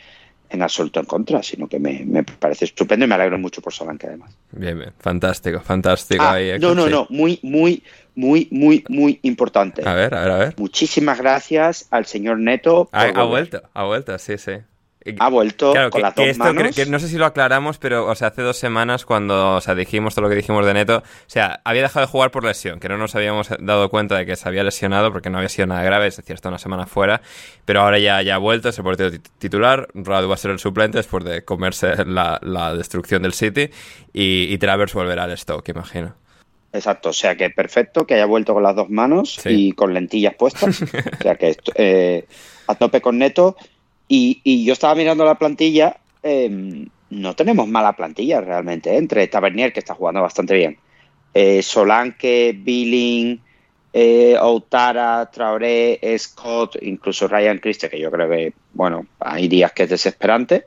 [0.50, 3.74] en absoluto en contra, sino que me, me parece estupendo y me alegro mucho por
[3.74, 4.36] Solanke además.
[4.52, 4.94] Bien, bien.
[5.00, 6.24] Fantástico, fantástico.
[6.24, 6.92] Ah, ahí, no, no, sí.
[6.92, 7.84] no, muy, muy,
[8.16, 9.88] muy, muy, muy importante.
[9.88, 10.56] A ver, a ver, a ver.
[10.58, 12.86] Muchísimas gracias al señor Neto.
[12.86, 14.54] por Ha, ha vuelto, ha vuelto, sí, sí.
[15.20, 16.76] Ha vuelto Claro, con que, las que dos esto manos.
[16.76, 19.76] que no sé si lo aclaramos, pero o sea, hace dos semanas cuando o sea,
[19.76, 22.80] dijimos todo lo que dijimos de Neto, o sea, había dejado de jugar por lesión,
[22.80, 25.68] que no nos habíamos dado cuenta de que se había lesionado porque no había sido
[25.68, 27.22] nada grave, es decir, está una semana fuera,
[27.66, 30.52] pero ahora ya, ya ha vuelto, es el portero tit- titular, Radu va a ser
[30.52, 33.70] el suplente después de comerse la, la destrucción del City
[34.14, 36.16] y, y Travers volverá al Stoke, imagino.
[36.74, 39.50] Exacto, o sea que perfecto que haya vuelto con las dos manos Sí.
[39.70, 40.82] y con lentillas puestas.
[40.82, 42.26] o sea que eh,
[42.68, 43.56] a tope con Neto.
[44.08, 48.98] Y, y yo estaba mirando la plantilla, eh, no tenemos mala plantilla realmente, ¿eh?
[48.98, 50.78] entre Tavernier, que está jugando bastante bien,
[51.34, 53.42] eh, Solanke, Billing,
[53.94, 59.84] eh, Outara, Traoré, Scott, incluso Ryan Christie, que yo creo que, bueno, hay días que
[59.84, 60.66] es desesperante.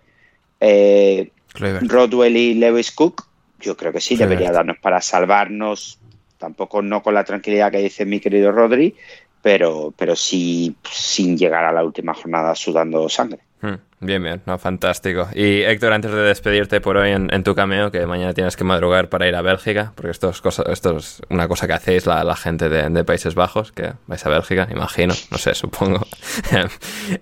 [0.61, 1.31] Eh.
[1.55, 3.27] Rodwell y Lewis Cook,
[3.61, 5.99] yo creo que sí, debería darnos para salvarnos,
[6.39, 8.95] tampoco no con la tranquilidad que dice mi querido Rodri,
[9.43, 13.41] pero, pero sí sin llegar a la última jornada sudando sangre.
[13.63, 15.29] Hmm, Bien, bien, no, fantástico.
[15.35, 18.65] Y Héctor, antes de despedirte por hoy en, en tu cameo, que mañana tienes que
[18.65, 22.07] madrugar para ir a Bélgica, porque esto es, cosa, esto es una cosa que hacéis
[22.07, 26.01] la, la gente de, de Países Bajos, que vais a Bélgica, imagino, no sé, supongo.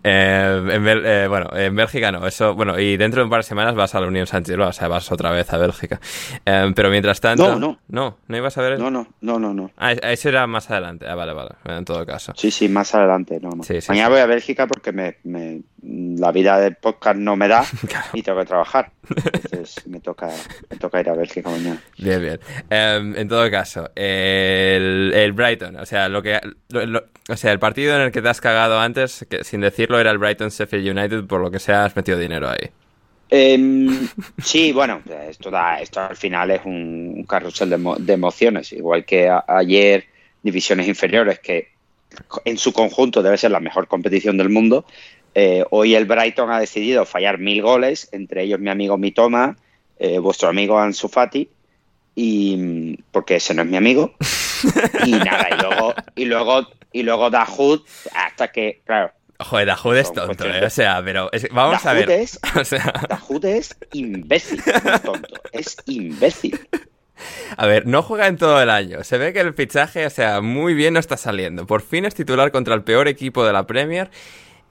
[0.04, 3.44] Eh, en eh, bueno, en Bélgica no, eso, bueno, y dentro de un par de
[3.44, 6.00] semanas vas a la Unión San o sea, vas otra vez a Bélgica.
[6.44, 7.48] Eh, pero mientras tanto...
[7.54, 7.78] No, no.
[7.88, 8.78] No, no ibas a ver...
[8.78, 9.70] No, no, no, no, no.
[9.76, 11.06] Ah, eso era más adelante.
[11.08, 12.32] Ah, vale, vale, en todo caso.
[12.36, 13.62] Sí, sí, más adelante, no, no.
[13.64, 14.12] Sí, sí, Mañana sí.
[14.12, 17.64] voy a Bélgica porque me, me- la vida del podcast no me da
[18.12, 18.90] y tengo que trabajar.
[19.14, 20.28] Entonces me toca,
[20.70, 21.80] me toca ir a Bélgica mañana.
[21.98, 22.40] Bien, bien.
[22.70, 27.52] Em, en todo caso, el, el Brighton, o sea, lo que, lo- lo- o sea,
[27.52, 30.48] el partido en el que te has cagado antes, que sin decirlo era el Brighton
[30.48, 32.70] Sheffield United, por lo que sea has metido dinero ahí.
[33.30, 34.08] Em,
[34.42, 39.04] sí, bueno, esto, da, esto al final es un, un carrusel de, de emociones, igual
[39.04, 40.06] que a- ayer
[40.42, 41.68] divisiones inferiores, que
[42.46, 44.86] en su conjunto debe ser la mejor competición del mundo.
[45.34, 49.56] Eh, hoy el Brighton ha decidido fallar mil goles, entre ellos mi amigo Mitoma,
[49.98, 51.48] eh, vuestro amigo Ansu Fati,
[52.14, 54.14] y porque ese no es mi amigo.
[55.04, 57.82] Y nada, y luego, y luego, y luego Dahoud,
[58.14, 62.10] hasta que, claro, Joder, Dahoud es tonto, eh, o sea, pero es- vamos a ver.
[62.10, 66.58] es- O sea, Dahoud es imbécil, no es tonto, es imbécil.
[67.56, 69.04] a ver, no juega en todo el año.
[69.04, 71.66] Se ve que el fichaje, o sea, muy bien no está saliendo.
[71.68, 74.10] Por fin es titular contra el peor equipo de la Premier.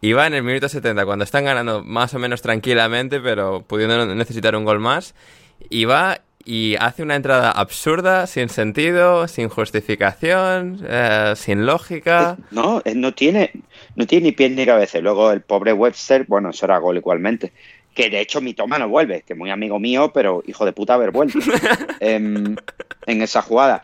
[0.02, 4.14] Y va en el minuto 70, cuando están ganando más o menos tranquilamente, pero pudiendo
[4.14, 5.16] necesitar un gol más.
[5.70, 12.38] Y va y hace una entrada absurda, sin sentido, sin justificación, eh, sin lógica.
[12.52, 13.52] No, él no tiene,
[13.96, 15.00] no tiene ni pies ni cabeza.
[15.00, 17.52] Luego el pobre Webster, bueno, eso era gol igualmente.
[17.94, 20.94] Que de hecho mi toma no vuelve, que muy amigo mío, pero hijo de puta
[20.94, 21.38] haber vuelto
[22.00, 22.56] em,
[23.08, 23.84] en esa jugada.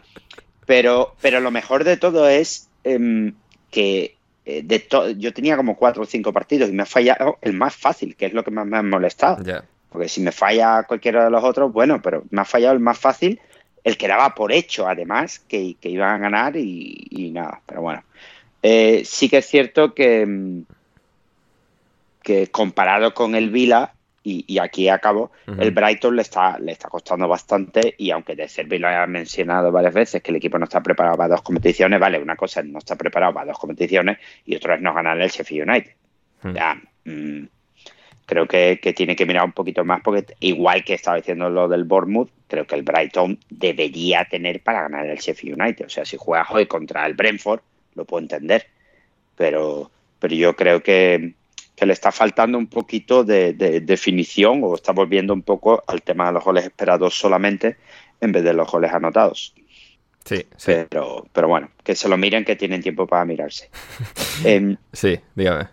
[0.66, 3.34] Pero, pero lo mejor de todo es em,
[3.72, 4.88] que eh, de
[5.18, 8.26] yo tenía como cuatro o cinco partidos y me ha fallado el más fácil, que
[8.26, 9.38] es lo que más me ha molestado.
[9.90, 12.98] Porque si me falla cualquiera de los otros, bueno, pero me ha fallado el más
[12.98, 13.40] fácil,
[13.84, 17.82] el que daba por hecho, además, que, que iban a ganar y, y nada, pero
[17.82, 18.04] bueno.
[18.64, 20.62] Eh, sí que es cierto que, mm,
[22.24, 23.93] que comparado con el Vila,
[24.24, 25.62] y, y aquí acabo, Ujú.
[25.62, 29.72] el Brighton le está, le está costando bastante y aunque De Servi lo haya mencionado
[29.72, 32.68] varias veces, que el equipo no está preparado para dos competiciones, vale, una cosa es
[32.68, 35.92] no estar preparado para dos competiciones y otra es no ganar el Sheffield United.
[36.42, 36.54] Hmm.
[36.54, 37.44] Ya, mm,
[38.26, 41.68] creo que, que, tiene que mirar un poquito más porque igual que estaba diciendo lo
[41.68, 45.86] del Bournemouth, creo que el Brighton debería tener para ganar el Sheffield United.
[45.86, 47.62] O sea, si juegas hoy contra el Brentford,
[47.96, 48.68] lo puedo entender.
[49.36, 51.34] Pero, pero yo creo que,
[51.84, 56.02] que le está faltando un poquito de, de, definición o está volviendo un poco al
[56.02, 57.76] tema de los goles esperados solamente
[58.22, 59.54] en vez de los goles anotados.
[60.24, 60.72] Sí, sí.
[60.90, 63.70] Pero, pero bueno, que se lo miren que tienen tiempo para mirarse.
[64.46, 65.68] eh, sí, dígame.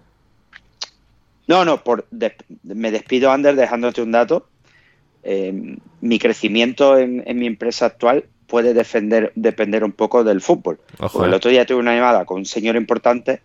[1.47, 2.35] No, no, por, de,
[2.65, 4.49] me despido, Ander, dejándote un dato.
[5.23, 10.81] Eh, mi crecimiento en, en, mi empresa actual puede defender, depender un poco del fútbol.
[10.99, 13.43] Ojo, el otro día tuve una llamada con un señor importante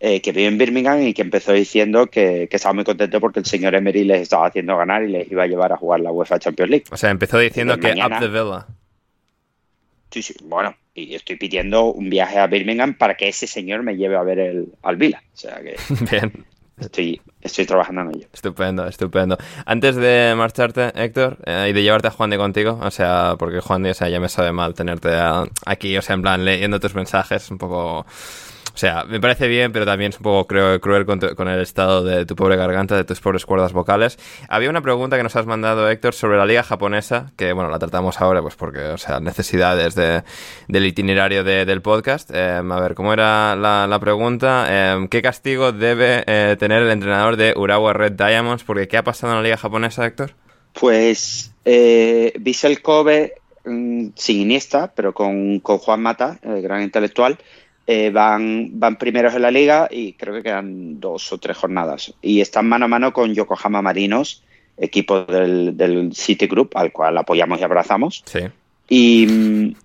[0.00, 3.40] eh, que vive en Birmingham y que empezó diciendo que, que, estaba muy contento porque
[3.40, 6.12] el señor Emery les estaba haciendo ganar y les iba a llevar a jugar la
[6.12, 6.84] UEFA Champions League.
[6.90, 8.66] O sea, empezó diciendo que mañana, up the villa.
[10.10, 13.96] Sí, sí, bueno, y estoy pidiendo un viaje a Birmingham para que ese señor me
[13.96, 15.22] lleve a ver el, al Vila.
[15.32, 15.76] O sea que...
[16.10, 16.44] Bien.
[16.78, 18.28] Estoy, estoy trabajando en ello.
[18.34, 19.38] Estupendo, estupendo.
[19.64, 23.60] Antes de marcharte, Héctor, eh, y de llevarte a Juan de contigo, o sea, porque
[23.60, 26.44] Juan de, o sea, ya me sabe mal tenerte a, aquí, o sea, en plan,
[26.44, 28.04] leyendo tus mensajes, un poco...
[28.76, 31.48] O sea, me parece bien, pero también es un poco creo, cruel con, tu, con,
[31.48, 34.18] el estado de tu pobre garganta, de tus pobres cuerdas vocales.
[34.50, 37.78] Había una pregunta que nos has mandado, Héctor, sobre la liga japonesa, que bueno, la
[37.78, 40.24] tratamos ahora, pues porque, o sea, necesidades de,
[40.68, 42.30] del itinerario de, del podcast.
[42.34, 44.66] Eh, a ver, ¿cómo era la, pregunta?
[44.68, 48.62] Eh, ¿Qué castigo debe eh, tener el entrenador de Urawa Red Diamonds?
[48.62, 50.34] Porque, ¿qué ha pasado en la liga japonesa, Héctor?
[50.78, 52.34] Pues, eh,
[52.82, 57.38] Kobe, mmm, sin Iniesta, pero con, con Juan Mata, el gran intelectual,
[57.86, 62.12] eh, van, van primeros en la liga y creo que quedan dos o tres jornadas.
[62.20, 64.42] Y están mano a mano con Yokohama Marinos,
[64.76, 68.24] equipo del, del City Group, al cual apoyamos y abrazamos.
[68.26, 68.40] Sí.
[68.88, 69.76] Y,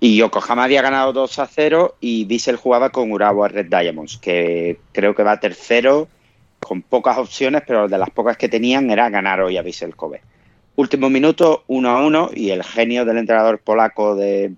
[0.00, 4.78] y, Yokohama había ganado 2 a 0 y Bissell jugaba con Urawa Red Diamonds, que
[4.92, 6.08] creo que va tercero
[6.60, 10.22] con pocas opciones, pero de las pocas que tenían era ganar hoy a Bissell Kobe.
[10.76, 14.52] Último minuto, 1 a 1, y el genio del entrenador polaco de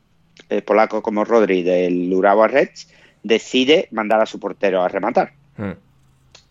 [0.50, 2.88] eh, polaco como Rodri del Urawa Reds
[3.22, 5.32] decide mandar a su portero a rematar.
[5.56, 5.70] Mm.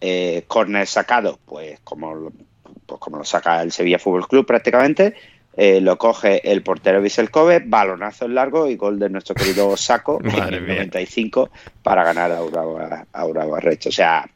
[0.02, 2.32] Eh, corner sacado, pues como,
[2.86, 5.16] pues como lo saca el Sevilla Fútbol Club prácticamente,
[5.58, 9.76] eh, lo coge el portero Bissell Kobe, balonazo en largo y gol de nuestro querido
[9.78, 11.50] Saco en el 95
[11.84, 13.88] para ganar a Urawa, a Urawa Reds.
[13.88, 14.30] O sea,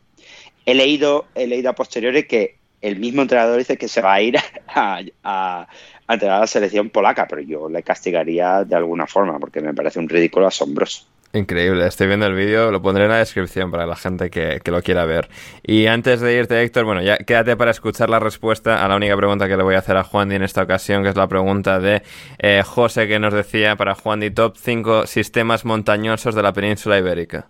[0.65, 4.21] he leído, he leído a posteriori que el mismo entrenador dice que se va a
[4.21, 4.37] ir
[4.67, 5.67] a, a,
[6.07, 9.73] a entrenar a la selección polaca, pero yo le castigaría de alguna forma porque me
[9.73, 11.05] parece un ridículo asombroso.
[11.35, 14.69] Increíble, estoy viendo el vídeo, lo pondré en la descripción para la gente que, que,
[14.69, 15.29] lo quiera ver.
[15.63, 19.17] Y antes de irte, Héctor, bueno, ya quédate para escuchar la respuesta a la única
[19.17, 21.79] pregunta que le voy a hacer a Juan en esta ocasión, que es la pregunta
[21.79, 22.03] de
[22.37, 26.99] eh, José que nos decía para Juan Di top 5 sistemas montañosos de la península
[26.99, 27.49] ibérica.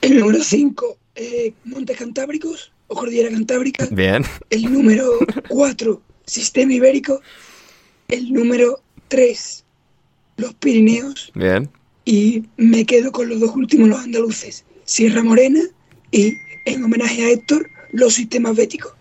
[0.00, 3.88] El número 5, eh, Montes Cantábricos o Cordillera Cantábrica.
[3.90, 4.24] Bien.
[4.48, 5.10] El número
[5.48, 7.20] 4, Sistema Ibérico.
[8.06, 9.64] El número 3,
[10.36, 11.32] los Pirineos.
[11.34, 11.68] Bien.
[12.04, 15.60] Y me quedo con los dos últimos, los andaluces, Sierra Morena
[16.12, 16.34] y,
[16.66, 18.92] en homenaje a Héctor, los sistemas béticos.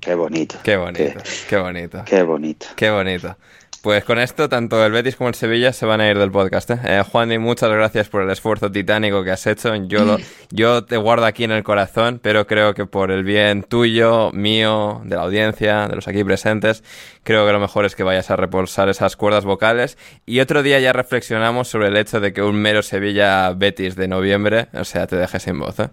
[0.00, 0.56] Qué bonito.
[0.64, 2.04] Qué bonito, qué, qué bonito.
[2.06, 2.66] Qué bonito.
[2.74, 3.36] Qué bonito.
[3.82, 6.70] Pues con esto, tanto el Betis como el Sevilla se van a ir del podcast.
[6.70, 6.78] ¿eh?
[6.84, 9.74] Eh, Juan, y muchas gracias por el esfuerzo titánico que has hecho.
[9.74, 10.18] Yo, lo,
[10.50, 15.00] yo te guardo aquí en el corazón, pero creo que por el bien tuyo, mío,
[15.06, 16.84] de la audiencia, de los aquí presentes,
[17.22, 19.96] creo que lo mejor es que vayas a repulsar esas cuerdas vocales.
[20.26, 24.68] Y otro día ya reflexionamos sobre el hecho de que un mero Sevilla-Betis de noviembre,
[24.74, 25.80] o sea, te deje sin voz.
[25.80, 25.88] ¿eh?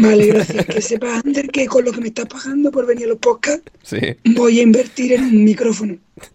[0.00, 0.66] Vale, gracias.
[0.66, 3.70] Que sepa, Ander, que con lo que me estás pagando por venir a los podcasts,
[3.82, 3.98] sí.
[4.34, 5.96] voy a invertir en un micrófono.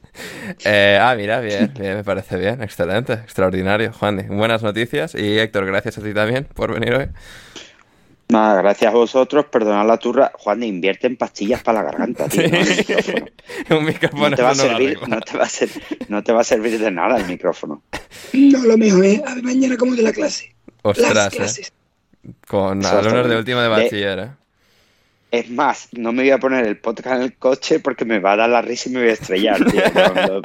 [0.65, 4.25] Eh, ah, mira, bien, bien, me parece bien, excelente, extraordinario, Juan.
[4.27, 7.05] Buenas noticias y Héctor, gracias a ti también por venir hoy.
[8.27, 10.31] Nada, gracias a vosotros, perdonad la turra.
[10.35, 12.43] Juan, invierte en pastillas para la garganta, tío.
[12.43, 13.13] Sí.
[13.69, 15.69] No, un micrófono no, te va a servir, no, te va a ser,
[16.09, 17.81] no te va a servir de nada el micrófono.
[18.33, 20.53] No, lo mejor es a ver mañana como de la clase.
[20.83, 21.69] Ostras, Las clases.
[21.69, 21.78] Eh.
[22.47, 24.29] Con alumnos de último de bachiller, ¿eh?
[25.31, 28.33] Es más, no me voy a poner el podcast en el coche porque me va
[28.33, 29.63] a dar la risa y me voy a estrellar.
[29.63, 29.81] Tío.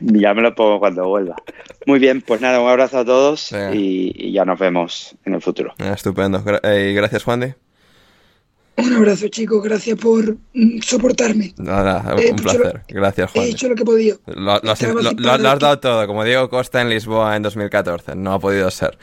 [0.00, 1.36] ya me lo pongo cuando vuelva.
[1.86, 5.40] Muy bien, pues nada, un abrazo a todos y, y, ya nos vemos en el
[5.40, 5.74] futuro.
[5.78, 6.42] Estupendo.
[6.62, 7.65] Eh, gracias, Juan de.
[8.78, 9.62] Un abrazo, chicos.
[9.62, 11.54] Gracias por mm, soportarme.
[11.56, 12.84] Nada, un eh, placer.
[12.88, 13.44] Lo, Gracias, Juan.
[13.44, 14.18] He hecho lo que he podido.
[14.26, 18.14] Lo, lo, lo, lo has dado todo, como Diego Costa en Lisboa en 2014.
[18.16, 18.98] No ha podido ser.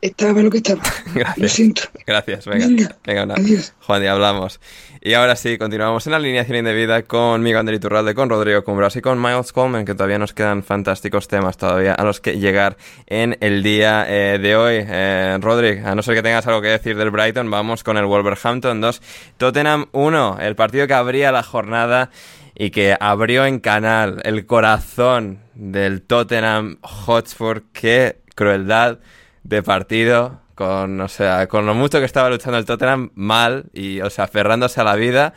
[0.00, 0.82] Estaba lo que estaba.
[1.14, 1.38] Gracias.
[1.38, 1.82] Lo siento.
[2.06, 2.66] Gracias, venga.
[2.66, 3.34] Venga, venga una.
[3.34, 3.74] Adiós.
[3.80, 4.60] Juan, y hablamos.
[5.08, 8.94] Y ahora sí, continuamos en la alineación indebida con Miguel Ander Iturralde, con Rodrigo Cumbras
[8.96, 12.76] y con Miles Coleman, que todavía nos quedan fantásticos temas todavía a los que llegar
[13.06, 14.84] en el día eh, de hoy.
[14.86, 18.04] Eh, Rodrigo, a no ser que tengas algo que decir del Brighton, vamos con el
[18.04, 19.00] Wolverhampton 2,
[19.38, 22.10] Tottenham 1, el partido que abría la jornada
[22.54, 27.62] y que abrió en canal el corazón del Tottenham Hotspur.
[27.72, 28.98] Qué crueldad
[29.42, 34.00] de partido con, o sea, con lo mucho que estaba luchando el Tottenham mal y,
[34.00, 35.32] o sea, aferrándose a la vida,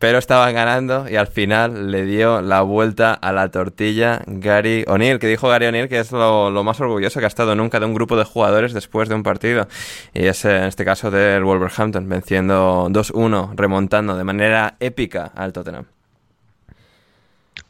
[0.00, 5.20] pero estaban ganando y al final le dio la vuelta a la tortilla Gary O'Neill,
[5.20, 7.94] que dijo Gary O'Neill que es lo, más orgulloso que ha estado nunca de un
[7.94, 9.68] grupo de jugadores después de un partido.
[10.12, 15.84] Y es en este caso del Wolverhampton, venciendo 2-1, remontando de manera épica al Tottenham.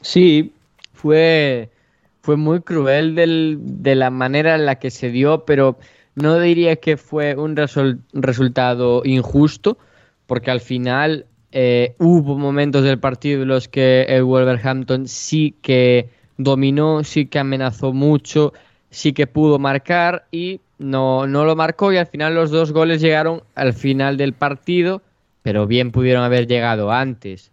[0.01, 0.55] Sí,
[0.95, 1.69] fue,
[2.23, 5.77] fue muy cruel de la manera en la que se dio, pero
[6.17, 9.79] no diría que fue un resultado injusto,
[10.27, 16.09] porque al final eh, hubo momentos del partido en los que el Wolverhampton sí que
[16.39, 18.55] dominó, sí que amenazó mucho,
[18.91, 23.01] sí que pudo marcar y no, no lo marcó y al final los dos goles
[23.03, 25.03] llegaron al final del partido,
[25.43, 27.53] pero bien pudieron haber llegado antes.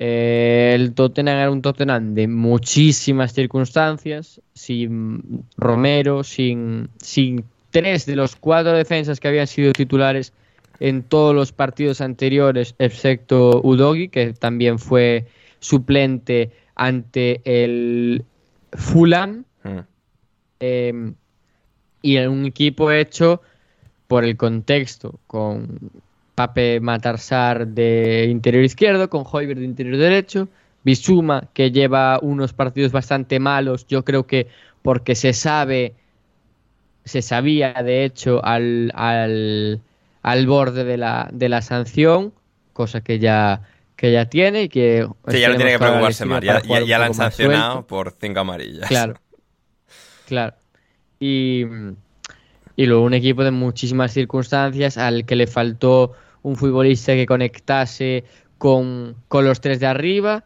[0.00, 8.16] Eh, el Tottenham era un Tottenham de muchísimas circunstancias, sin Romero, sin, sin tres de
[8.16, 10.32] los cuatro defensas que habían sido titulares
[10.80, 15.26] en todos los partidos anteriores, excepto Udogi, que también fue
[15.60, 18.24] suplente ante el
[18.72, 19.44] Fulham.
[19.64, 19.78] Mm.
[20.60, 21.14] Em,
[22.02, 23.42] y en un equipo hecho
[24.06, 25.78] por el contexto, con
[26.34, 30.48] Pape Matarsar de interior izquierdo, con Hoiberg de interior derecho,
[30.84, 34.46] Bisuma, que lleva unos partidos bastante malos, yo creo que
[34.82, 35.94] porque se sabe
[37.08, 39.80] se sabía de hecho al, al,
[40.22, 42.32] al borde de la, de la sanción,
[42.72, 43.62] cosa que ya,
[43.96, 45.08] que ya tiene y que...
[45.26, 48.86] Sí, ya no tiene que preocuparse más, ya, ya, la han sancionado por cinco amarillas.
[48.86, 49.14] Claro,
[50.26, 50.54] claro.
[51.18, 51.64] Y,
[52.76, 58.24] y luego un equipo de muchísimas circunstancias al que le faltó un futbolista que conectase
[58.58, 60.44] con, con los tres de arriba,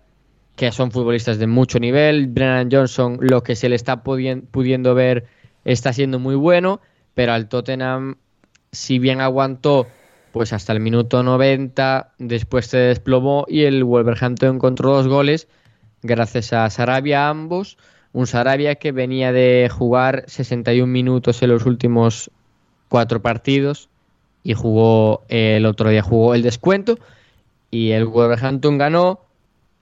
[0.57, 2.27] que son futbolistas de mucho nivel.
[2.29, 5.27] Brennan Johnson, lo que se le está pudiendo ver
[5.65, 6.81] está siendo muy bueno,
[7.15, 8.17] pero al Tottenham,
[8.71, 9.87] si bien aguantó
[10.33, 15.47] pues hasta el minuto 90, después se desplomó y el Wolverhampton encontró dos goles
[16.03, 17.79] gracias a Sarabia ambos.
[18.13, 22.31] Un Sarabia que venía de jugar 61 minutos en los últimos
[22.89, 23.89] cuatro partidos
[24.43, 26.99] y jugó el otro día jugó el descuento
[27.71, 29.21] y el Wolverhampton ganó.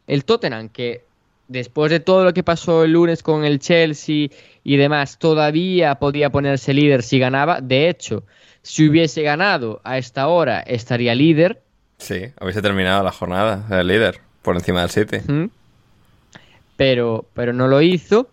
[0.06, 1.04] El Tottenham que
[1.50, 4.28] después de todo lo que pasó el lunes con el Chelsea
[4.62, 7.60] y demás, todavía podía ponerse líder si ganaba.
[7.60, 8.22] De hecho,
[8.62, 11.60] si hubiese ganado a esta hora, estaría líder.
[11.98, 15.18] Sí, hubiese terminado la jornada, el líder, por encima del City.
[16.76, 18.28] Pero, pero no lo hizo.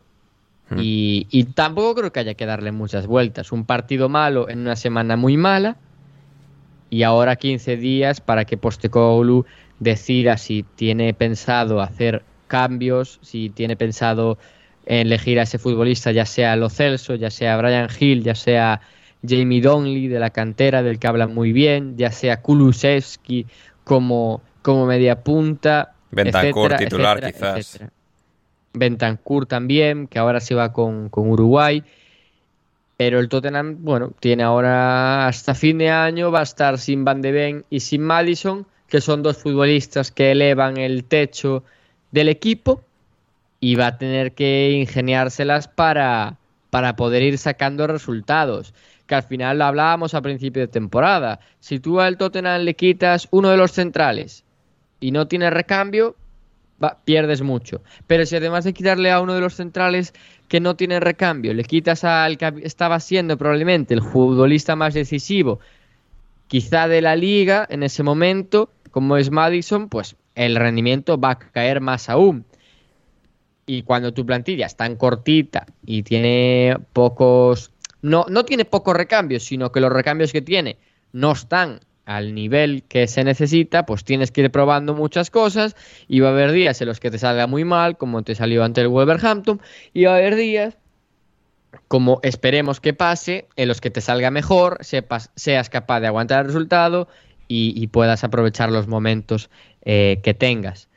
[0.78, 3.54] Y, y, tampoco creo que haya que darle muchas vueltas.
[3.54, 5.78] Un partido malo en una semana muy mala.
[6.90, 9.46] Y ahora 15 días para que Postecoglou
[9.80, 14.38] decida si tiene pensado hacer cambios, si tiene pensado
[14.86, 18.82] elegir a ese futbolista, ya sea Lo Celso, ya sea Brian Hill, ya sea
[19.28, 23.46] Jamie Donley de la cantera, del que habla muy bien, ya sea Kulusevski
[23.84, 25.94] como, como media punta.
[26.12, 27.80] Bentancur titular quizás.
[28.74, 31.84] Bentancur también, que ahora se va con, con Uruguay.
[32.96, 37.22] Pero el Tottenham, bueno, tiene ahora hasta fin de año, va a estar sin Van
[37.22, 41.64] de Ven y sin Madison, que son dos futbolistas que elevan el techo
[42.12, 42.82] del equipo
[43.60, 46.38] y va a tener que ingeniárselas para,
[46.70, 48.74] para poder ir sacando resultados.
[49.08, 51.40] Que al final lo hablábamos a principio de temporada.
[51.60, 54.44] Si tú al Tottenham le quitas uno de los centrales
[55.00, 56.16] y no tiene recambio,
[57.06, 57.82] pierdes mucho.
[58.06, 60.14] Pero si además de quitarle a uno de los centrales
[60.48, 65.60] que no tiene recambio, le quitas al que estaba siendo probablemente el futbolista más decisivo,
[66.48, 71.40] quizá de la liga en ese momento, como es Madison, pues el rendimiento va a
[71.40, 72.46] caer más aún.
[73.66, 77.72] Y cuando tu plantilla es tan cortita y tiene pocos,
[78.02, 80.78] no, no tiene pocos recambios, sino que los recambios que tiene
[81.12, 85.76] no están al nivel que se necesita, pues tienes que ir probando muchas cosas
[86.08, 88.64] y va a haber días en los que te salga muy mal, como te salió
[88.64, 89.60] ante el Wolverhampton,
[89.94, 90.78] y va a haber días,
[91.90, 96.42] como esperemos que pase, en los que te salga mejor, sepas, seas capaz de aguantar
[96.42, 97.10] el resultado
[97.50, 99.50] y puedas aprovechar los momentos
[99.90, 100.90] eh, que tengas.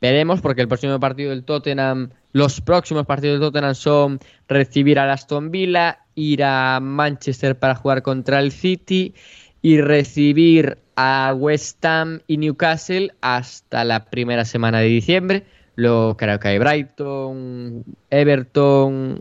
[0.00, 5.10] Veremos porque el próximo partido del Tottenham, los próximos partidos del Tottenham son recibir al
[5.10, 9.12] Aston Villa, ir a Manchester para jugar contra el City
[9.60, 15.44] y recibir a West Ham y Newcastle hasta la primera semana de diciembre.
[15.76, 19.20] Luego creo que hay Brighton, Everton,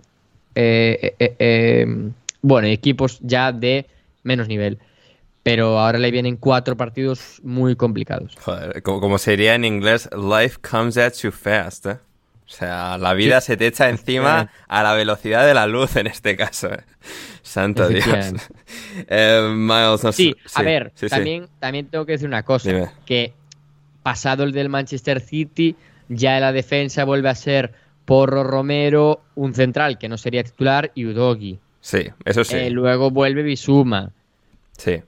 [0.56, 3.88] eh, eh, bueno, equipos ya de
[4.24, 4.80] menos nivel.
[5.44, 8.36] Pero ahora le vienen cuatro partidos muy complicados.
[8.42, 11.98] Joder, como, como sería en inglés, life comes at you fast, ¿eh?
[12.46, 16.08] O sea, la vida se te echa encima a la velocidad de la luz en
[16.08, 16.72] este caso.
[16.74, 16.84] ¿eh?
[17.42, 18.06] Santo Dios.
[19.08, 21.10] Eh, Miles, no sí, sé- a ver, sí, sí.
[21.16, 22.90] también, también tengo que decir una cosa, Dime.
[23.06, 23.34] que
[24.04, 25.76] pasado el del Manchester City,
[26.10, 27.74] ya en la defensa vuelve a ser
[28.06, 31.58] Porro Romero, un central que no sería titular, y Udogi.
[31.80, 32.58] Sí, eso sí.
[32.58, 34.12] Eh, luego vuelve Bisuma.
[34.78, 35.02] Sí.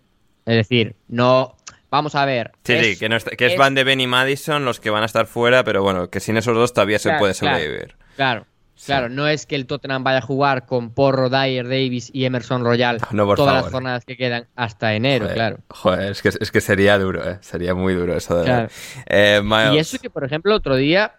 [0.46, 1.56] Es decir, no...
[1.90, 2.52] Vamos a ver.
[2.64, 4.80] Sí, es- sí, que, no está- que es, es- Van de Ben y Madison los
[4.80, 7.96] que van a estar fuera, pero bueno, que sin esos dos todavía se puede sobrevivir.
[8.16, 8.48] Claro,
[8.84, 12.64] claro, no es que el Tottenham vaya a jugar con Porro, Dyer, Davis y Emerson
[12.64, 13.64] Royal No, todas favor.
[13.64, 15.58] las jornadas que quedan hasta enero, Joder, claro.
[15.70, 17.38] Joder, es que, es que sería duro, ¿eh?
[17.42, 18.70] Sería muy duro eso de Claro.
[19.06, 19.42] Eh,
[19.74, 21.14] Y eso que, por ejemplo, otro día,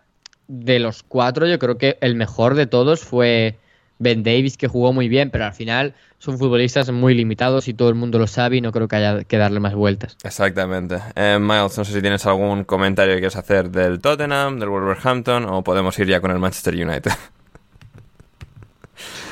[0.48, 3.58] de los cuatro, yo creo que el mejor de todos fue
[3.98, 7.88] Ben Davis, que jugó muy bien, pero al final son futbolistas muy limitados y todo
[7.90, 10.16] el mundo lo sabe y no creo que haya que darle más vueltas.
[10.24, 10.96] Exactamente.
[11.14, 15.44] Eh, Miles, no sé si tienes algún comentario que quieras hacer del Tottenham, del Wolverhampton,
[15.44, 17.12] o podemos ir ya con el Manchester United.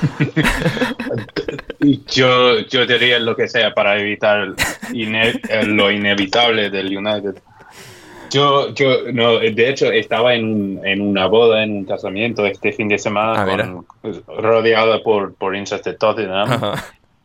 [2.09, 4.55] Yo, yo diría lo que sea para evitar
[4.93, 7.37] ine- eh, lo inevitable del United.
[8.33, 12.73] Yo, yo, no, de hecho, estaba en, un- en una boda, en un casamiento este
[12.73, 13.45] fin de semana, Ah,
[14.03, 16.49] con- rodeado por, por hinchas de Tottenham.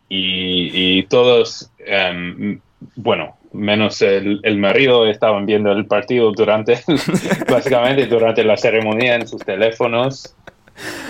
[0.09, 2.59] y, y todos, em,
[2.95, 6.79] bueno, menos el, el marido, estaban viendo el partido durante,
[7.49, 10.35] básicamente durante la ceremonia en sus teléfonos.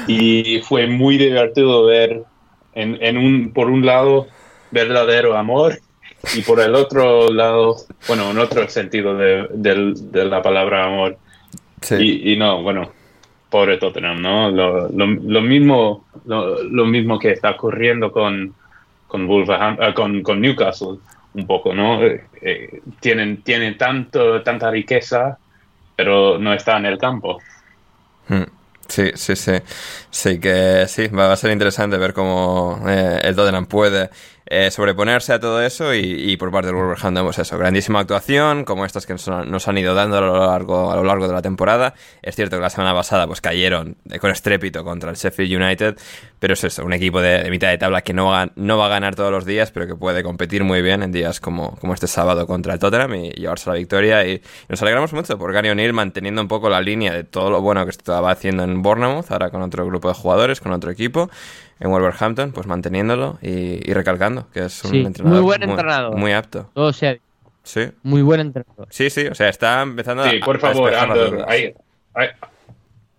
[0.07, 2.21] Y fue muy divertido ver,
[2.73, 4.27] en, en un, por un lado,
[4.71, 5.79] verdadero amor
[6.35, 11.17] y por el otro lado, bueno, en otro sentido de, de la palabra amor.
[11.91, 12.91] Y, y no, bueno,
[13.49, 14.49] pobre Tottenham, ¿no?
[14.51, 18.53] Lo, lo, lo mismo, lo, lo mismo que está ocurriendo con,
[19.07, 20.97] con, Wolverham- eh, con, con Newcastle,
[21.33, 22.03] un poco, ¿no?
[22.03, 25.37] Eh, eh, tienen, tienen tanto, tanta riqueza,
[25.95, 27.39] pero no está en el campo.
[28.27, 28.43] Hmm.
[28.87, 29.51] Sí, sí, sí.
[30.09, 34.09] Sí, que sí, va a ser interesante ver cómo eh, el Tottenham puede
[34.49, 38.63] eh, sobreponerse a todo eso y, y por parte del Wolverhampton, pues eso, grandísima actuación,
[38.65, 39.27] como estas que nos,
[39.67, 41.93] han- ido dando a lo, largo, a lo largo de la temporada.
[42.21, 45.97] Es cierto que la semana pasada pues cayeron con estrépito contra el Sheffield United,
[46.39, 48.89] pero es eso, un equipo de, mitad de tabla que no va, no va a
[48.89, 52.07] ganar todos los días, pero que puede competir muy bien en días como, como este
[52.07, 54.25] sábado contra el Tottenham y llevarse la victoria.
[54.25, 57.61] Y nos alegramos mucho por Gary O'Neill manteniendo un poco la línea de todo lo
[57.61, 61.29] bueno que estaba haciendo en Bournemouth, ahora con otro grupo de jugadores, con otro equipo.
[61.79, 66.15] En Wolverhampton, pues manteniéndolo y, y recalcando que es un Sí, entrenador muy buen entrenador.
[66.17, 66.69] muy apto.
[66.73, 67.15] Todo sea
[67.63, 68.87] Sí, muy buen entrenador.
[68.89, 71.73] sí, sí, o sea, está empezando a Sí, por favor, Ander, hay,
[72.13, 72.29] hay,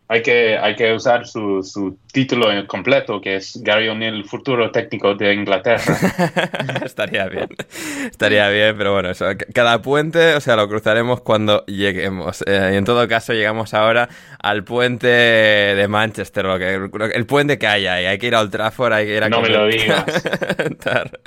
[0.08, 4.70] hay que, hay que usar su, su título en completo, que es Gary O'Neill, futuro
[4.70, 5.82] técnico de Inglaterra.
[6.84, 7.48] Estaría bien.
[8.10, 12.42] Estaría bien, pero bueno, eso, cada puente, o sea, lo cruzaremos cuando lleguemos.
[12.46, 14.08] Eh, y en todo caso, llegamos ahora
[14.40, 16.74] al puente de Manchester, lo que,
[17.14, 18.06] el puente que hay ahí.
[18.06, 20.04] Hay que ir a Old Trafford, hay que ir a No me lo digas.
[20.56, 21.20] comentar.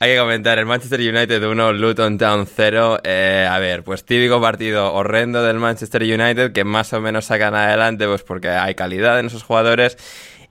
[0.00, 3.00] Hay que comentar el Manchester United 1, Luton Town 0.
[3.04, 7.54] Eh, a ver, pues típico partido horrendo del Manchester United que más o menos sacan
[7.54, 9.96] adelante, pues porque hay calidad en esos jugadores.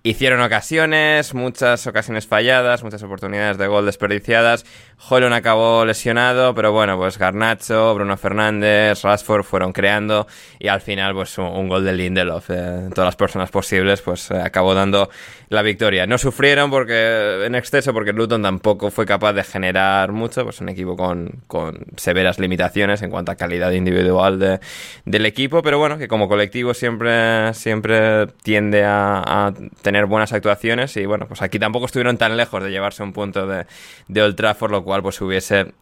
[0.01, 4.65] Hicieron ocasiones, muchas ocasiones falladas, muchas oportunidades de gol desperdiciadas.
[5.09, 10.25] Holland acabó lesionado, pero bueno, pues Garnacho, Bruno Fernández, Rashford fueron creando
[10.57, 14.31] y al final pues un, un gol de Lindelof, eh, todas las personas posibles, pues
[14.31, 15.09] eh, acabó dando
[15.49, 16.05] la victoria.
[16.07, 20.69] No sufrieron porque en exceso porque Luton tampoco fue capaz de generar mucho, pues un
[20.69, 24.59] equipo con, con severas limitaciones en cuanto a calidad individual de,
[25.05, 31.05] del equipo, pero bueno, que como colectivo siempre, siempre tiende a, tener buenas actuaciones y
[31.05, 33.65] bueno, pues aquí tampoco estuvieron tan lejos de llevarse un punto de,
[34.07, 35.73] de Old Trafford, lo cual pues hubiese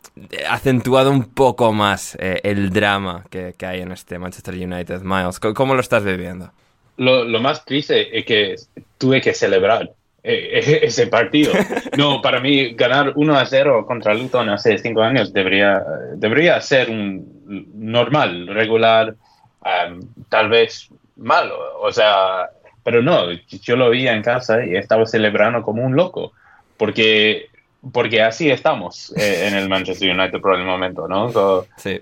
[0.49, 5.01] acentuado un poco más eh, el drama que, que hay en este Manchester United.
[5.01, 6.51] Miles, ¿cómo- ¿cómo lo estás viviendo?
[6.97, 8.55] Lo, lo más triste es que
[8.97, 9.91] tuve que celebrar
[10.23, 11.53] eh, ese partido.
[11.97, 15.83] No, para mí ganar 1 a 0 contra Luton hace cinco años debería,
[16.15, 19.15] debería ser un normal, regular,
[19.61, 21.57] um, tal vez malo.
[21.81, 22.49] O sea,
[22.83, 26.33] pero no, yo lo vi en casa y estaba celebrando como un loco,
[26.75, 27.47] porque,
[27.93, 31.31] porque así estamos eh, en el Manchester United por el momento, ¿no?
[31.31, 32.01] So, Sí.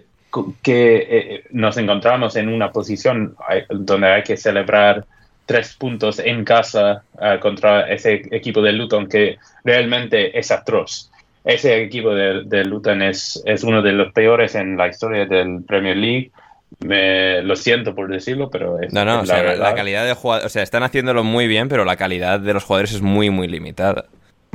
[0.61, 5.05] Que eh, nos encontramos en una posición eh, donde hay que celebrar
[5.45, 11.11] tres puntos en casa eh, contra ese equipo de Luton que realmente es atroz.
[11.43, 15.63] ese equipo de, de Luton es, es uno de los peores en la historia del
[15.63, 16.31] Premier League.
[16.79, 20.05] Me, lo siento por decirlo, pero es, No, no, es o sea, la, la calidad
[20.05, 23.01] de jugadores, o sea, están haciéndolo muy bien, pero la calidad de los jugadores es
[23.01, 24.05] muy, muy limitada.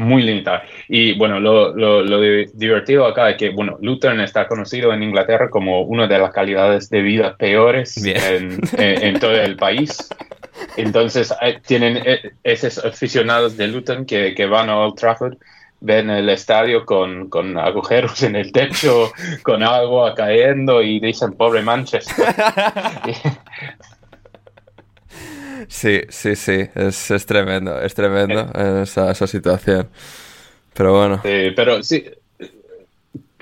[0.01, 0.62] Muy limitada.
[0.88, 5.03] Y bueno, lo, lo, lo di- divertido acá es que, bueno, Luton está conocido en
[5.03, 10.09] Inglaterra como una de las calidades de vida peores en, en- en todo el país.
[10.76, 15.36] Entonces, eh, tienen eh, esos aficionados de Luton que, que van a Old Trafford,
[15.80, 19.11] ven el estadio con, con agujeros en el techo,
[19.42, 22.26] con agua cayendo y dicen, pobre Manchester.
[25.69, 28.47] Sí, sí, sí, es, es tremendo, es tremendo
[28.83, 29.89] esa, esa situación.
[30.75, 32.05] Pero bueno, Eh, pero sí,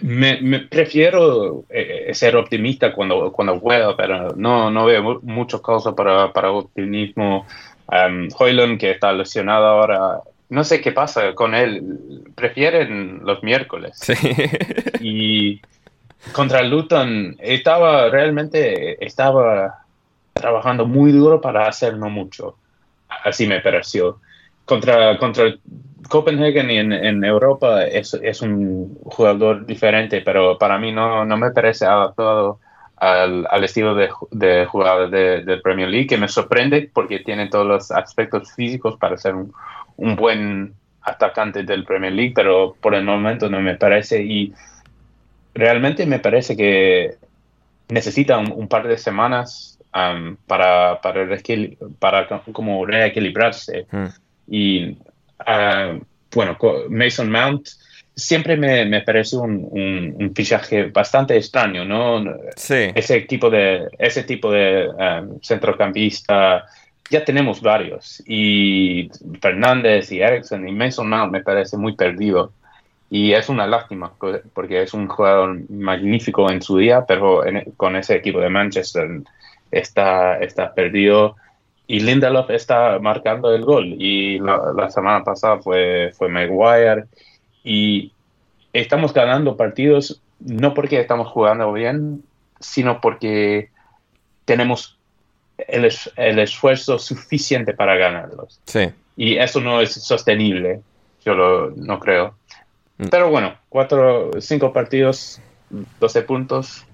[0.02, 5.60] me, me prefiero eh, ser optimista cuando, cuando puedo, pero no, no veo mu- muchas
[5.60, 7.46] cosas para, para optimismo.
[7.90, 11.82] Um, Hoyland, que está lesionado ahora, no sé qué pasa con él.
[12.34, 13.98] Prefieren los miércoles.
[13.98, 14.12] sí.
[15.00, 15.60] Y
[16.32, 19.86] contra Luton estaba realmente estaba
[20.38, 22.56] trabajando muy duro para hacer no mucho.
[23.24, 24.20] Así me pareció.
[24.64, 25.54] Contra, contra
[26.08, 31.36] Copenhagen y en, en Europa es, es un jugador diferente, pero para mí no, no
[31.36, 32.60] me parece adaptado
[32.96, 37.48] al, al estilo de, de jugador de, de Premier League, que me sorprende porque tiene
[37.48, 39.52] todos los aspectos físicos para ser un,
[39.96, 44.22] un buen atacante del Premier League, pero por el momento no me parece.
[44.22, 44.52] Y
[45.54, 47.16] realmente me parece que
[47.88, 51.26] necesita un, un par de semanas um, para, para,
[51.98, 53.86] para co- como reequilibrarse.
[53.90, 54.06] Mm.
[54.48, 54.96] Y
[55.46, 55.98] ah,
[56.34, 56.56] bueno,
[56.88, 57.68] Mason Mount
[58.14, 62.24] siempre me, me pareció un, un- un fichaje bastante extraño, ¿no?
[62.56, 66.64] Sí, Ese tipo de, ese tipo de um, centrocampista,
[67.10, 68.22] ya tenemos varios.
[68.26, 69.08] Y
[69.40, 72.52] Fernández y Ericsson y Mason Mount me parece muy perdido.
[73.10, 74.12] Y es una lástima,
[74.52, 79.08] porque es un jugador magnífico en su día, pero en- con ese equipo de Manchester
[79.70, 81.36] está, está perdido.
[81.86, 83.94] Y Lindelof está marcando el gol.
[83.98, 87.04] Y la, la semana pasada fue, fue Maguire.
[87.64, 88.12] Y
[88.72, 92.22] estamos ganando partidos no porque estamos jugando bien,
[92.60, 93.70] sino porque
[94.44, 94.98] tenemos
[95.56, 98.60] el, el esfuerzo suficiente para ganarlos.
[98.64, 98.90] sí.
[99.16, 100.80] Y eso no es sostenible,
[101.24, 102.36] yo lo, no creo.
[102.98, 103.08] Mm.
[103.10, 105.40] Pero bueno, cuatro, cinco partidos,
[105.98, 106.86] 12 puntos.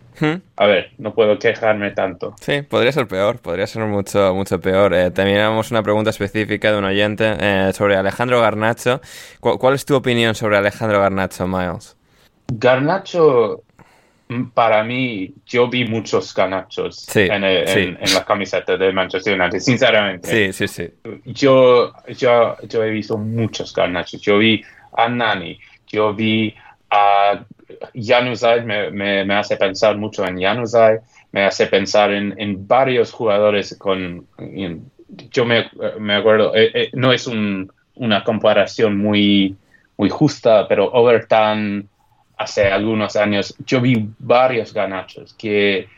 [0.56, 2.34] A ver, no puedo quejarme tanto.
[2.40, 4.94] Sí, podría ser peor, podría ser mucho, mucho peor.
[4.94, 9.00] Eh, teníamos una pregunta específica de un oyente eh, sobre Alejandro Garnacho.
[9.40, 11.96] ¿Cu- ¿Cuál es tu opinión sobre Alejandro Garnacho, Miles?
[12.48, 13.62] Garnacho,
[14.28, 17.78] mm, para mí, yo vi muchos ganachos Sí, en, el- sí.
[17.80, 20.52] en- en la camiseta de Manchester United, sinceramente.
[20.52, 20.90] Sí, sí, sí.
[21.26, 24.20] yo, yo, yo he visto muchos garnachos.
[24.20, 24.62] Yo vi
[24.96, 25.58] a Nani,
[25.88, 26.54] yo vi
[26.94, 27.44] a
[27.94, 31.00] Januzaj, me, hace pensar mucho en Januzaj,
[31.32, 34.26] me hace pensar en, varios jugadores con...
[35.30, 39.56] yo me, acuerdo, eh, eh, no es un- una comparación muy,
[40.10, 41.88] justa, pero Overton
[42.36, 45.88] hace algunos años, yo vi varios ganachos que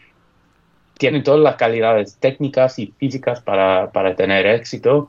[0.99, 5.09] tienen todas las calidades técnicas y físicas para tener éxito,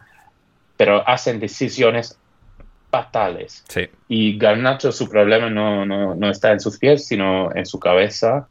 [0.77, 2.17] pero hacen decisiones
[2.89, 3.63] fatales.
[3.67, 3.87] Sí.
[4.07, 8.47] Y Garnacho, su problema no, no, no está en sus pies, sino en su cabeza.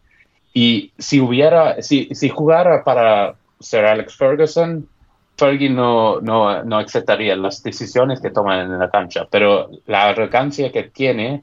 [0.52, 4.88] Y si hubiera, si, si jugara para Sir Alex Ferguson,
[5.36, 9.26] Fergie no, no, no aceptaría las decisiones que toman en la cancha.
[9.30, 11.42] Pero la arrogancia que tiene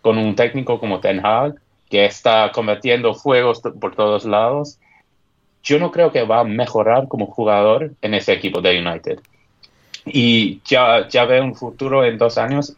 [0.00, 1.54] con un técnico como Ten Hag,
[1.88, 4.78] que está combatiendo fuegos por todos lados,
[5.62, 9.20] yo no creo que va a mejorar como jugador en ese equipo de United.
[10.06, 12.74] Y ya, ya veo un futuro en dos años,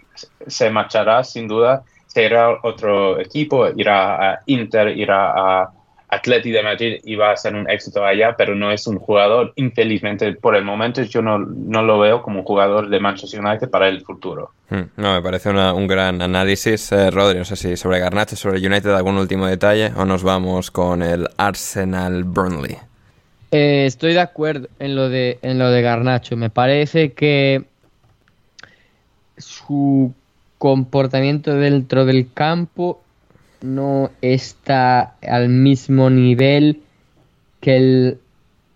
[0.46, 5.70] se marchará sin duda, se irá a otro equipo, irá a Inter, irá a
[6.08, 9.52] Atleti de Madrid y va a ser un éxito allá, pero no es un jugador,
[9.56, 13.68] infelizmente por el momento yo no, no lo veo como un jugador de Manchester United
[13.68, 14.50] para el futuro.
[14.70, 16.92] Hmm, No, me parece una- un gran análisis.
[16.92, 20.70] Eh, Rodri, no sé si sobre Garnacho, sobre United, algún último detalle o nos vamos
[20.70, 22.76] con el Arsenal Burnley.
[23.56, 26.36] Eh, estoy de acuerdo en lo de en lo de Garnacho.
[26.36, 27.62] Me parece que
[29.38, 30.12] su
[30.58, 33.00] comportamiento dentro del campo
[33.60, 36.82] no está al mismo nivel
[37.60, 38.18] que el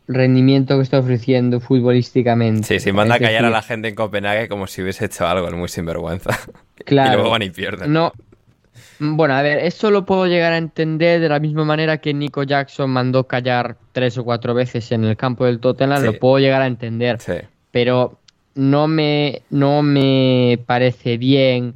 [0.07, 2.63] rendimiento que está ofreciendo futbolísticamente.
[2.63, 5.49] Sí, sí, manda a callar a la gente en Copenhague como si hubiese hecho algo,
[5.49, 6.31] es muy sinvergüenza.
[6.85, 7.11] Claro.
[7.11, 7.93] y luego van y pierden.
[7.93, 8.13] No.
[8.99, 12.13] Mm, Bueno, a ver, esto lo puedo llegar a entender de la misma manera que
[12.15, 16.07] Nico Jackson mandó callar tres o cuatro veces en el campo del Tottenham, Sí.
[16.07, 17.21] lo puedo llegar a entender.
[17.21, 17.35] Sí.
[17.71, 18.19] Pero
[18.55, 21.75] no me, no me parece bien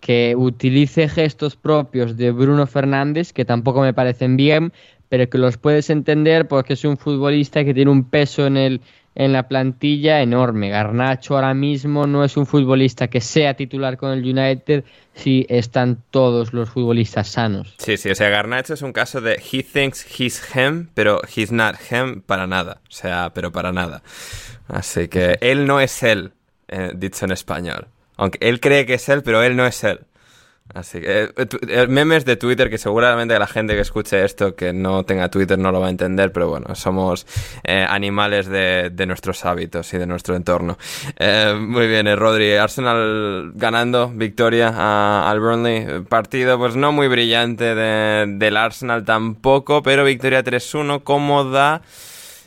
[0.00, 4.72] que utilice gestos propios de Bruno Fernández, que tampoco me parecen bien,
[5.08, 8.80] pero que los puedes entender porque es un futbolista que tiene un peso en el
[9.16, 10.68] en la plantilla enorme.
[10.68, 16.02] Garnacho ahora mismo no es un futbolista que sea titular con el United si están
[16.10, 17.74] todos los futbolistas sanos.
[17.78, 21.50] Sí, sí, o sea, Garnacho es un caso de he thinks he's him, pero he's
[21.50, 22.82] not him para nada.
[22.88, 24.02] O sea, pero para nada.
[24.68, 26.32] Así que él no es él,
[26.68, 27.88] eh, dicho en español.
[28.18, 30.00] Aunque él cree que es él, pero él no es él.
[30.76, 31.30] Así que eh,
[31.68, 35.58] eh, memes de Twitter que seguramente la gente que escuche esto que no tenga Twitter
[35.58, 37.26] no lo va a entender, pero bueno, somos
[37.64, 40.76] eh, animales de, nuestros hábitos y de nuestro entorno.
[41.58, 49.04] muy bien, Rodri, Arsenal ganando victoria al Burnley, partido pues no muy brillante del Arsenal
[49.04, 51.82] tampoco, pero victoria 3-1 cómoda.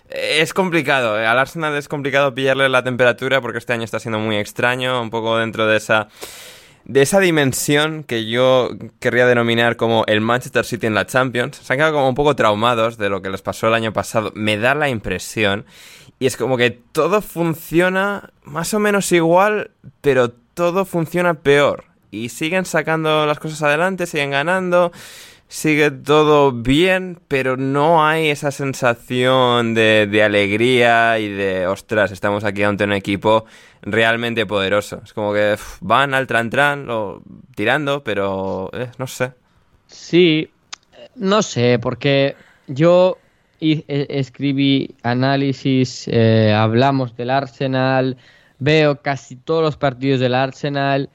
[0.10, 4.38] Es complicado, al Arsenal es complicado pillarle la temperatura porque este año está siendo muy
[4.38, 6.10] extraño, un poco dentro de esa
[6.86, 8.70] de esa dimensión que yo
[9.00, 11.58] querría denominar como el Manchester City en la Champions.
[11.58, 14.32] Se han quedado como un poco traumados de lo que les pasó el año pasado.
[14.36, 15.66] Me da la impresión.
[16.20, 19.72] Y es como que todo funciona más o menos igual,
[20.02, 21.86] pero todo funciona peor.
[22.12, 24.92] Y siguen sacando las cosas adelante, siguen ganando
[25.50, 32.64] sigue todo bien, pero no hay esa sensación de, alegría y de, ostras, estamos aquí
[32.64, 33.46] ante un equipo
[33.82, 35.02] realmente poderoso.
[35.04, 37.24] Es como que van al tran tran, lo,
[37.56, 39.34] tirando, pero eh, no sé.
[39.88, 40.52] Sí,
[41.16, 42.36] no sé, porque
[42.68, 43.18] yo
[43.60, 48.18] e, escribí análisis, eh, hablamos del Arsenal,
[48.60, 51.10] veo casi todos los partidos del Arsenal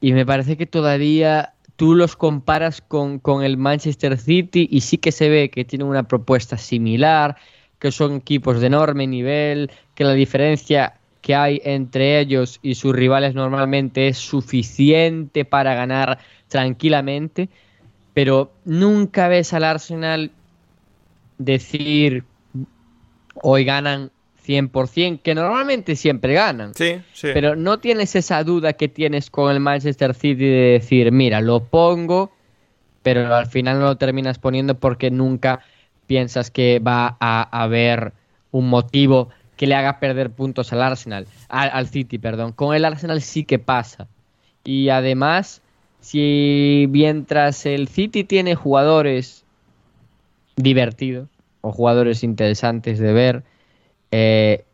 [0.00, 5.12] y me parece que todavía tú los comparas con, el Manchester City y sí que
[5.12, 7.38] se ve que tienen una propuesta similar,
[7.78, 12.94] que son equipos de enorme nivel, que la diferencia que hay entre ellos y sus
[12.94, 16.18] rivales normalmente es suficiente para ganar
[16.48, 17.48] tranquilamente,
[18.12, 20.32] pero nunca ves al Arsenal
[21.38, 22.24] decir
[23.42, 24.10] hoy ganan
[24.46, 26.74] 100%, que normalmente siempre ganan.
[26.74, 27.28] Sí, sí.
[27.34, 31.64] Pero no tienes esa duda que tienes con el Manchester City de decir, mira, lo
[31.64, 32.32] pongo,
[33.02, 35.60] pero al final no lo terminas poniendo porque nunca
[36.06, 38.12] piensas que va a haber
[38.50, 42.52] un motivo que le haga perder puntos al Arsenal, al, City, perdón.
[42.52, 44.08] Con el Arsenal sí que pasa.
[44.64, 45.60] Y además,
[46.00, 49.44] si mientras el City tiene jugadores
[50.56, 51.28] divertidos
[51.60, 53.42] o jugadores interesantes de ver,
[54.10, 54.64] eh,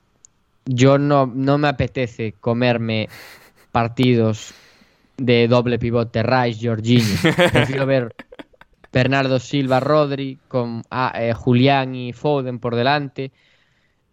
[0.64, 3.08] yo no, no me apetece comerme
[3.72, 4.54] partidos
[5.16, 7.16] de doble pivote Rice, Jorginho.
[7.52, 8.14] Prefiero ver
[8.92, 13.32] Bernardo Silva, Rodri, con ah, eh, Julián y Foden por delante.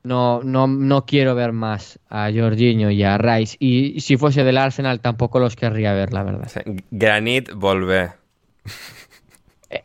[0.03, 3.55] No, no, no quiero ver más a Jorginho y a Rice.
[3.59, 6.49] Y si fuese del Arsenal tampoco los querría ver, la verdad.
[6.91, 8.11] Granit volve.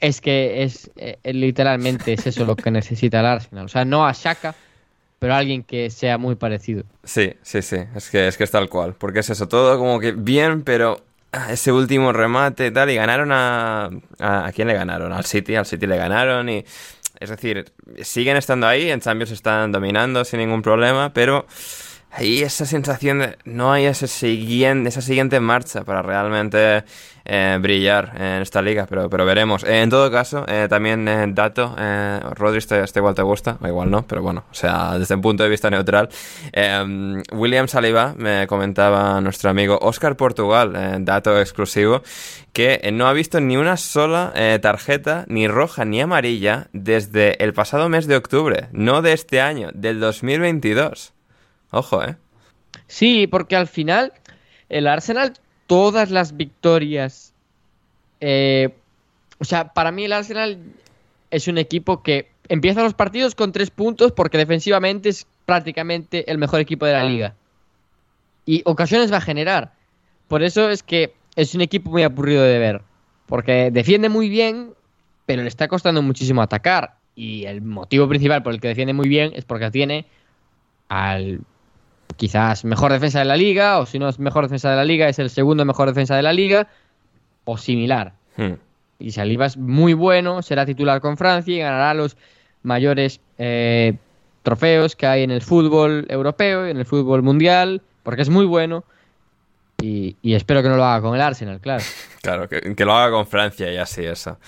[0.01, 3.67] Es que es eh, literalmente es eso lo que necesita el Arsenal.
[3.67, 4.55] O sea, no a Shaka,
[5.19, 6.85] pero alguien que sea muy parecido.
[7.05, 10.01] Sí, sí, sí, es que es, que es tal cual, porque es eso, todo como
[10.01, 11.03] que bien, pero
[11.33, 14.53] ah, ese último remate y tal, y ganaron a, a...
[14.55, 15.13] quién le ganaron?
[15.13, 16.65] Al City, al City le ganaron y...
[17.21, 21.47] Es decir, siguen estando ahí, en Champions están dominando sin ningún problema, pero
[22.13, 26.85] ahí esa sensación de no hay ese siguiente, esa siguiente marcha para realmente
[27.31, 29.63] eh, brillar en esta liga, pero, pero veremos.
[29.63, 31.05] Eh, en todo caso, eh, también
[31.35, 31.77] dato,
[32.35, 35.21] Rodri, este, este, igual te gusta, o igual no, pero bueno, o sea, desde un
[35.21, 36.09] punto de vista neutral.
[37.33, 42.03] William Saliba, me comentaba nuestro amigo Oscar Portugal, dato exclusivo,
[42.55, 47.91] que no ha visto ni una sola tarjeta, ni roja ni amarilla, desde el pasado
[47.91, 51.13] mes de octubre, no de este año, del 2022.
[51.71, 52.17] Ojo, ¿eh?
[52.87, 54.15] Sí, porque al final
[54.69, 55.35] el Arsenal,
[55.69, 57.33] todas las victorias...
[58.21, 58.71] Eh,
[59.39, 60.59] o sea, para mí el Arsenal
[61.31, 66.39] es un equipo que empieza los partidos con tres puntos porque defensivamente es prácticamente el
[66.39, 67.35] mejor equipo de la liga.
[68.45, 69.73] Y ocasiones va a generar.
[70.27, 72.83] Por eso es que es un equipo muy aburrido de ver.
[73.27, 74.73] Porque defiende muy bien,
[75.27, 76.97] pero le está costando muchísimo atacar.
[77.15, 80.07] Y el motivo principal por el que defiende muy bien es porque tiene
[80.89, 81.41] al
[82.19, 85.09] quizás mejor defensa de la liga, o si no es mejor defensa de la liga,
[85.09, 86.69] es el segundo mejor defensa de la liga,
[87.45, 88.13] o similar.
[88.37, 88.55] Hmm.
[88.99, 92.17] Y Saliba es muy bueno, será titular con Francia y ganará los
[92.65, 93.97] mayores eh,
[94.43, 98.45] trofeos que hay en el fútbol europeo y en el fútbol mundial, porque es muy
[98.45, 98.85] bueno.
[99.81, 101.85] Y, espero que no lo haga con el Arsenal, claro.
[102.21, 104.39] Claro, que, que lo haga con Francia y así eso.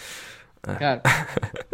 [0.61, 1.03] Claro.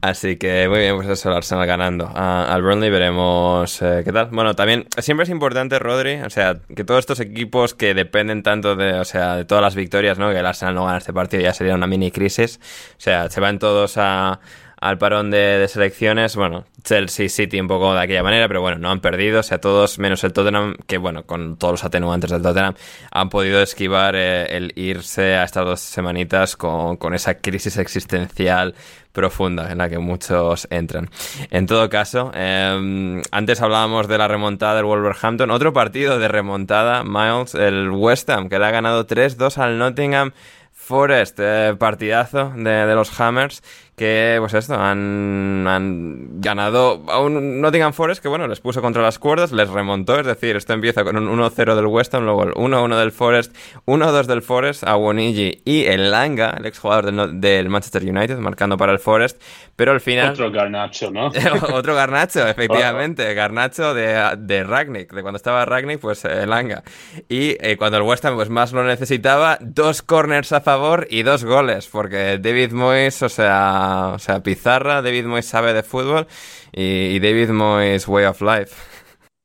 [0.00, 2.10] Así que muy bien, pues eso, el Arsenal ganando.
[2.14, 4.28] al Burnley veremos eh, qué tal.
[4.30, 8.76] Bueno, también siempre es importante, Rodri, o sea, que todos estos equipos que dependen tanto
[8.76, 10.30] de, o sea, de todas las victorias, ¿no?
[10.30, 12.60] Que el Arsenal no gana este partido ya sería una mini crisis.
[12.92, 14.40] O sea, se van todos a
[14.80, 16.36] al parón de, selecciones.
[16.36, 19.40] Bueno, Chelsea City un poco de aquella manera, pero bueno, no han perdido.
[19.40, 22.74] O sea, todos menos el Tottenham, que bueno, con todos los atenuantes del Tottenham,
[23.10, 28.74] han podido esquivar eh, el irse a estas dos semanitas con, con esa crisis existencial
[29.12, 31.10] profunda en la que muchos entran.
[31.50, 37.02] En todo caso, eh, antes hablábamos de la remontada del Wolverhampton, otro partido de remontada,
[37.02, 40.32] Miles, el West Ham, que le ha ganado 3-2 al Nottingham
[40.72, 43.62] Forest, eh, partidazo de los Hammers
[43.98, 49.02] que pues esto, han, han, ganado a un Nottingham Forest que bueno, les puso contra
[49.02, 52.44] las cuerdas, les remontó, es decir, esto empieza con un 1-0 del West Ham, luego
[52.44, 53.54] el 1-1 del Forest,
[53.86, 58.78] 1-2 del Forest, a Wonigi y el Langa, el exjugador del, del Manchester United, marcando
[58.78, 59.42] para el Forest,
[59.76, 60.32] pero al final...
[60.32, 61.30] Otro Garnacho, ¿no?
[61.74, 66.84] otro Garnacho, efectivamente, Garnacho de, de Ragnick, de cuando estaba Ragnick, pues el Langa.
[67.28, 71.24] Y eh, cuando el West Ham pues, más lo necesitaba, dos corners a favor y
[71.24, 76.26] dos goles, porque David Moyes, o sea o sea, pizarra, David Moyes sabe de fútbol
[76.72, 78.74] y, David Moyes way of life.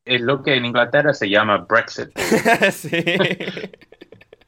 [0.05, 2.09] Es lo que en Inglaterra se llama Brexit.
[2.71, 3.05] sí.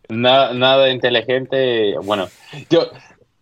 [0.10, 1.96] Nada, nada inteligente.
[2.04, 2.28] Bueno,
[2.70, 2.92] yo,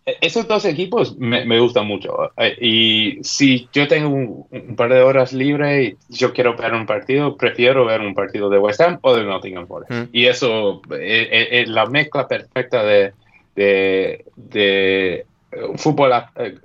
[0.05, 2.31] esos dos equipos me, me, gustan mucho.
[2.37, 6.85] Eh, y si yo tengo un, par de horas libre y yo quiero ver un
[6.85, 9.91] partido, prefiero ver un partido de West Ham o de Nottingham Forest.
[9.91, 10.09] Mm.
[10.11, 13.13] Y eso es, eh, eh, es, la mezcla perfecta de,
[13.55, 15.25] de,
[15.75, 16.55] fútbol eh,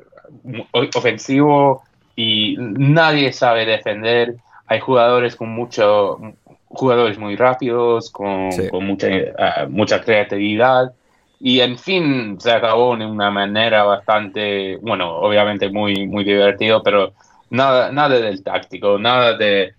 [0.94, 1.82] ofensivo
[2.16, 4.36] y nadie sabe defender.
[4.66, 6.18] Hay jugadores con mucho,
[6.66, 8.50] jugadores muy rápidos, con,
[8.84, 9.32] mucha, eh,
[9.68, 10.92] mucha creatividad.
[11.40, 17.12] Y en fin, se acabó de una manera bastante, bueno, obviamente muy, muy divertido, pero
[17.50, 19.74] nada, nada del táctico, nada de,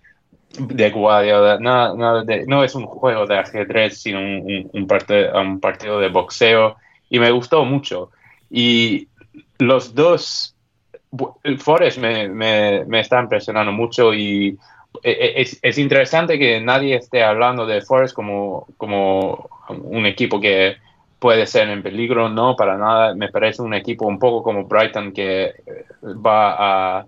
[0.58, 5.38] de Guardiola, nada, nada de, no es un juego de ajedrez, sino un, un, partido,
[5.40, 6.76] un partido de boxeo.
[7.10, 8.10] Y me gustó mucho.
[8.50, 9.08] Y
[9.58, 10.56] los dos,
[11.58, 14.58] Forest me, me, me está impresionando mucho y
[15.02, 20.40] e, e, es, es, interesante que nadie esté hablando de Forest como, como un equipo
[20.40, 20.76] que
[21.18, 23.14] puede ser en peligro, no, para nada.
[23.14, 25.54] Me parece un equipo un poco como Brighton que
[26.02, 27.06] va a,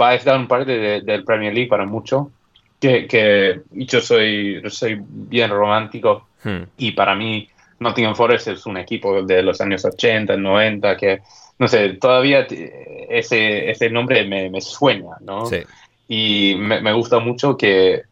[0.00, 2.30] va a estar en parte del Premier League para mucho.
[2.78, 6.62] Que, que yo soy, soy bien romántico hmm.
[6.78, 7.48] y para mí
[7.82, 11.20] Nottingham Forest es un equipo de los años 80, 90 que
[11.58, 12.46] no sé, todavía
[13.08, 15.46] ese, ese nombre me, me sueña, ¿no?
[15.46, 15.58] Sí.
[16.08, 18.02] Y me, me, gusta mucho que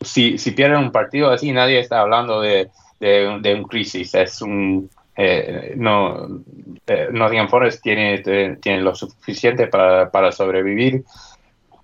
[0.00, 2.70] si, si pierden un partido así, nadie está hablando de,
[3.00, 4.14] de, un crisis.
[4.14, 4.88] Es un.
[5.16, 6.40] Eh, no,
[6.86, 8.18] eh, Nottingham Forest tiene,
[8.56, 11.04] tiene lo suficiente para, para sobrevivir.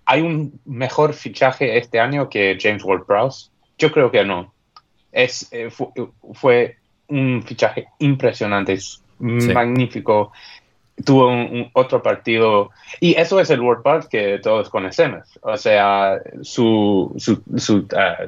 [0.06, 3.50] ¿Hay un mejor fichaje este año que James Ward-Prowse?
[3.78, 4.52] Yo creo que no.
[5.12, 5.70] Es, eh,
[6.32, 6.78] fue,
[7.10, 8.78] un fichaje impresionante,
[9.18, 10.32] magnífico.
[11.04, 12.70] Tuvo un, otro partido
[13.00, 15.26] y eso es el World Park que todos conocemos.
[15.40, 18.18] O sea su, su, ah,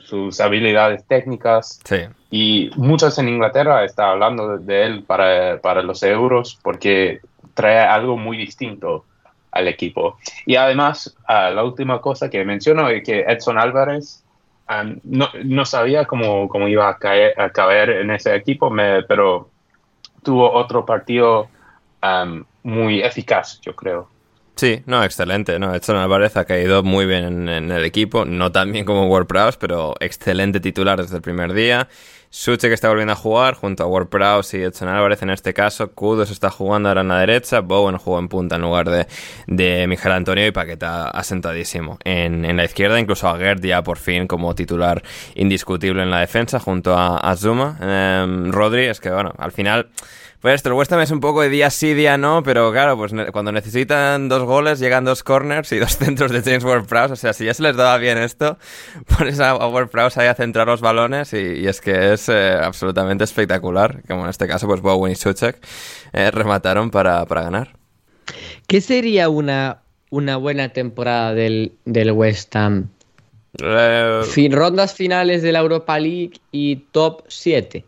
[0.00, 1.80] sus habilidades técnicas.
[1.84, 1.98] Sí.
[2.30, 7.20] y muchos en Inglaterra están hablando de él para, para, los euros porque
[7.54, 9.04] trae algo muy distinto
[9.52, 10.18] al equipo.
[10.44, 14.24] Y además uh, la última cosa que menciono es que Edson Álvarez
[14.68, 19.50] ah, no, no, sabía cómo, cómo iba a caer, en ese equipo me, pero
[20.22, 21.48] tuvo otro partido
[22.62, 24.08] muy eficaz, yo creo.
[24.56, 25.58] Sí, no, excelente.
[25.58, 29.26] No, Edson Álvarez ha caído muy bien en, el equipo, no tan bien como Ward
[29.58, 31.88] pero excelente titular desde el primer día.
[32.30, 34.08] Suche que está volviendo a jugar junto a Ward
[34.52, 35.92] y Edson Álvarez en este caso.
[35.92, 37.60] Kudos está jugando ahora en la derecha.
[37.60, 39.06] Bowen jugó en punta en lugar de,
[39.46, 42.98] de Miguel Antonio y Paqueta asentadísimo en, en la izquierda.
[42.98, 45.02] Incluso a Gerd ya por fin como titular
[45.34, 47.78] indiscutible en la defensa junto a, Azuma.
[47.80, 49.88] Em, Rodri, es que bueno, al final
[50.46, 52.96] pues esto, el West Ham es un poco de día sí, día no, pero claro,
[52.96, 57.14] pues cuando necesitan dos goles, llegan dos corners y dos centros de James Ward-Prowse.
[57.14, 58.56] O sea, si ya se les daba bien esto,
[59.18, 64.02] pones a, Ward-Prowse ahí a centrar los balones y, es que es eh, absolutamente espectacular.
[64.06, 65.58] Como en este caso, pues Bowen y Suchek
[66.12, 67.72] eh, remataron para, ganar.
[68.68, 72.90] ¿Qué sería una, una buena temporada del, del West Ham?
[73.60, 77.84] Eh, fin, rondas finales de la Europa League y top 7.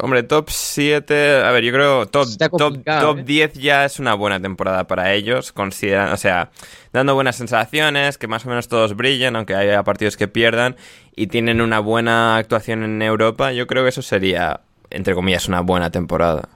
[0.00, 3.60] Hombre, top 7, a ver, yo creo top, top, top 10 ¿eh?
[3.60, 6.50] ya es una buena temporada para ellos, consideran, o sea,
[6.92, 10.76] dando buenas sensaciones, que más o menos todos brillan, aunque haya partidos que pierdan,
[11.16, 14.60] y tienen una buena actuación en Europa, yo creo que eso sería,
[14.90, 16.48] entre comillas, una buena temporada.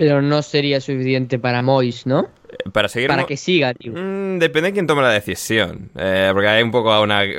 [0.00, 2.30] Pero no sería suficiente para Mois, ¿no?
[2.48, 3.08] Eh, Para seguir...
[3.08, 3.92] Para que siga, tío.
[3.92, 5.90] Mm, depende de quién tome la decisión.
[5.94, 7.34] Eh, porque hay un poco una eh,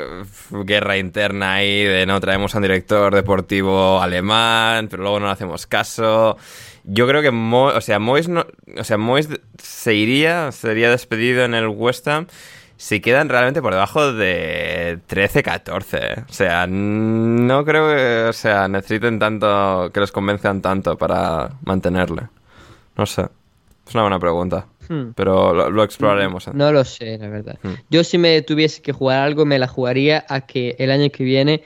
[0.52, 5.32] guerra interna ahí de no traemos a un director deportivo alemán, pero luego no le
[5.32, 6.38] hacemos caso.
[6.84, 8.46] Yo creo que Mo- o sea, Moyes no,
[8.78, 9.28] o sea, Moyes
[9.58, 12.28] se iría, sería despedido en el West Ham
[12.78, 16.26] si quedan realmente por debajo de 13-14.
[16.30, 22.24] O sea, no creo que o sea, necesiten tanto, que los convenzan tanto para mantenerle.
[22.98, 23.28] No sé.
[23.88, 24.68] Es una buena pregunta.
[24.90, 25.12] Hmm.
[25.16, 26.48] Pero lo, lo exploraremos.
[26.48, 26.52] ¿eh?
[26.54, 27.58] No lo sé, la verdad.
[27.64, 27.74] Hmm.
[27.90, 31.24] Yo si me tuviese que jugar algo, me la jugaría a que el año que
[31.24, 31.64] viene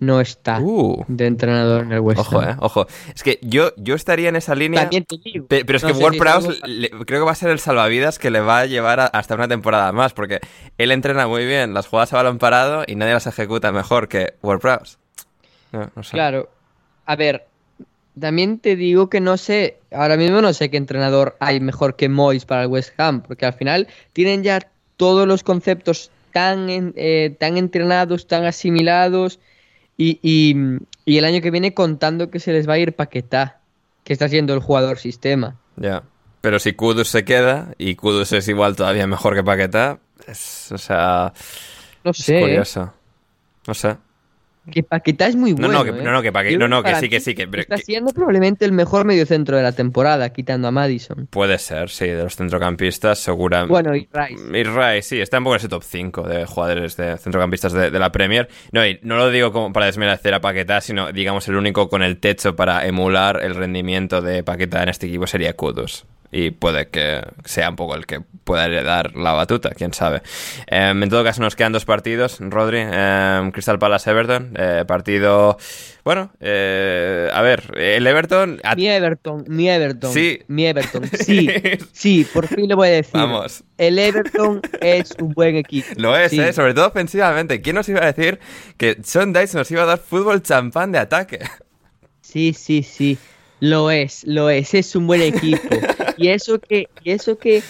[0.00, 1.04] no está Uh.
[1.06, 2.48] de entrenador en el West Ojo, Ham.
[2.50, 2.86] eh, ojo.
[3.14, 4.80] Es que yo, yo estaría en esa línea.
[4.80, 5.46] También te digo.
[5.46, 7.36] pe- pero es no que si Ward es Prowse algo- le- creo que va a
[7.36, 10.12] ser el salvavidas que le va a llevar a- hasta una temporada más.
[10.12, 10.40] Porque
[10.78, 14.34] él entrena muy bien las jugadas a balón parado y nadie las ejecuta mejor que
[14.42, 14.96] Ward Prowse.
[15.70, 16.12] No, no sé.
[16.12, 16.48] Claro.
[17.06, 17.46] A ver,
[18.18, 22.08] también te digo que no sé, ahora mismo no sé qué entrenador hay mejor que
[22.08, 24.60] Moyes para el West Ham, porque al final tienen ya
[24.96, 26.66] todos los conceptos tan,
[26.96, 29.38] eh, tan entrenados, tan asimilados,
[29.96, 30.56] y, y-
[31.04, 33.60] y el año que viene contando que se les va a ir Paquetá,
[34.04, 35.56] que está siendo el jugador sistema.
[35.76, 36.02] Ya.
[36.40, 40.78] Pero si Kudus se queda y Kudus es igual todavía mejor que Paquetá, es, o
[40.78, 41.32] sea,
[42.04, 42.40] No es sé, ¿eh?
[42.40, 42.92] curioso.
[43.66, 43.96] No sé.
[44.70, 45.72] Que Paquetá es muy No, bueno.
[45.72, 46.02] no, que- ¿eh?
[46.04, 48.12] no, no, que Paquetá- no, no, que sí, que sí, que- pero Está que- siendo
[48.12, 51.26] probablemente el mejor mediocentro de la temporada, quitando a Madison.
[51.30, 53.70] Puede ser, sí, de los centrocampistas, seguramente.
[53.72, 54.58] Bueno, y Rice.
[54.58, 57.90] Y Rice, sí, está un poco en ese top 5 de jugadores de centrocampistas de,
[57.90, 58.48] de la Premier.
[58.70, 62.02] No, y no lo digo como para desmerecer a Paquetá, sino, digamos, el único con
[62.02, 66.04] el techo para emular el rendimiento de Paquetá en este equipo sería Kudus.
[66.34, 70.22] Y puede que sea un poco el que pueda heredar la batuta, quién sabe.
[70.66, 72.78] Em, en todo caso, nos quedan dos partidos, Rodri.
[72.80, 74.54] em, Crystal Palace Everton.
[74.58, 75.58] eh, partido.
[76.04, 78.60] Bueno, eh, a ver, el Everton.
[78.76, 80.10] Mi Everton, mi Everton.
[80.12, 80.40] Sí.
[80.48, 81.02] Mi Everton.
[81.20, 81.48] Sí,
[81.92, 83.12] sí, por fin lo voy a decir.
[83.12, 83.62] Vamos.
[83.76, 85.86] El Everton es un buen equipo.
[85.96, 86.40] Lo es, Sí.
[86.40, 86.52] ¿eh?
[86.54, 87.60] Sobre todo ofensivamente.
[87.60, 88.40] ¿Quién nos iba a decir
[88.78, 91.40] que Sean Dice nos iba a dar fútbol champán de ataque?
[92.22, 93.18] Sí, sí, sí.
[93.64, 94.74] Lo es, lo es.
[94.74, 95.68] Es un buen equipo.
[96.16, 97.62] y eso que, y eso que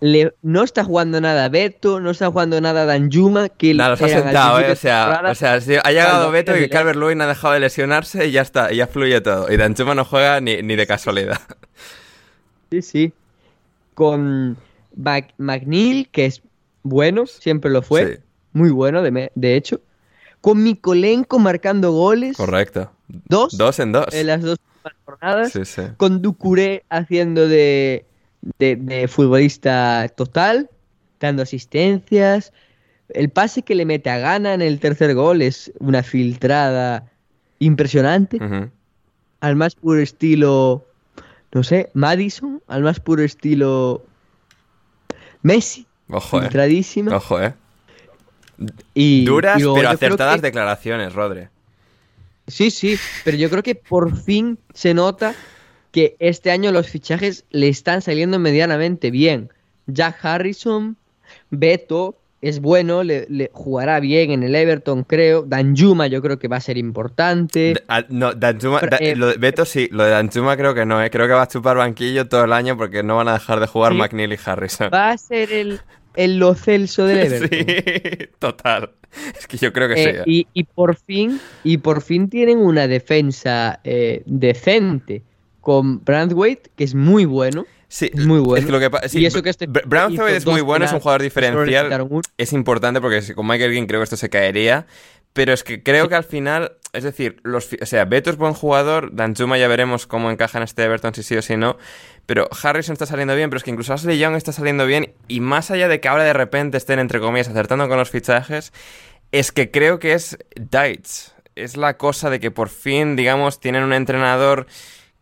[0.00, 4.08] le, no está jugando nada Beto, no está jugando nada Danjuma, que Nada, los ha
[4.08, 4.70] sentado, ¿eh?
[4.70, 8.26] O sea, o sea ha llegado Beto y de Calvert Lewin ha dejado de lesionarse
[8.26, 9.50] y ya está, ya fluye todo.
[9.50, 11.40] Y Danchuma no juega ni, ni de casualidad.
[12.70, 13.12] Sí, sí.
[13.94, 14.58] Con
[14.94, 16.42] Mac- McNeil, que es
[16.82, 18.14] bueno, siempre lo fue.
[18.16, 18.20] Sí.
[18.52, 19.80] Muy bueno, de, me- de hecho.
[20.42, 22.36] Con Mikolenko marcando goles.
[22.36, 22.90] Correcto.
[23.08, 23.56] Dos.
[23.56, 24.12] Dos en dos.
[24.12, 24.58] En las dos
[25.04, 25.52] jornadas.
[25.52, 25.82] Sí, sí.
[25.96, 28.04] Con Ducuré haciendo de,
[28.58, 30.70] de, de futbolista total,
[31.20, 32.52] dando asistencias.
[33.08, 37.10] El pase que le mete a Gana en el tercer gol es una filtrada
[37.58, 38.38] impresionante.
[39.40, 40.86] Al más puro estilo,
[41.52, 42.62] no sé, Madison.
[42.68, 44.04] Al más puro estilo
[45.42, 45.86] Messi.
[46.08, 46.42] Ojo, eh.
[46.42, 47.16] Filtradísima.
[47.16, 47.54] Ojo, eh.
[48.94, 51.48] Y, Duras y pero acertadas que- declaraciones, Rodri.
[52.46, 55.34] Sí, sí, pero yo creo que por fin se nota
[55.92, 59.50] que este año los fichajes le están saliendo medianamente bien.
[59.86, 60.96] Jack Harrison,
[61.50, 65.42] Beto es bueno, le, le jugará bien en el Everton, creo.
[65.42, 67.74] Danjuma yo creo que va a ser importante.
[67.86, 71.02] Ah, no, Danjuma, Da- eh, lo de Beto sí, lo de Danjuma creo que no,
[71.02, 71.10] eh.
[71.10, 73.66] Creo que va a chupar banquillo todo el año porque no van a dejar de
[73.66, 73.98] jugar Sí.
[73.98, 74.90] McNeil y Harrison.
[74.92, 75.80] Va a ser el,
[76.16, 77.58] el Lo Celso del Everton.
[77.66, 78.90] Sí, total.
[79.38, 80.46] Es que yo creo que Eh, sí.
[80.54, 85.22] y, y por fin, y por fin tienen una defensa eh, decente
[85.60, 87.66] con Brandwaite, que es muy bueno.
[87.88, 88.56] Sí, muy bueno.
[88.58, 90.60] Es que lo que pa- sí, y eso que este Br- Braunthwaite hizo es muy
[90.60, 92.08] bueno, es un jugador diferencial.
[92.38, 94.86] Es importante porque con Michael King creo que esto se caería.
[95.32, 98.52] Pero es que creo que al final, es decir, los, o sea, Beto es buen
[98.52, 101.76] jugador, Danjuma ya veremos cómo encaja en este Everton, si sí o si no.
[102.26, 105.14] Pero Harrison está saliendo bien, pero es que incluso Ashley Young está saliendo bien.
[105.28, 108.72] Y más allá de que ahora de repente estén, entre comillas, acertando con los fichajes,
[109.32, 111.34] es que creo que es Dites.
[111.54, 114.66] Es la cosa de que por fin, digamos, tienen un entrenador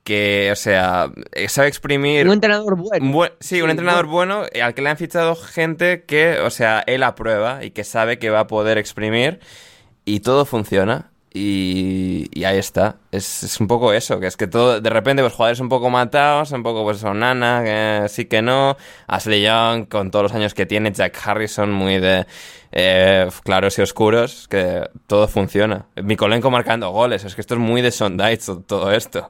[0.05, 2.27] que, o sea, eh, sabe exprimir.
[2.27, 3.35] Un entrenador bueno.
[3.41, 7.03] Sí, un entrenador bueno eh, al que le han fichado gente que, o sea, él
[7.03, 9.41] aprueba y que sabe que va a poder exprimir
[10.15, 11.11] y todo funciona.
[11.35, 12.97] Y, y ahí está.
[13.13, 15.91] Es, es un poco eso, que es que todo, de repente, pues jugadores un poco
[15.91, 18.77] matados, un poco, pues Onana, que sí que no,
[19.07, 22.27] Ashley Young, con todos los años que tiene, Jack Harrison, muy de
[22.73, 25.87] eh, claros y oscuros, que todo funciona.
[26.03, 29.29] Mikolenko marcando goles, es que esto es muy de Sondage, todo esto.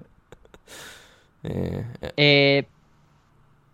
[1.42, 2.64] Eh, eh, Eh,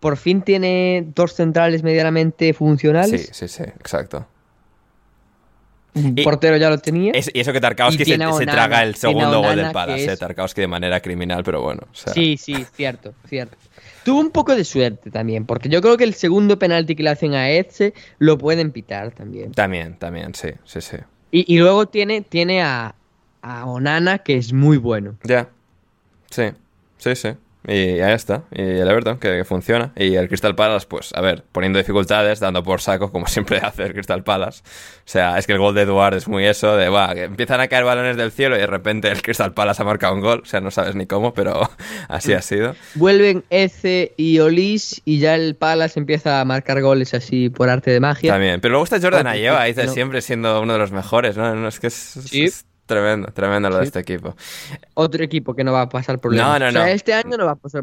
[0.00, 3.26] por fin tiene dos centrales medianamente funcionales.
[3.26, 4.26] sí, sí, sí, exacto.
[5.94, 7.12] Un portero ya lo tenía.
[7.12, 10.18] Es- y eso que Tarkowski se, se traga el segundo gol del Palace, eh, es-
[10.18, 11.82] Tarkowski de manera criminal, pero bueno.
[11.90, 13.56] o sea, Sí, sí, cierto, cierto.
[14.04, 17.10] Tuvo un poco de suerte también, porque yo creo que el segundo penalti que le
[17.10, 19.52] hacen a Etze lo pueden pitar también.
[19.52, 20.96] También, también, sí, sí, sí.
[21.30, 22.94] Y, y luego tiene, tiene a,
[23.40, 25.16] a Onana, que es muy bueno.
[25.22, 25.48] Ya.
[26.30, 26.44] Sí,
[26.98, 27.28] sí, sí.
[27.66, 28.42] Y ya está.
[28.52, 29.92] Y el Everton, que, que funciona.
[29.96, 33.84] Y el Crystal Palace, pues, a ver, poniendo dificultades, dando por saco, como siempre hace
[33.84, 34.62] el Crystal Palace.
[34.64, 37.60] O sea, es que el gol de Eduard es muy eso, de, va, que empiezan
[37.60, 40.40] a caer balones del cielo y de repente el Crystal Palace ha marcado un gol.
[40.42, 41.68] O sea, no sabes ni cómo, pero
[42.08, 42.74] así ha sido.
[42.94, 47.90] Vuelven Eze y Olis y ya el Palace empieza a marcar goles así por arte
[47.90, 48.32] de magia.
[48.32, 48.60] También.
[48.60, 49.92] Pero luego está Jordan equipo, no.
[49.92, 51.54] siempre siendo uno de los mejores, ¿no?
[51.54, 52.44] No, es que es, es- Sí.
[52.44, 53.86] es tremendo, tremendo lo de Sí.
[53.88, 54.36] este equipo.
[54.94, 56.58] Otro equipo que no va a pasar problemas.
[56.58, 56.86] No, no, O sea, no.
[56.88, 57.82] este año no va a pasar,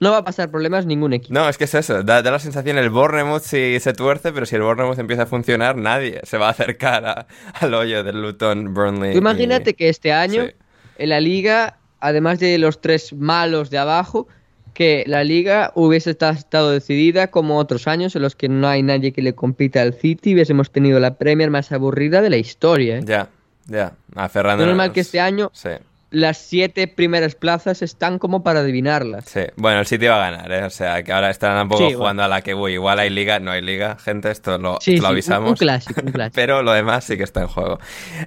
[0.00, 1.34] no va a pasar problemas ningún equipo.
[1.34, 2.02] No, es que es eso.
[2.02, 5.26] Da, da la sensación el Bournemouth si se tuerce, pero si el Bournemouth empieza a
[5.26, 9.12] funcionar, nadie se va a acercar a- al hoyo del Luton, Burnley.
[9.12, 10.50] Tú imagínate y- que este año Sí.
[10.98, 14.28] en la liga, además de los tres malos de abajo,
[14.74, 18.82] que la liga hubiese esta- estado decidida como otros años en los que no hay
[18.82, 22.36] nadie que le compita al City y hubiésemos tenido la Premier más aburrida de la
[22.36, 22.98] historia.
[22.98, 23.02] ¿eh?
[23.02, 23.28] Ya,
[23.66, 23.94] ya.
[24.14, 24.62] Aferrando.
[24.64, 25.70] Menos mal que este año Sí,
[26.10, 29.24] las siete primeras plazas están como para adivinarlas.
[29.26, 29.40] sí.
[29.56, 30.62] Bueno, el City va a ganar, ¿eh?
[30.62, 33.10] O sea, que ahora están un poco Sí, jugando a la que, uy, igual hay
[33.10, 35.50] liga, no hay liga, gente, esto lo, Sí, lo sí, un- avisamos.
[35.50, 36.32] un clásico, un clásico.
[36.36, 37.80] Pero lo demás sí que está en juego.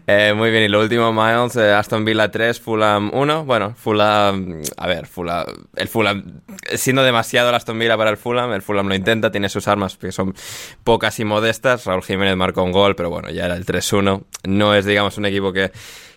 [0.07, 3.45] Eh, muy bien, y lo último, Miles, eh, Aston Villa 3, Fulham 1.
[3.45, 5.45] Bueno, Fulham, a ver, Fulham,
[5.77, 6.41] el Fulham,
[6.75, 9.95] siendo demasiado el Aston Villa para el Fulham, el Fulham lo intenta, tiene sus armas
[9.97, 10.35] que son
[10.83, 11.85] pocas y modestas.
[11.85, 14.23] Raúl Jiménez marcó un gol, pero bueno, ya era el 3-1.
[14.43, 15.71] No es, digamos, un equipo que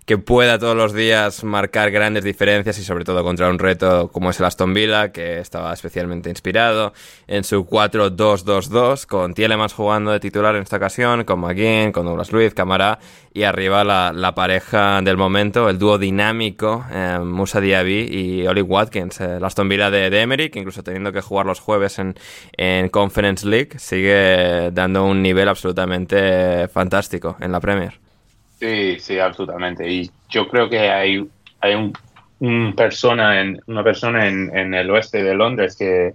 [0.07, 4.31] que pueda todos los días marcar grandes diferencias y sobre todo contra un reto como
[4.31, 6.93] es el Aston Villa, que estaba especialmente inspirado
[7.27, 12.33] en su 4-2-2-2, con Tielemans jugando de titular en esta ocasión, con McGinn, con Douglas
[12.33, 12.99] Luiz, Camará,
[13.33, 18.63] y arriba la, la pareja del momento, el dúo dinámico, eh, Musa Diaby y Oli
[18.63, 21.99] Watkins, eh, el Aston Villa de, de Emery, que incluso teniendo que jugar los jueves
[21.99, 22.15] en,
[22.57, 28.02] en Conference League, sigue dando un nivel absolutamente fantástico en la Premier.
[28.63, 29.91] Sí, sí, absolutamente.
[29.91, 31.27] Y yo creo que hay,
[31.61, 31.93] hay un,
[32.39, 36.15] un persona en, una persona en, en el oeste de Londres que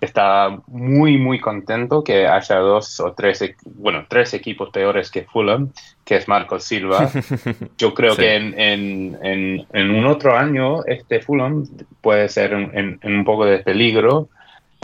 [0.00, 5.72] está muy, muy contento que haya dos o tres, bueno, tres equipos peores que Fulham,
[6.04, 7.10] que es Marco Silva.
[7.78, 8.20] Yo creo Sí.
[8.22, 11.64] que en, en, en, en un otro año este Fulham
[12.00, 14.28] puede ser en un poco de peligro.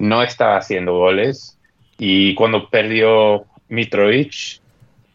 [0.01, 1.57] No está haciendo goles.
[1.97, 4.61] Y cuando perdió Mitrovic,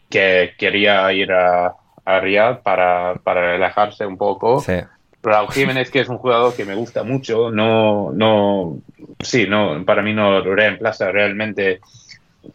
[0.08, 1.74] que quería ir a,
[2.04, 4.60] a Riyadh para, para relajarse un poco.
[4.60, 4.74] Sí.
[5.22, 8.78] Raúl Jiménez, que es un jugador que me gusta mucho, no, no,
[9.22, 11.80] sí, no, para mí no reemplaza realmente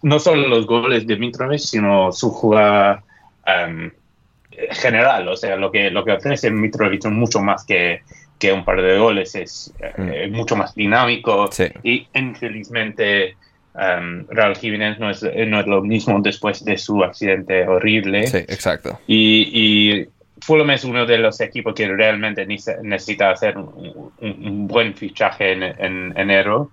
[0.02, 3.04] no solo los goles de Mitrovic, sino su jugada
[3.46, 3.92] em,
[4.72, 5.28] general.
[5.28, 8.02] O sea, lo que, lo que ofrece Mitrovic es mucho más que,
[8.40, 11.66] que un par de goles, es eh, mucho más dinámico Sí.
[11.84, 13.38] y infelizmente
[13.80, 18.28] em, Raúl Jiménez no es, no es lo mismo después de su accidente horrible.
[18.28, 19.00] Sí, exacto.
[19.08, 20.06] Y, y
[20.42, 24.94] Fulham es uno de los equipos que realmente nece- necesita hacer un, un- un buen
[24.94, 26.72] fichaje en, en enero.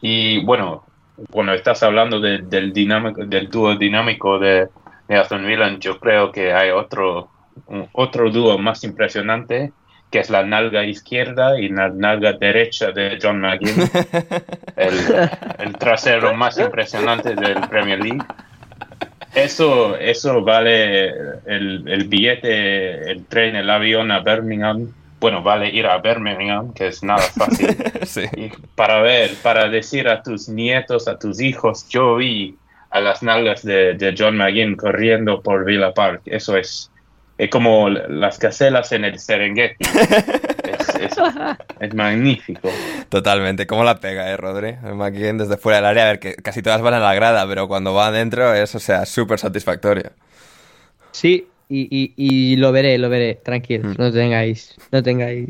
[0.00, 0.84] Y bueno,
[1.30, 4.68] cuando estás hablando de- del, dinámico, del dúo dinámico de,
[5.08, 7.28] de Aston Villa, yo creo que hay otro,
[7.66, 9.72] un- otro dúo más impresionante,
[10.12, 13.90] que es la nalga izquierda y la nalga derecha de John McGinn,
[14.76, 14.94] el,
[15.58, 18.22] el trasero más impresionante del Premier League.
[19.34, 21.08] Eso, eso vale
[21.46, 24.92] el, el billete, el tren, el avión a Birmingham.
[25.18, 27.74] Bueno, vale ir a Birmingham, que es nada fácil.
[28.04, 28.24] Sí.
[28.36, 32.56] Y para ver, para decir a tus nietos, a tus hijos, yo vi
[32.90, 36.22] a las nalgas de, de John McGinn corriendo por Villa Park.
[36.26, 36.90] Eso es,
[37.38, 39.84] es como las caselas en el Serengeti.
[39.84, 41.18] Es, es-
[41.80, 42.70] es magnífico.
[43.08, 43.66] Totalmente.
[43.66, 44.74] ¿Cómo la pega, eh, Rodri?
[44.94, 47.66] McKean desde fuera del área, a ver, que casi todas van a la grada, pero
[47.68, 50.12] cuando va adentro es, o sea, súper satisfactorio.
[51.10, 51.48] Sí,
[51.80, 52.12] y, y,
[52.52, 55.48] y lo veré, lo veré, tranquilos, no tengáis, no tengáis.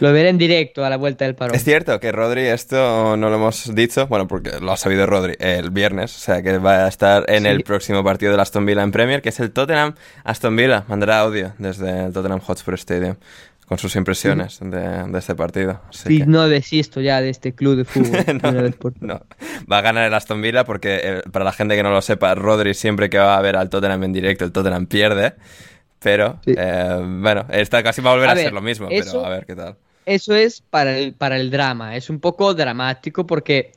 [0.00, 1.56] Lo veré en directo a la vuelta del parón.
[1.56, 5.34] Es cierto que Rodri, esto no lo hemos dicho, bueno, porque lo ha sabido Rodri
[5.38, 7.48] el viernes, o sea, que va a estar en Sí.
[7.48, 10.84] el próximo partido del Aston Villa en Premier, que es el Tottenham Aston Villa.
[10.88, 13.16] Mandará audio desde el Tottenham Hotspur Stadium
[13.66, 15.80] con sus impresiones de, de este partido.
[15.88, 18.24] Así Sí, que- no desisto ya de este club de fútbol.
[18.26, 18.74] de.
[19.00, 19.22] No,
[19.70, 22.34] va a ganar el Aston Villa porque, eh, para la gente que no lo sepa,
[22.34, 25.34] Rodri siempre que va a ver al Tottenham en directo, el Tottenham pierde.
[26.00, 26.54] Pero, Sí.
[26.56, 29.24] eh, bueno, esta casi va a volver a, A ver, ser lo mismo, eso- pero
[29.26, 29.76] a ver qué tal.
[30.04, 33.72] Eso es para el, para el drama, es un poco dramático porque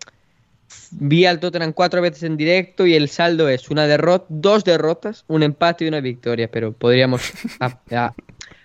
[0.92, 5.24] vi al Tottenham cuatro veces en directo y el saldo es una derrota, dos derrotas,
[5.28, 7.22] un empate y una victoria, pero podríamos
[7.62, 8.14] a- a-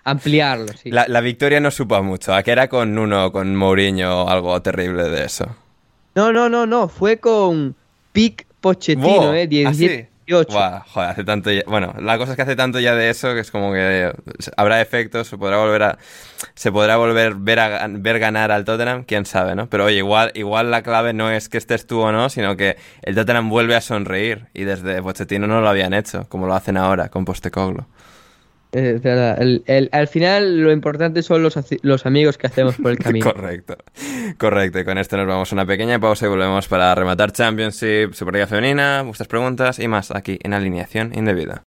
[0.05, 0.69] ampliarlo.
[0.83, 0.91] Sí.
[0.91, 2.35] La, la victoria no supo mucho.
[2.35, 5.55] ¿A que era con uno, con Mourinho o algo terrible de eso?
[6.15, 7.75] No, no, no, no, fue con
[8.13, 10.53] Pic Pochettino, Wow, eh, 17 18.
[10.53, 13.35] Guau, joder, hace tanto ya- Bueno, la cosa es que hace tanto ya de eso
[13.35, 14.13] que es como que
[14.57, 15.99] habrá efectos, se podrá volver a.
[16.55, 19.69] Se podrá volver ver a ver ganar al Tottenham, quién sabe, ¿no?
[19.69, 22.77] Pero oye, igual, igual la clave no es que estés tú o no, sino que
[23.03, 24.47] el Tottenham vuelve a sonreír.
[24.55, 27.87] Y desde Pochettino no lo habían hecho, como lo hacen ahora con Postecoglo.
[28.73, 32.77] Eh, Es verdad, el- el- al final lo importante son los, los amigos que hacemos
[32.77, 33.33] por el camino.
[33.33, 33.77] Correcto.
[34.39, 34.79] Correcto.
[34.81, 38.47] Y con esto nos vamos a una pequeña pausa y volvemos para rematar Championship, Superliga
[38.47, 41.63] Femenina, vuestras preguntas y más aquí en Alineación Indebida.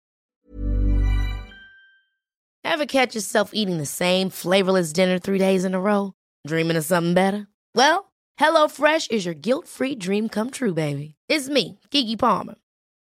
[2.64, 6.14] Ever catch yourself eating the same flavorless dinner three days in a row?
[6.48, 7.48] Dreaming of something better?
[7.76, 11.16] Well, HelloFresh is your guilt-free dream come true, baby.
[11.28, 12.56] It's me, Kiki Palmer.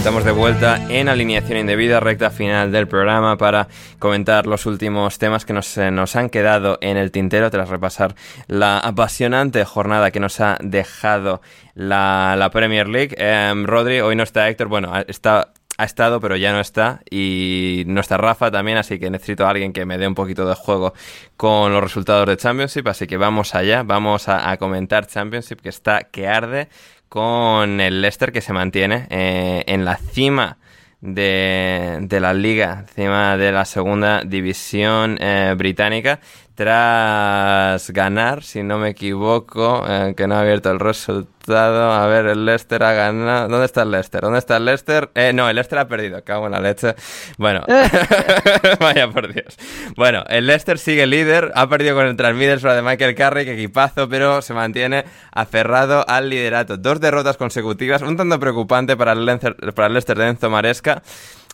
[0.00, 3.68] Estamos de vuelta en alineación indebida, recta final del programa para
[3.98, 8.14] comentar los últimos temas que nos, eh, nos han quedado en el tintero tras repasar
[8.46, 11.42] la apasionante jornada que nos ha dejado
[11.74, 13.14] la, la Premier League.
[13.18, 17.02] Em, Rodri, hoy no está Héctor, bueno, está, ha estado pero ya no está.
[17.10, 20.48] Y no está Rafa también, así que necesito a alguien que me dé un poquito
[20.48, 20.94] de juego
[21.36, 25.68] con los resultados de Championship, así que vamos allá, vamos a, a comentar Championship que
[25.68, 26.70] está que arde
[27.10, 30.58] con el Leicester que se mantiene eh, en la cima
[31.00, 36.20] de, de la liga, encima de la segunda división eh, británica,
[36.60, 41.90] tras ganar, si no me equivoco, eh, que no ha abierto el resultado.
[41.90, 43.48] A ver, el Leicester ha ganado.
[43.48, 44.20] ¿Dónde está el Leicester?
[44.20, 45.10] ¿Dónde está el Leicester?
[45.14, 46.94] Eh, no, el Leicester ha perdido, cago en la leche.
[47.38, 47.64] Bueno,
[48.78, 49.56] vaya por Dios.
[49.96, 54.42] Bueno, el Leicester sigue líder, ha perdido con el Transmiddlesbrough de Michael Carrick, equipazo, pero
[54.42, 56.76] se mantiene aferrado al liderato.
[56.76, 61.02] Dos derrotas consecutivas, un tanto preocupante para el, Leicester, para el Leicester de Enzo Maresca.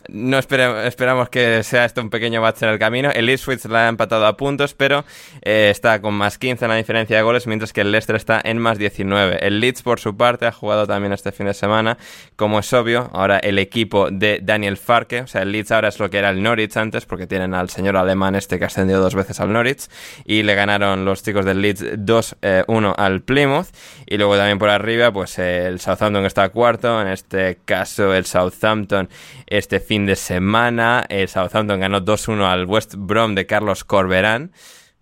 [0.09, 3.09] No esperamos que sea esto un pequeño bache en el camino.
[3.11, 5.03] El Ipswich la ha empatado a puntos, pero
[5.41, 8.39] eh, está con más 15 en la diferencia de goles, mientras que el Leicester está
[8.43, 9.45] en más 19.
[9.45, 11.97] El Leeds, por su parte, ha jugado también este fin de semana.
[12.37, 15.99] Como es obvio, ahora el equipo de Daniel Farke, o sea, el Leeds ahora es
[15.99, 19.01] lo que era el Norwich antes, porque tienen al señor alemán este que ha ascendido
[19.01, 19.87] dos veces al Norwich,
[20.23, 23.67] y le ganaron los chicos del Leeds 2-1 al Plymouth.
[24.05, 28.25] Y luego también por arriba, pues eh, el Southampton está cuarto, en este caso el
[28.25, 29.09] Southampton
[29.47, 31.05] este fin de semana.
[31.09, 34.51] El Southampton ganó 2-1 al West Brom de Carlos Corberán.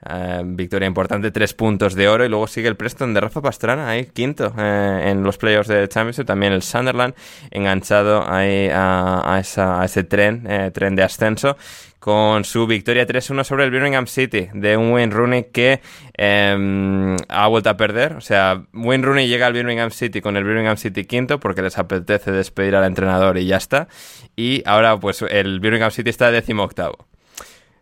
[0.08, 2.24] Eh, victoria importante, tres puntos de oro.
[2.26, 5.88] Y luego sigue el Preston de Rafa Pastrana, ahí quinto eh, en los playoffs de
[5.90, 6.26] Championship.
[6.26, 7.16] También el Sunderland
[7.50, 11.58] enganchado ahí a, a esa- a ese tren, eh, tren de ascenso.
[12.06, 15.82] Con su victoria 3-1 sobre el Birmingham City de un Wayne Rooney que
[16.16, 18.14] eh, ha vuelto a perder.
[18.14, 21.80] O sea, Wayne Rooney llega al Birmingham City con el Birmingham City quinto porque les
[21.80, 23.88] apetece despedir al entrenador y ya está.
[24.36, 27.08] Y ahora, pues el Birmingham City está décimo octavo.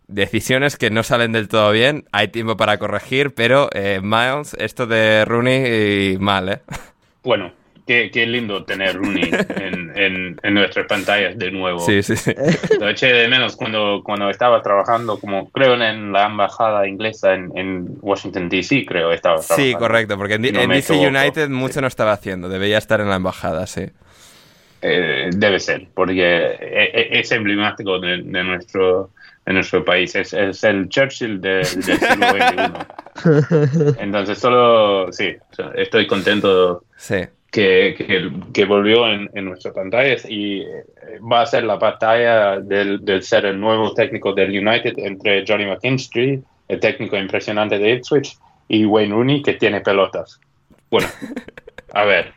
[0.08, 4.88] Decisiones que no salen del todo bien, hay tiempo para corregir, pero eh, Miles, esto
[4.88, 6.62] de Rooney, mal, ¿eh?
[7.24, 7.52] Bueno,
[7.86, 9.30] qué, qué lindo tener Rooney
[9.60, 11.80] en, en, en nuestras pantallas de nuevo.
[11.80, 12.34] Sí, sí, sí.
[12.80, 17.52] Lo eché de menos cuando, cuando estaba trabajando, como creo en la embajada inglesa en,
[17.58, 19.80] en Washington, D.C., creo estaba Sí, trabajando.
[19.80, 21.08] correcto, porque en, no DC.
[21.08, 23.86] United mucho no estaba haciendo, debería estar en la embajada, sí.
[24.82, 26.22] Eh, debe ser, porque
[26.60, 29.12] e- e- es emblemático de, de nuestro
[29.46, 30.16] de nuestro país.
[30.16, 32.28] Es, es el Churchill de- del siglo
[33.24, 33.96] XXI.
[34.00, 35.36] Entonces, solo, sí,
[35.76, 37.18] estoy contento Sí.
[37.54, 40.86] Que, que, volvió en, en nuestras pantallas y eh,
[41.32, 45.68] va a ser la batalla del, del ser el nuevo técnico del United entre Johnny
[45.68, 50.40] McKinstry, el técnico impresionante de Ipswich, y Wayne Rooney que tiene pelotas.
[50.90, 51.08] Bueno,
[51.94, 52.34] a ver.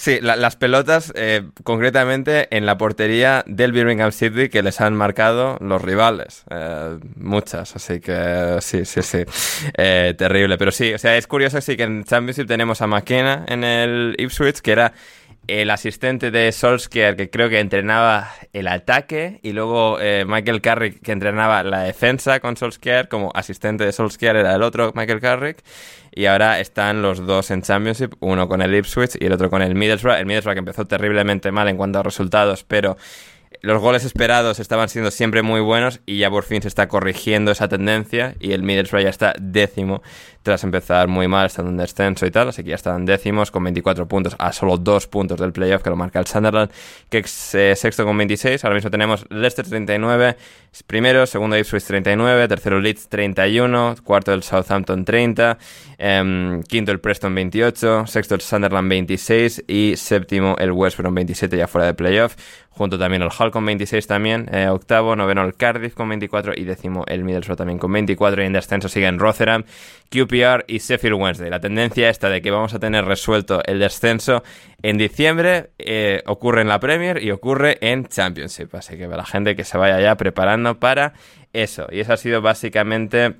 [0.00, 5.58] Sí, las pelotas, eh, concretamente en la portería del Birmingham City que les han marcado
[5.60, 6.44] los rivales.
[6.50, 9.24] Eh, muchas, así que sí, sí, sí.
[9.76, 10.56] Eh, terrible.
[10.56, 14.14] Pero sí, o sea, es curioso, sí, que en Championship tenemos a McKenna en el
[14.18, 14.92] Ipswich, que era
[15.48, 21.00] el asistente de Solskjaer, que creo que entrenaba el ataque, y luego eh, Michael Carrick,
[21.00, 25.64] que entrenaba la defensa con Solskjaer, como asistente de Solskjaer era el otro Michael Carrick,
[26.14, 29.62] y ahora están los dos en Championship, uno con el Ipswich y el otro con
[29.62, 30.18] el Middlesbrough.
[30.18, 32.96] El Middlesbrough que empezó terriblemente mal en cuanto a resultados, pero
[33.62, 37.50] los goles esperados estaban siendo siempre muy buenos y ya por fin se está corrigiendo
[37.50, 40.02] esa tendencia y el Middlesbrough ya está décimo
[40.48, 43.62] tras empezar muy mal, estando en descenso y tal, así que ya están décimos con
[43.64, 46.70] 24 puntos a solo dos puntos del playoff que lo marca el Sunderland,
[47.10, 50.38] que es eh, sexto con 26, ahora mismo tenemos Leicester 39,
[50.86, 55.58] primero, segundo Ipswich 39, tercero Leeds 31, cuarto el Southampton 30,
[55.98, 61.58] em, quinto el Preston 28, sexto el Sunderland 26 y séptimo el West Brom 27
[61.58, 62.36] ya fuera de playoff.
[62.78, 66.62] Junto también el Hull con 26 también, eh, octavo, noveno el Cardiff con 24 y
[66.62, 69.64] décimo el Middlesbrough también con 24 y en descenso siguen Rotherham,
[70.10, 71.50] QPR y Sheffield Wednesday.
[71.50, 74.42] La tendencia esta de que vamos a tener resuelto el descenso
[74.82, 79.56] en diciembre eh, ocurre en la Premier y ocurre en Championship, así que la gente
[79.56, 81.14] que se vaya ya preparando para
[81.52, 81.86] eso.
[81.90, 83.36] Y eso ha sido básicamente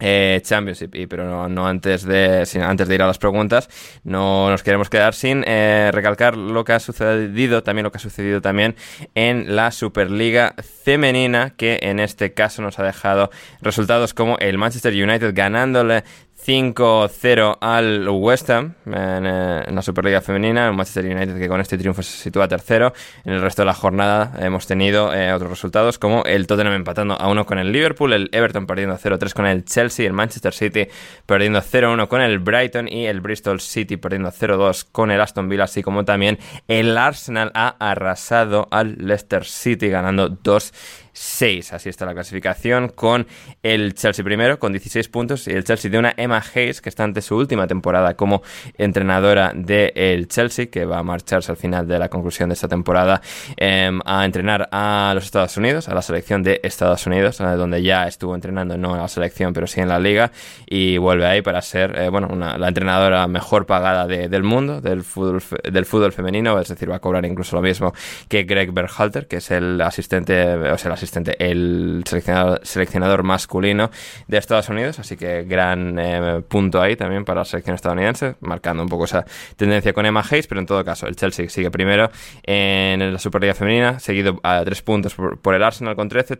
[0.00, 0.94] eh, Championship.
[0.94, 3.68] Y, pero no, antes, de, antes de ir a las preguntas,
[4.02, 8.00] no nos queremos quedar sin eh, recalcar lo que ha sucedido, también lo que ha
[8.00, 8.74] sucedido también
[9.14, 10.54] en la Superliga
[10.84, 13.30] femenina, que en este caso nos ha dejado
[13.60, 16.04] resultados como el Manchester United ganándole
[16.46, 21.78] 5-0 al West Ham eh, en, la Superliga Femenina, el Manchester United que con este
[21.78, 22.92] triunfo se sitúa tercero.
[23.24, 27.18] En el resto de la jornada hemos tenido eh, otros resultados como el Tottenham empatando
[27.18, 30.88] a 1 con el Liverpool, el Everton perdiendo 0-3 con el Chelsea, el Manchester City
[31.24, 35.64] perdiendo 0-1 con el Brighton y el Bristol City perdiendo 0-2 con el Aston Villa,
[35.64, 36.38] así como también
[36.68, 40.72] el Arsenal ha arrasado al Leicester City ganando 2
[41.14, 41.72] 6.
[41.72, 43.26] Así está la clasificación con
[43.62, 47.04] el Chelsea primero con 16 puntos y el Chelsea de una Emma Hayes que está
[47.04, 48.42] ante su última temporada como
[48.76, 53.22] entrenadora del Chelsea que va a marcharse al final de la conclusión de esta temporada
[53.56, 58.06] em, a entrenar a los Estados Unidos, a la selección de Estados Unidos, donde ya
[58.06, 60.32] estuvo entrenando no en la selección pero sí en la liga
[60.66, 65.42] y vuelve ahí para ser eh, bueno la entrenadora mejor pagada del mundo del fútbol,
[65.70, 67.92] del fútbol femenino, es decir, va a cobrar incluso lo mismo
[68.28, 70.94] que Greg Berhalter, que es el asistente, o sea, el
[71.38, 73.90] el seleccionador, masculino
[74.28, 78.82] de Estados Unidos, así que gran eh, punto ahí también para la selección estadounidense, marcando
[78.82, 79.24] un poco esa
[79.56, 82.10] tendencia con Emma Hayes, pero en todo caso el Chelsea sigue primero
[82.42, 86.36] en la Superliga femenina, seguido a tres puntos por, el Arsenal con 13,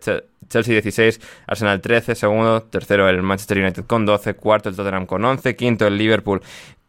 [0.49, 5.23] Chelsea 16, Arsenal 13, segundo, tercero el Manchester United con 12, cuarto el Tottenham con
[5.23, 6.41] 11, quinto el Liverpool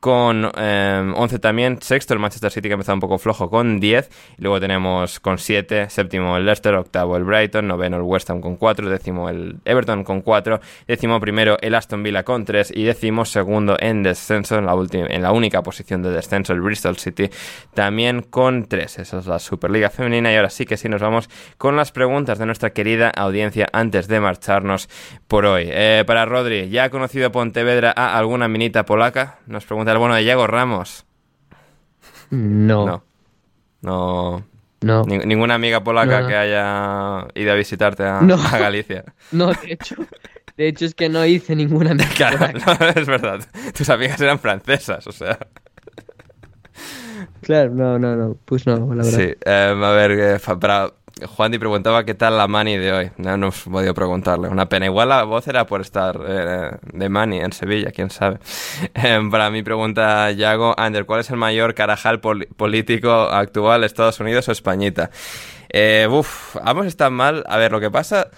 [0.06, 3.80] con 11 em, también, sexto el Manchester City que ha empezado un poco flojo con
[3.80, 4.08] 10,
[4.38, 8.40] y luego tenemos con 7, séptimo el Leicester, octavo el Brighton, noveno el West Ham
[8.40, 12.84] con 4, décimo el Everton con 4, décimo primero el Aston Villa con 3 y
[12.84, 16.98] décimo segundo en descenso, en la, última, en la única posición de descenso el Bristol
[16.98, 17.28] City
[17.74, 19.00] también con 3.
[19.00, 21.28] Esa es la Superliga femenina y ahora sí que sí nos vamos
[21.58, 24.88] con las preguntas de nuestra querida audiencia antes de marcharnos
[25.26, 25.64] por hoy.
[25.66, 29.40] Eh, para Rodri, ¿ya ha conocido Pontevedra a alguna minita polaca?
[29.48, 31.04] Nos pregunta el bueno de Yago Ramos.
[32.30, 33.02] No.
[33.80, 34.44] No.
[34.82, 35.02] No.
[35.04, 39.04] ninguna amiga polaca que haya ido a visitarte a, Galicia.
[39.32, 39.96] No, de hecho.
[40.56, 43.40] De hecho es que no hice ninguna amiga Claro, es verdad.
[43.76, 45.38] Tus amigas eran francesas, o sea.
[47.42, 48.36] Claro, no, no, no.
[48.44, 49.18] Pues no, la verdad.
[49.18, 50.92] Sí, em, a ver, eh, para,
[51.24, 53.10] Juan te preguntaba qué tal la Mani de hoy.
[53.16, 54.48] No nos podido preguntarle.
[54.48, 54.84] Una pena.
[54.84, 58.38] Igual la voz era por estar eh, de Mani en Sevilla, quién sabe.
[58.94, 64.46] Em, para mi pregunta, Yago, Ander, ¿cuál es el mayor carajal político actual, Estados Unidos
[64.50, 65.10] o Españita?
[65.70, 67.44] Eh, uf, ambos están mal.
[67.48, 68.28] A ver, lo que pasa.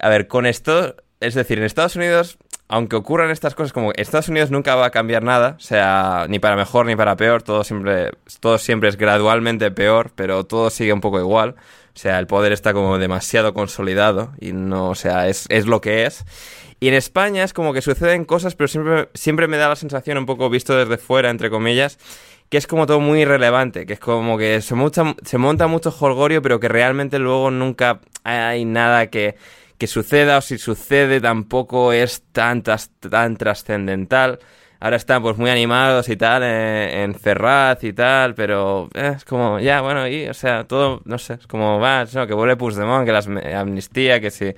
[0.00, 0.96] A ver, con esto.
[1.20, 2.38] Es decir, en Estados Unidos
[2.68, 6.40] aunque ocurran estas cosas, como Estados Unidos nunca va a cambiar nada, o sea, ni
[6.40, 10.92] para mejor ni para peor, todo siempre, todo siempre es gradualmente peor, pero todo sigue
[10.92, 11.54] un poco igual.
[11.96, 15.80] O sea, el poder está como demasiado consolidado y no, o sea, es, es lo
[15.80, 16.26] que es.
[16.78, 20.18] Y en España es como que suceden cosas, pero siempre, siempre me da la sensación,
[20.18, 21.98] un poco visto desde fuera, entre comillas,
[22.50, 25.90] que es como todo muy irrelevante, que es como que se monta, se monta mucho
[25.90, 29.36] jolgorio, pero que realmente luego nunca hay nada que,
[29.78, 34.38] que suceda, o si sucede tampoco es tan, tan trascendental.
[34.80, 39.24] Ahora están pues muy animados y tal eh, en Ferraz y tal, pero eh, es
[39.24, 42.56] como, ya, bueno, y, o sea, todo, no sé, es como va, no, que vuelve
[42.56, 44.54] Puigdemont, que la amnistía, que si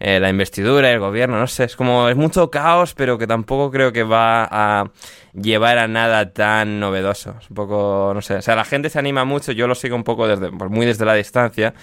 [0.00, 3.70] eh, la investidura, el gobierno, no sé, es como, es mucho caos, pero que tampoco
[3.70, 4.90] creo que va a
[5.32, 7.36] llevar a nada tan novedoso.
[7.48, 10.04] Un poco, no sé, o sea, la gente se anima mucho, yo lo sigo un
[10.04, 11.74] poco desde, pues, muy desde la distancia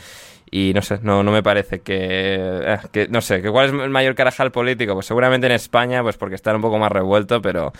[0.51, 4.15] y no sé, no, no me parece que, eh, no sé, cuál es el mayor
[4.15, 7.71] carajal político, pues seguramente en España, pues porque está un poco más revuelto, pero,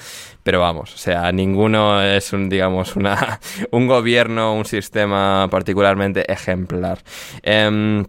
[0.44, 3.40] pero vamos, o sea, ninguno es un, digamos, una,
[3.72, 7.00] un gobierno, un sistema particularmente ejemplar.
[7.42, 8.06] Em,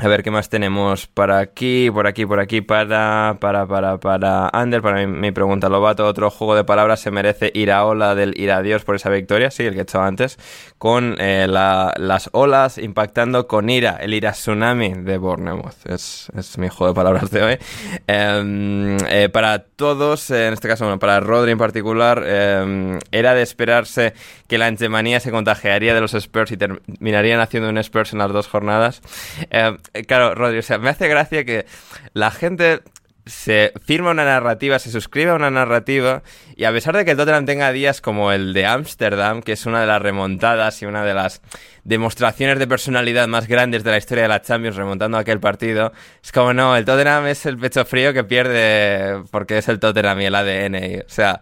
[0.00, 4.48] a ver qué más tenemos por aquí, por aquí, por aquí, para, para, para, para
[4.52, 8.14] Ander, para mi, mi pregunta, Lobato, otro juego de palabras se merece ir a ola
[8.14, 10.38] del ir a Dios por esa victoria, sí, el que he hecho antes,
[10.78, 16.58] con eh, la, las olas impactando con ira, el ira tsunami de Bournemouth, es, es
[16.58, 17.58] mi juego de palabras de hoy.
[18.06, 23.42] Eh, eh, para todos, en este caso, bueno, para Rodri en particular, em, era de
[23.42, 24.14] esperarse
[24.48, 28.32] que la antemanía se contagiaría de los Spurs y terminarían haciendo un Spurs en las
[28.32, 29.02] dos jornadas.
[29.50, 29.76] Eh,
[30.06, 31.66] claro, Rodri, o sea, me hace gracia que
[32.14, 32.80] la gente
[33.28, 36.22] se firma una narrativa, se suscribe a una narrativa
[36.56, 39.66] y a pesar de que el Tottenham tenga días como el de Ámsterdam, que es
[39.66, 41.42] una de las remontadas y una de las
[41.84, 45.92] demostraciones de personalidad más grandes de la historia de la Champions remontando aquel partido,
[46.22, 50.20] es como no, el Tottenham es el pecho frío que pierde porque es el Tottenham
[50.22, 51.02] y el ADN.
[51.06, 51.40] o sea,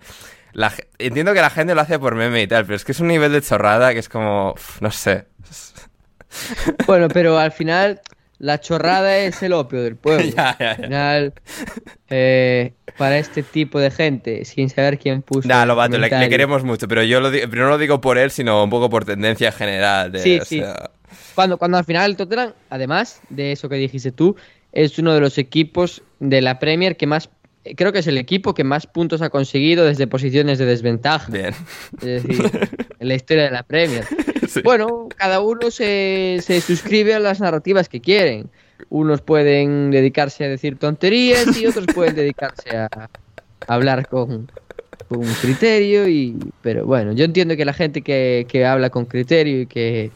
[0.57, 3.01] la, entiendo que la gente lo hace por meme y tal, pero es que es
[3.01, 5.27] un nivel de chorrada que es como, no sé.
[6.87, 8.03] Bueno, pero al final
[8.39, 10.33] la chorrada es el opio del pueblo.
[10.59, 11.33] Al final,
[12.11, 15.49] eh, para este tipo de gente, sin saber quién puso.
[15.49, 18.31] Nah, lo vato, le, queremos mucho, pero yo lo pero no lo digo por él,
[18.31, 20.13] sino un poco por tendencia general.
[20.13, 20.63] De, sí, sí.
[21.35, 24.37] Cuando, cuando al final el Tottenham, además de eso que dijiste tú,
[24.73, 27.29] es uno de los equipos de la Premier que más
[27.77, 31.31] creo que es el equipo que más puntos ha conseguido desde posiciones de desventaja.
[31.31, 31.55] Bien.
[32.03, 32.69] Es decir,
[32.99, 34.05] en la historia de la Premier.
[34.65, 38.49] Bueno, cada uno se, se, suscribe a las narrativas que quieren.
[38.89, 42.89] Unos pueden dedicarse a decir tonterías y otros pueden dedicarse a,
[43.67, 44.51] hablar con,
[45.09, 46.09] con, criterio.
[46.09, 50.11] Y, pero bueno, yo entiendo que la gente que, que habla con criterio y que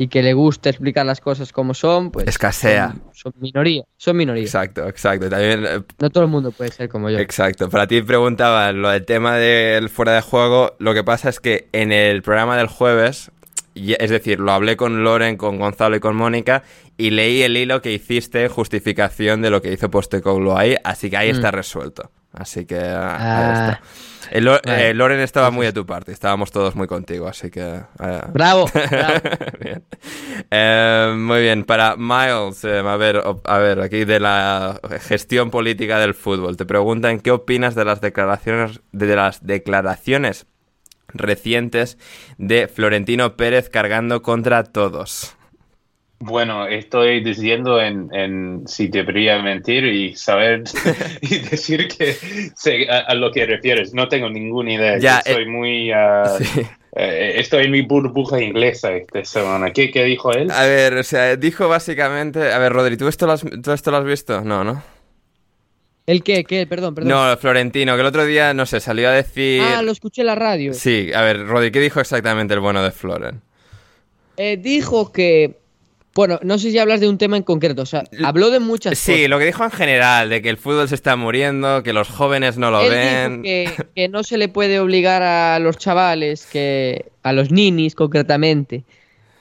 [0.00, 2.94] y que le gusta explicar las cosas como son, pues escasea.
[3.12, 4.44] Son, minoría, son minoría.
[4.44, 5.28] Exacto, exacto.
[5.28, 7.18] También eh, no todo el mundo puede ser como yo.
[7.18, 7.68] Exacto.
[7.68, 10.76] Para ti preguntaba lo del tema del fuera de juego.
[10.78, 13.32] Lo que pasa es que en el programa del jueves,
[13.74, 16.62] es decir, lo hablé con Loren, con Gonzalo y con Mónica
[16.96, 21.16] y leí el hilo que hiciste justificación de lo que hizo Postecoglou ahí, así que
[21.16, 21.54] ahí está mm.
[21.54, 22.12] resuelto.
[22.32, 23.82] Así que ah, ahí está.
[24.30, 27.80] Eh, Loren estaba muy a tu parte, estábamos todos muy contigo, así que...
[28.00, 28.20] Eh.
[28.32, 28.66] ¡Bravo!
[30.50, 36.14] Eh, muy bien, para Miles, a, ver, a ver, aquí de la gestión política del
[36.14, 40.46] fútbol, te preguntan qué opinas de las declaraciones, de las declaraciones
[41.08, 41.98] recientes
[42.38, 45.36] de Florentino Pérez cargando contra todos.
[46.20, 50.64] Bueno, estoy diciendo en, si debería mentir y saber
[51.20, 52.14] y decir que
[52.56, 53.94] sé a, lo que refieres.
[53.94, 54.98] No tengo ninguna idea.
[54.98, 55.92] Ya, soy eh, muy...
[55.92, 56.36] Ah,
[56.96, 59.72] eh, estoy en mi burbuja inglesa esta semana.
[59.72, 60.50] ¿Qué, ¿Qué, dijo él?
[60.50, 62.52] A ver, o sea, dijo básicamente...
[62.52, 64.40] A ver, Rodri, ¿tú esto lo has, esto lo has visto?
[64.40, 64.82] No, ¿no?
[66.08, 66.42] ¿El qué?
[66.42, 66.66] ¿Qué?
[66.66, 67.10] Perdón, perdón.
[67.10, 69.62] No, Florentino, que el otro día, no sé, salió a decir...
[69.62, 70.74] Ah, lo escuché en la radio.
[70.74, 73.42] Sí, a ver, Rodri, ¿qué dijo exactamente el bueno de Floren?
[74.36, 75.58] Eh, dijo que
[76.18, 78.94] bueno, no sé si hablas de un tema en concreto, o sea, habló de muchas
[78.94, 79.14] cosas.
[79.14, 82.08] Sí, lo que dijo en general, de que el fútbol se está muriendo, que los
[82.08, 83.42] jóvenes no lo ven.
[83.42, 88.82] Dijo que, no se le puede obligar a los chavales, que a los ninis concretamente,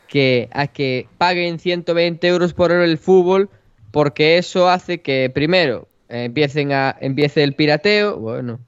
[0.07, 3.49] que a que paguen 120 euros por el fútbol,
[3.89, 8.59] porque eso hace que primero empiecen a empiece el pirateo, bueno,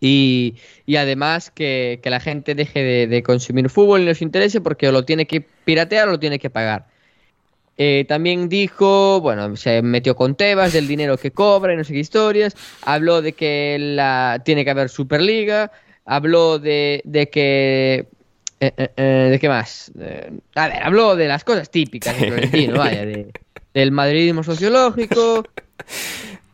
[0.00, 0.54] y,
[0.96, 5.04] además que, la gente deje de, de consumir fútbol y nos interese porque o lo
[5.04, 6.89] tiene que piratear o lo tiene que pagar.
[7.82, 11.94] Eh, también dijo, bueno, se metió con Tebas del dinero que cobra y no sé
[11.94, 12.54] qué historias.
[12.82, 15.72] Habló de que la, tiene que haber Superliga.
[16.04, 18.08] Habló de, de que.
[18.60, 19.90] Eh, eh, ¿De qué más?
[20.54, 23.06] a ver, habló de las cosas típicas de Florentino, vaya,
[23.72, 25.44] del madridismo sociológico,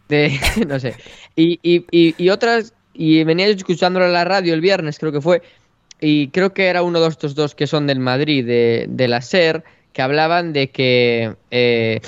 [0.09, 0.39] de.
[0.69, 0.95] no sé.
[1.35, 2.73] Y, y, y, otras.
[2.95, 5.43] Y venía escuchándolo en la radio el viernes, creo que fue.
[6.01, 9.23] Y creo que era uno de estos dos que son del Madrid, de, de la
[9.23, 9.65] SER
[9.97, 12.03] que hablaban de que, eh,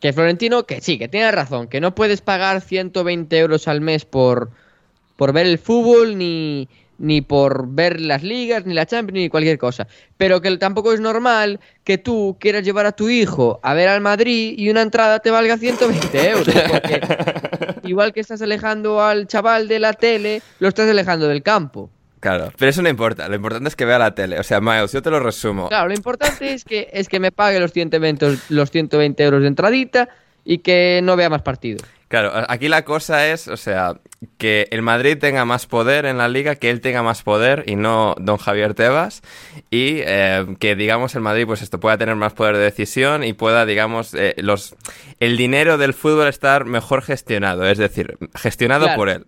[0.00, 4.04] que Florentino, que sí, que tiene razón, que no puedes pagar 120 euros al mes
[4.04, 4.50] por,
[5.16, 6.68] por ver el fútbol, ni,
[6.98, 9.88] ni por ver las ligas, ni la Champions, ni cualquier cosa.
[10.18, 14.02] Pero que tampoco es normal que tú quieras llevar a tu hijo a ver al
[14.02, 16.54] Madrid y una entrada te valga 120 euros.
[16.70, 17.00] Porque
[17.84, 21.88] igual que estás alejando al chaval de la tele, lo estás alejando del campo.
[22.20, 24.38] Claro, pero eso no importa, lo importante es que vea la tele.
[24.40, 25.68] O sea, Miles, yo te lo resumo.
[25.68, 29.48] Claro, lo importante es que, es que me pague los 120, los 120 euros de
[29.48, 30.08] entradita
[30.44, 31.82] y que no vea más partidos.
[32.08, 33.94] Claro, aquí la cosa es, o sea,
[34.38, 37.74] que el Madrid tenga más poder en la liga, que él tenga más poder y
[37.74, 39.22] no don Javier Tebas,
[39.70, 43.32] y eh, que, digamos, el Madrid, pues esto pueda tener más poder de decisión y
[43.32, 44.76] pueda, digamos, eh, los
[45.18, 48.98] el dinero del fútbol estar mejor gestionado, es decir, gestionado Claro.
[48.98, 49.26] por él.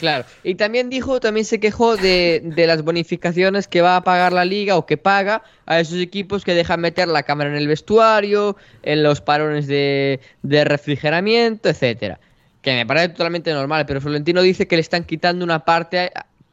[0.00, 4.32] Claro, y también dijo, también se quejó de, de las bonificaciones que va a pagar
[4.32, 7.68] la liga o que paga a esos equipos que dejan meter la cámara en el
[7.68, 12.18] vestuario, en los parones de, de refrigeramiento, etcétera.
[12.62, 16.10] Que me parece totalmente normal, pero Florentino dice que le están quitando una parte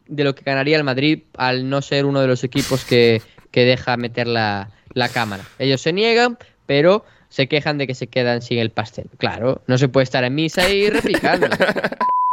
[0.07, 3.21] de lo que ganaría el Madrid al no ser uno de los equipos que,
[3.51, 5.43] que deja meter la, la cámara.
[5.57, 9.09] Ellos se niegan, pero se quejan de que se quedan sin el pastel.
[9.17, 11.47] Claro, no se puede estar en misa y replicando.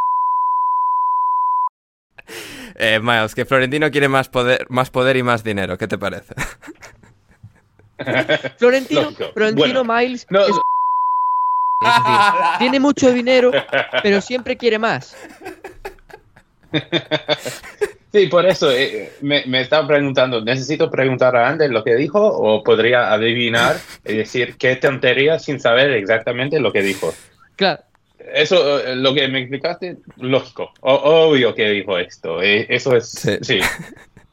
[2.76, 6.34] Eh, Miles, que Florentino quiere más poder, más poder y más dinero, ¿qué te parece?
[8.59, 9.30] Florentino, Lógico.
[9.34, 10.56] Florentino Bueno, Miles no- es-
[11.80, 12.20] es decir,
[12.59, 13.51] tiene mucho dinero,
[14.02, 15.16] pero siempre quiere más.
[18.12, 22.20] Sí, por eso eh, me, me estaba preguntando, ¿necesito preguntar a Ander lo que dijo
[22.24, 23.74] o podría adivinar
[24.05, 27.12] y decir qué tontería sin saber exactamente lo que dijo?
[27.56, 27.82] Claro,
[28.32, 33.10] Eso, eh, lo que me explicaste, lógico, O- obvio que dijo esto, eh, eso es,
[33.10, 33.36] Sí.
[33.42, 33.60] sí.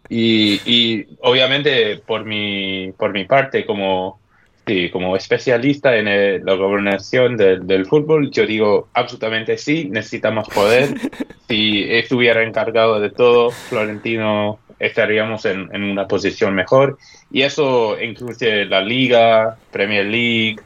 [0.10, 4.20] Y, y obviamente por mi, por mi parte, como,
[4.66, 10.48] sí, como especialista en eh, la gobernación del, del fútbol, yo digo absolutamente sí, necesitamos
[10.50, 10.90] poder.
[11.48, 16.98] si estuviera encargado de todo, Florentino estaríamos en, en una posición mejor.
[17.30, 20.58] Y eso incluye la liga, Premier League,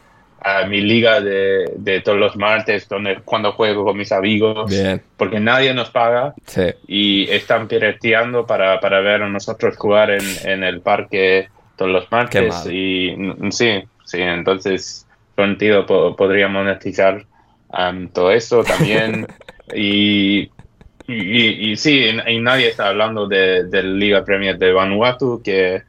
[0.47, 5.01] a mi liga de, de todos los martes, donde cuando juego con mis amigos, Bien,
[5.17, 6.67] porque nadie nos paga sí.
[6.87, 12.11] y están pirateando para, para ver a nosotros jugar en, en el parque todos los
[12.11, 12.63] martes.
[12.69, 17.25] Y mm, sí, sí, entonces Florentino po- podría monetizar
[17.69, 19.25] um, todo eso también.
[19.73, 20.51] y,
[21.07, 25.81] y, y sí, y, nadie está hablando de, de la Liga Premier de Vanuatu, que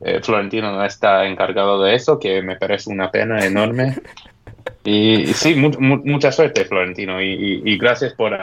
[0.00, 3.96] eh, Florentino no está encargado de eso, que me parece una pena enorme.
[4.84, 8.36] Y, sí, mu- mu- mucha suerte, Florentino, y, gracias por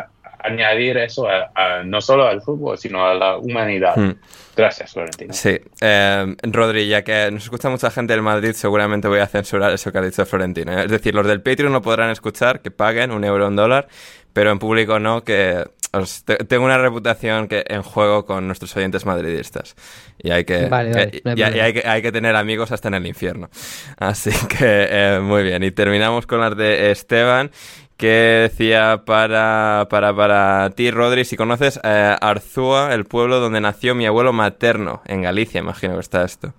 [0.43, 3.95] añadir eso a, a- no solo al fútbol, sino a la humanidad.
[3.97, 4.15] Mm.
[4.55, 5.33] Gracias, Florentino.
[5.33, 9.71] Sí, eh, Rodri, ya que nos escucha mucha gente del Madrid, seguramente voy a censurar
[9.73, 10.79] eso que ha dicho Florentino.
[10.79, 13.87] Es decir, los del Patreon no podrán escuchar, que paguen un euro, un dólar,
[14.31, 18.75] pero en público no, que os- te- tengo una reputación que en juego con nuestros
[18.77, 19.75] oyentes madridistas.
[20.19, 21.63] Y hay que, Vale, vale, eh, no hay y- y problema.
[21.65, 23.49] hay que, hay que tener amigos hasta en el infierno.
[23.97, 25.63] Así que, eh, muy bien.
[25.63, 27.49] Y terminamos con las de Esteban,
[27.97, 28.07] que
[28.49, 34.05] decía para, para, para ti, Rodri, si conoces eh, Arzúa, el pueblo donde nació mi
[34.05, 36.53] abuelo materno, en Galicia, imagino que está esto.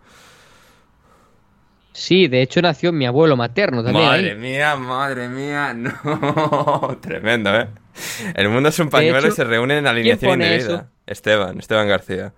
[1.92, 4.06] sí, de hecho nació mi abuelo materno también.
[4.06, 4.36] Madre ahí.
[4.38, 6.98] mía, madre mía, no.
[7.00, 7.68] Tremendo, ¿eh?
[8.34, 10.56] El mundo es un pañuelo hecho, y se reúnen en alineación indebida.
[10.56, 10.86] eso?
[11.06, 12.32] Esteban, Esteban García.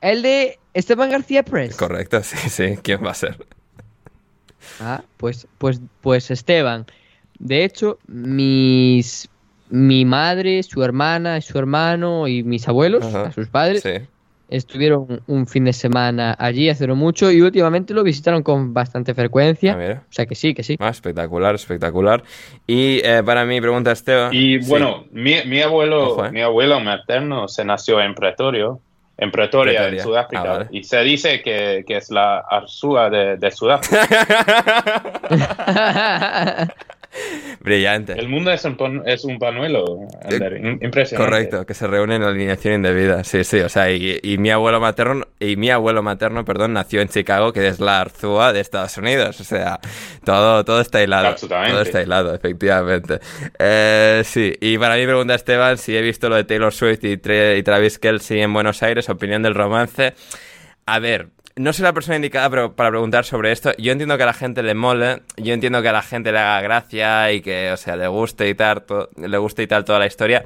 [0.00, 1.76] El de Esteban García Press.
[1.76, 2.78] Correcto, sí, sí.
[2.82, 3.44] ¿Quién va a ser?
[4.78, 6.86] Ah, pues, pues, pues Esteban.
[7.40, 9.28] De hecho, mis
[9.70, 13.22] mi madre, su hermana, y su hermano y mis abuelos, Ajá.
[13.28, 13.90] a sus padres, Sí.
[14.48, 19.14] estuvieron un fin de semana allí hace no mucho y últimamente lo visitaron con bastante
[19.14, 19.76] frecuencia.
[19.78, 20.02] Ah.
[20.02, 20.76] O sea que sí, que sí.
[20.80, 22.24] Ah, espectacular, espectacular.
[22.66, 24.34] Y eh, para mí, pregunta Esteban.
[24.34, 24.68] Y Sí.
[24.68, 26.32] bueno, mi, mi abuelo, Ojo, eh.
[26.32, 28.80] mi abuelo materno se nació en Pretorio,
[29.18, 29.98] en Pretoria, Pretoria.
[30.00, 30.42] en Sudáfrica.
[30.42, 30.66] Ah, vale.
[30.72, 34.08] Y se dice que, que es la Arzúa de, de Sudáfrica.
[37.60, 38.12] Brillante.
[38.12, 41.16] El mundo es un, pan- es un panuelo, Ander, im- impresionante.
[41.16, 43.24] Correcto, que se reúnen en alineación indebida.
[43.24, 47.00] Sí, sí, o sea, y, y mi abuelo materno, y mi abuelo materno, perdón, nació
[47.00, 49.40] en Chicago, que es la Arzúa de Estados Unidos.
[49.40, 49.80] O sea,
[50.24, 51.28] todo, todo está hilado.
[51.28, 51.72] Absolutamente.
[51.72, 53.18] Todo está hilado, efectivamente.
[53.58, 57.16] Eh, sí, y para mí pregunta Esteban si he visto lo de Taylor Swift y,
[57.16, 60.14] Tra- y Travis Kelsey en Buenos Aires, opinión del romance.
[60.86, 63.72] A ver, no soy la persona indicada pero para preguntar sobre esto.
[63.78, 66.38] Yo entiendo que a la gente le mole, yo entiendo que a la gente le
[66.38, 68.84] haga gracia y que, o sea, le guste y tal,
[69.16, 70.44] le guste y tal toda la historia.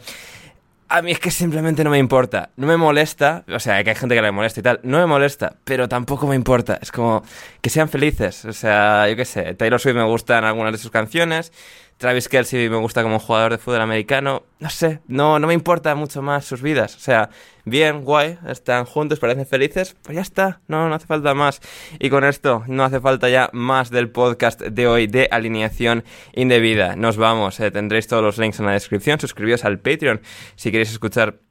[0.89, 2.51] A mí es que simplemente no me importa.
[2.57, 3.43] No me molesta.
[3.49, 4.81] O sea, que hay gente que le molesta y tal.
[4.83, 6.79] No me molesta, pero tampoco me importa.
[6.81, 7.25] Es como
[7.61, 8.45] que sean felices.
[8.45, 9.55] O sea, yo qué sé.
[9.55, 11.53] Taylor Swift me gustan algunas de sus canciones.
[11.99, 14.43] Travis Kelsey me gusta como jugador de fútbol americano.
[14.59, 16.97] No sé, no, no me importa mucho más sus vidas.
[16.97, 17.31] O sea,
[17.65, 21.61] bien, guay, están juntos, parecen felices, pues ya está, no, no hace falta más.
[21.99, 26.05] Y con esto no hace falta ya más del podcast de hoy de alineación
[26.35, 26.97] indebida.
[26.97, 30.21] Nos vamos, eh, tendréis todos los links en la descripción, suscribíos al Patreon
[30.57, 31.44] si queréis escuchar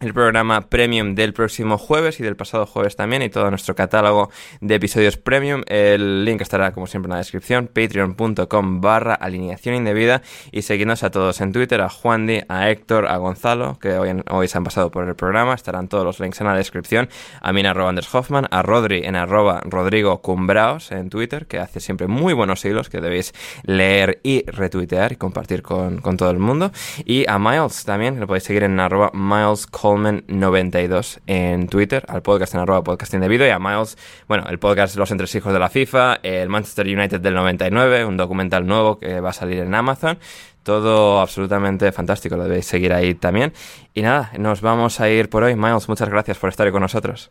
[0.00, 4.30] el programa premium del próximo jueves y del pasado jueves también y todo nuestro catálogo
[4.60, 5.62] de episodios premium.
[5.68, 10.20] El link estará como siempre en la descripción, patreon.com barra alineación indebida.
[10.52, 14.22] Y seguidnos a todos en Twitter, a Juan Di, a Héctor, a Gonzalo, que hoy,
[14.30, 17.08] hoy se han pasado por el programa, estarán todos los links en la descripción,
[17.40, 21.58] a mí en arroba Anders Hoffman, a Rodri en arroba Rodrigo Cumbraos en Twitter, que
[21.58, 23.32] hace siempre muy buenos hilos que debéis
[23.62, 26.70] leer y retuitear y compartir con, con todo el mundo,
[27.06, 32.54] y a Miles también, lo podéis seguir en arroba Miles Coleman92 en Twitter, al podcast
[32.54, 33.96] en arroba podcast indebido y a Miles,
[34.26, 38.66] bueno, el podcast Los Entresijos de la FIFA, el Manchester United del 99, un documental
[38.66, 40.18] nuevo que va a salir en Amazon.
[40.64, 43.52] Todo absolutamente fantástico, lo debéis seguir ahí también.
[43.94, 45.54] Y nada, nos vamos a ir por hoy.
[45.54, 47.30] Miles, muchas gracias por estar con nosotros.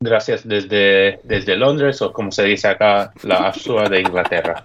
[0.00, 4.60] Gracias desde, desde Londres, o como se dice acá, la Asua de Inglaterra.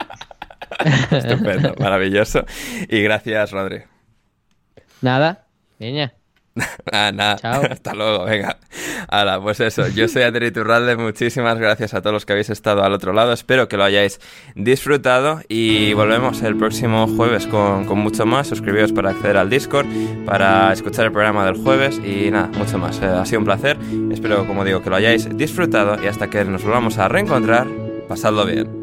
[1.11, 2.43] Estupendo, maravilloso.
[2.89, 3.83] Y gracias, Rodri.
[5.01, 5.45] Nada,
[5.77, 6.13] niña.
[6.91, 7.37] ah, nada.
[7.71, 8.57] Hasta luego, venga.
[9.07, 9.87] Ahora, pues eso.
[9.87, 10.95] Yo soy Adri Turralde.
[10.95, 13.33] Muchísimas gracias a todos los que habéis estado al otro lado.
[13.33, 14.19] Espero que lo hayáis
[14.55, 15.41] disfrutado.
[15.47, 18.47] Y volvemos el próximo jueves con, con mucho más.
[18.47, 19.87] Suscribíos para acceder al Discord,
[20.25, 22.99] para escuchar el programa del jueves y nada, mucho más.
[23.01, 23.77] Eh, ha sido un placer.
[24.11, 26.03] Espero, como digo, que lo hayáis disfrutado.
[26.03, 27.67] Y hasta que nos volvamos a reencontrar,
[28.07, 28.82] pasadlo bien.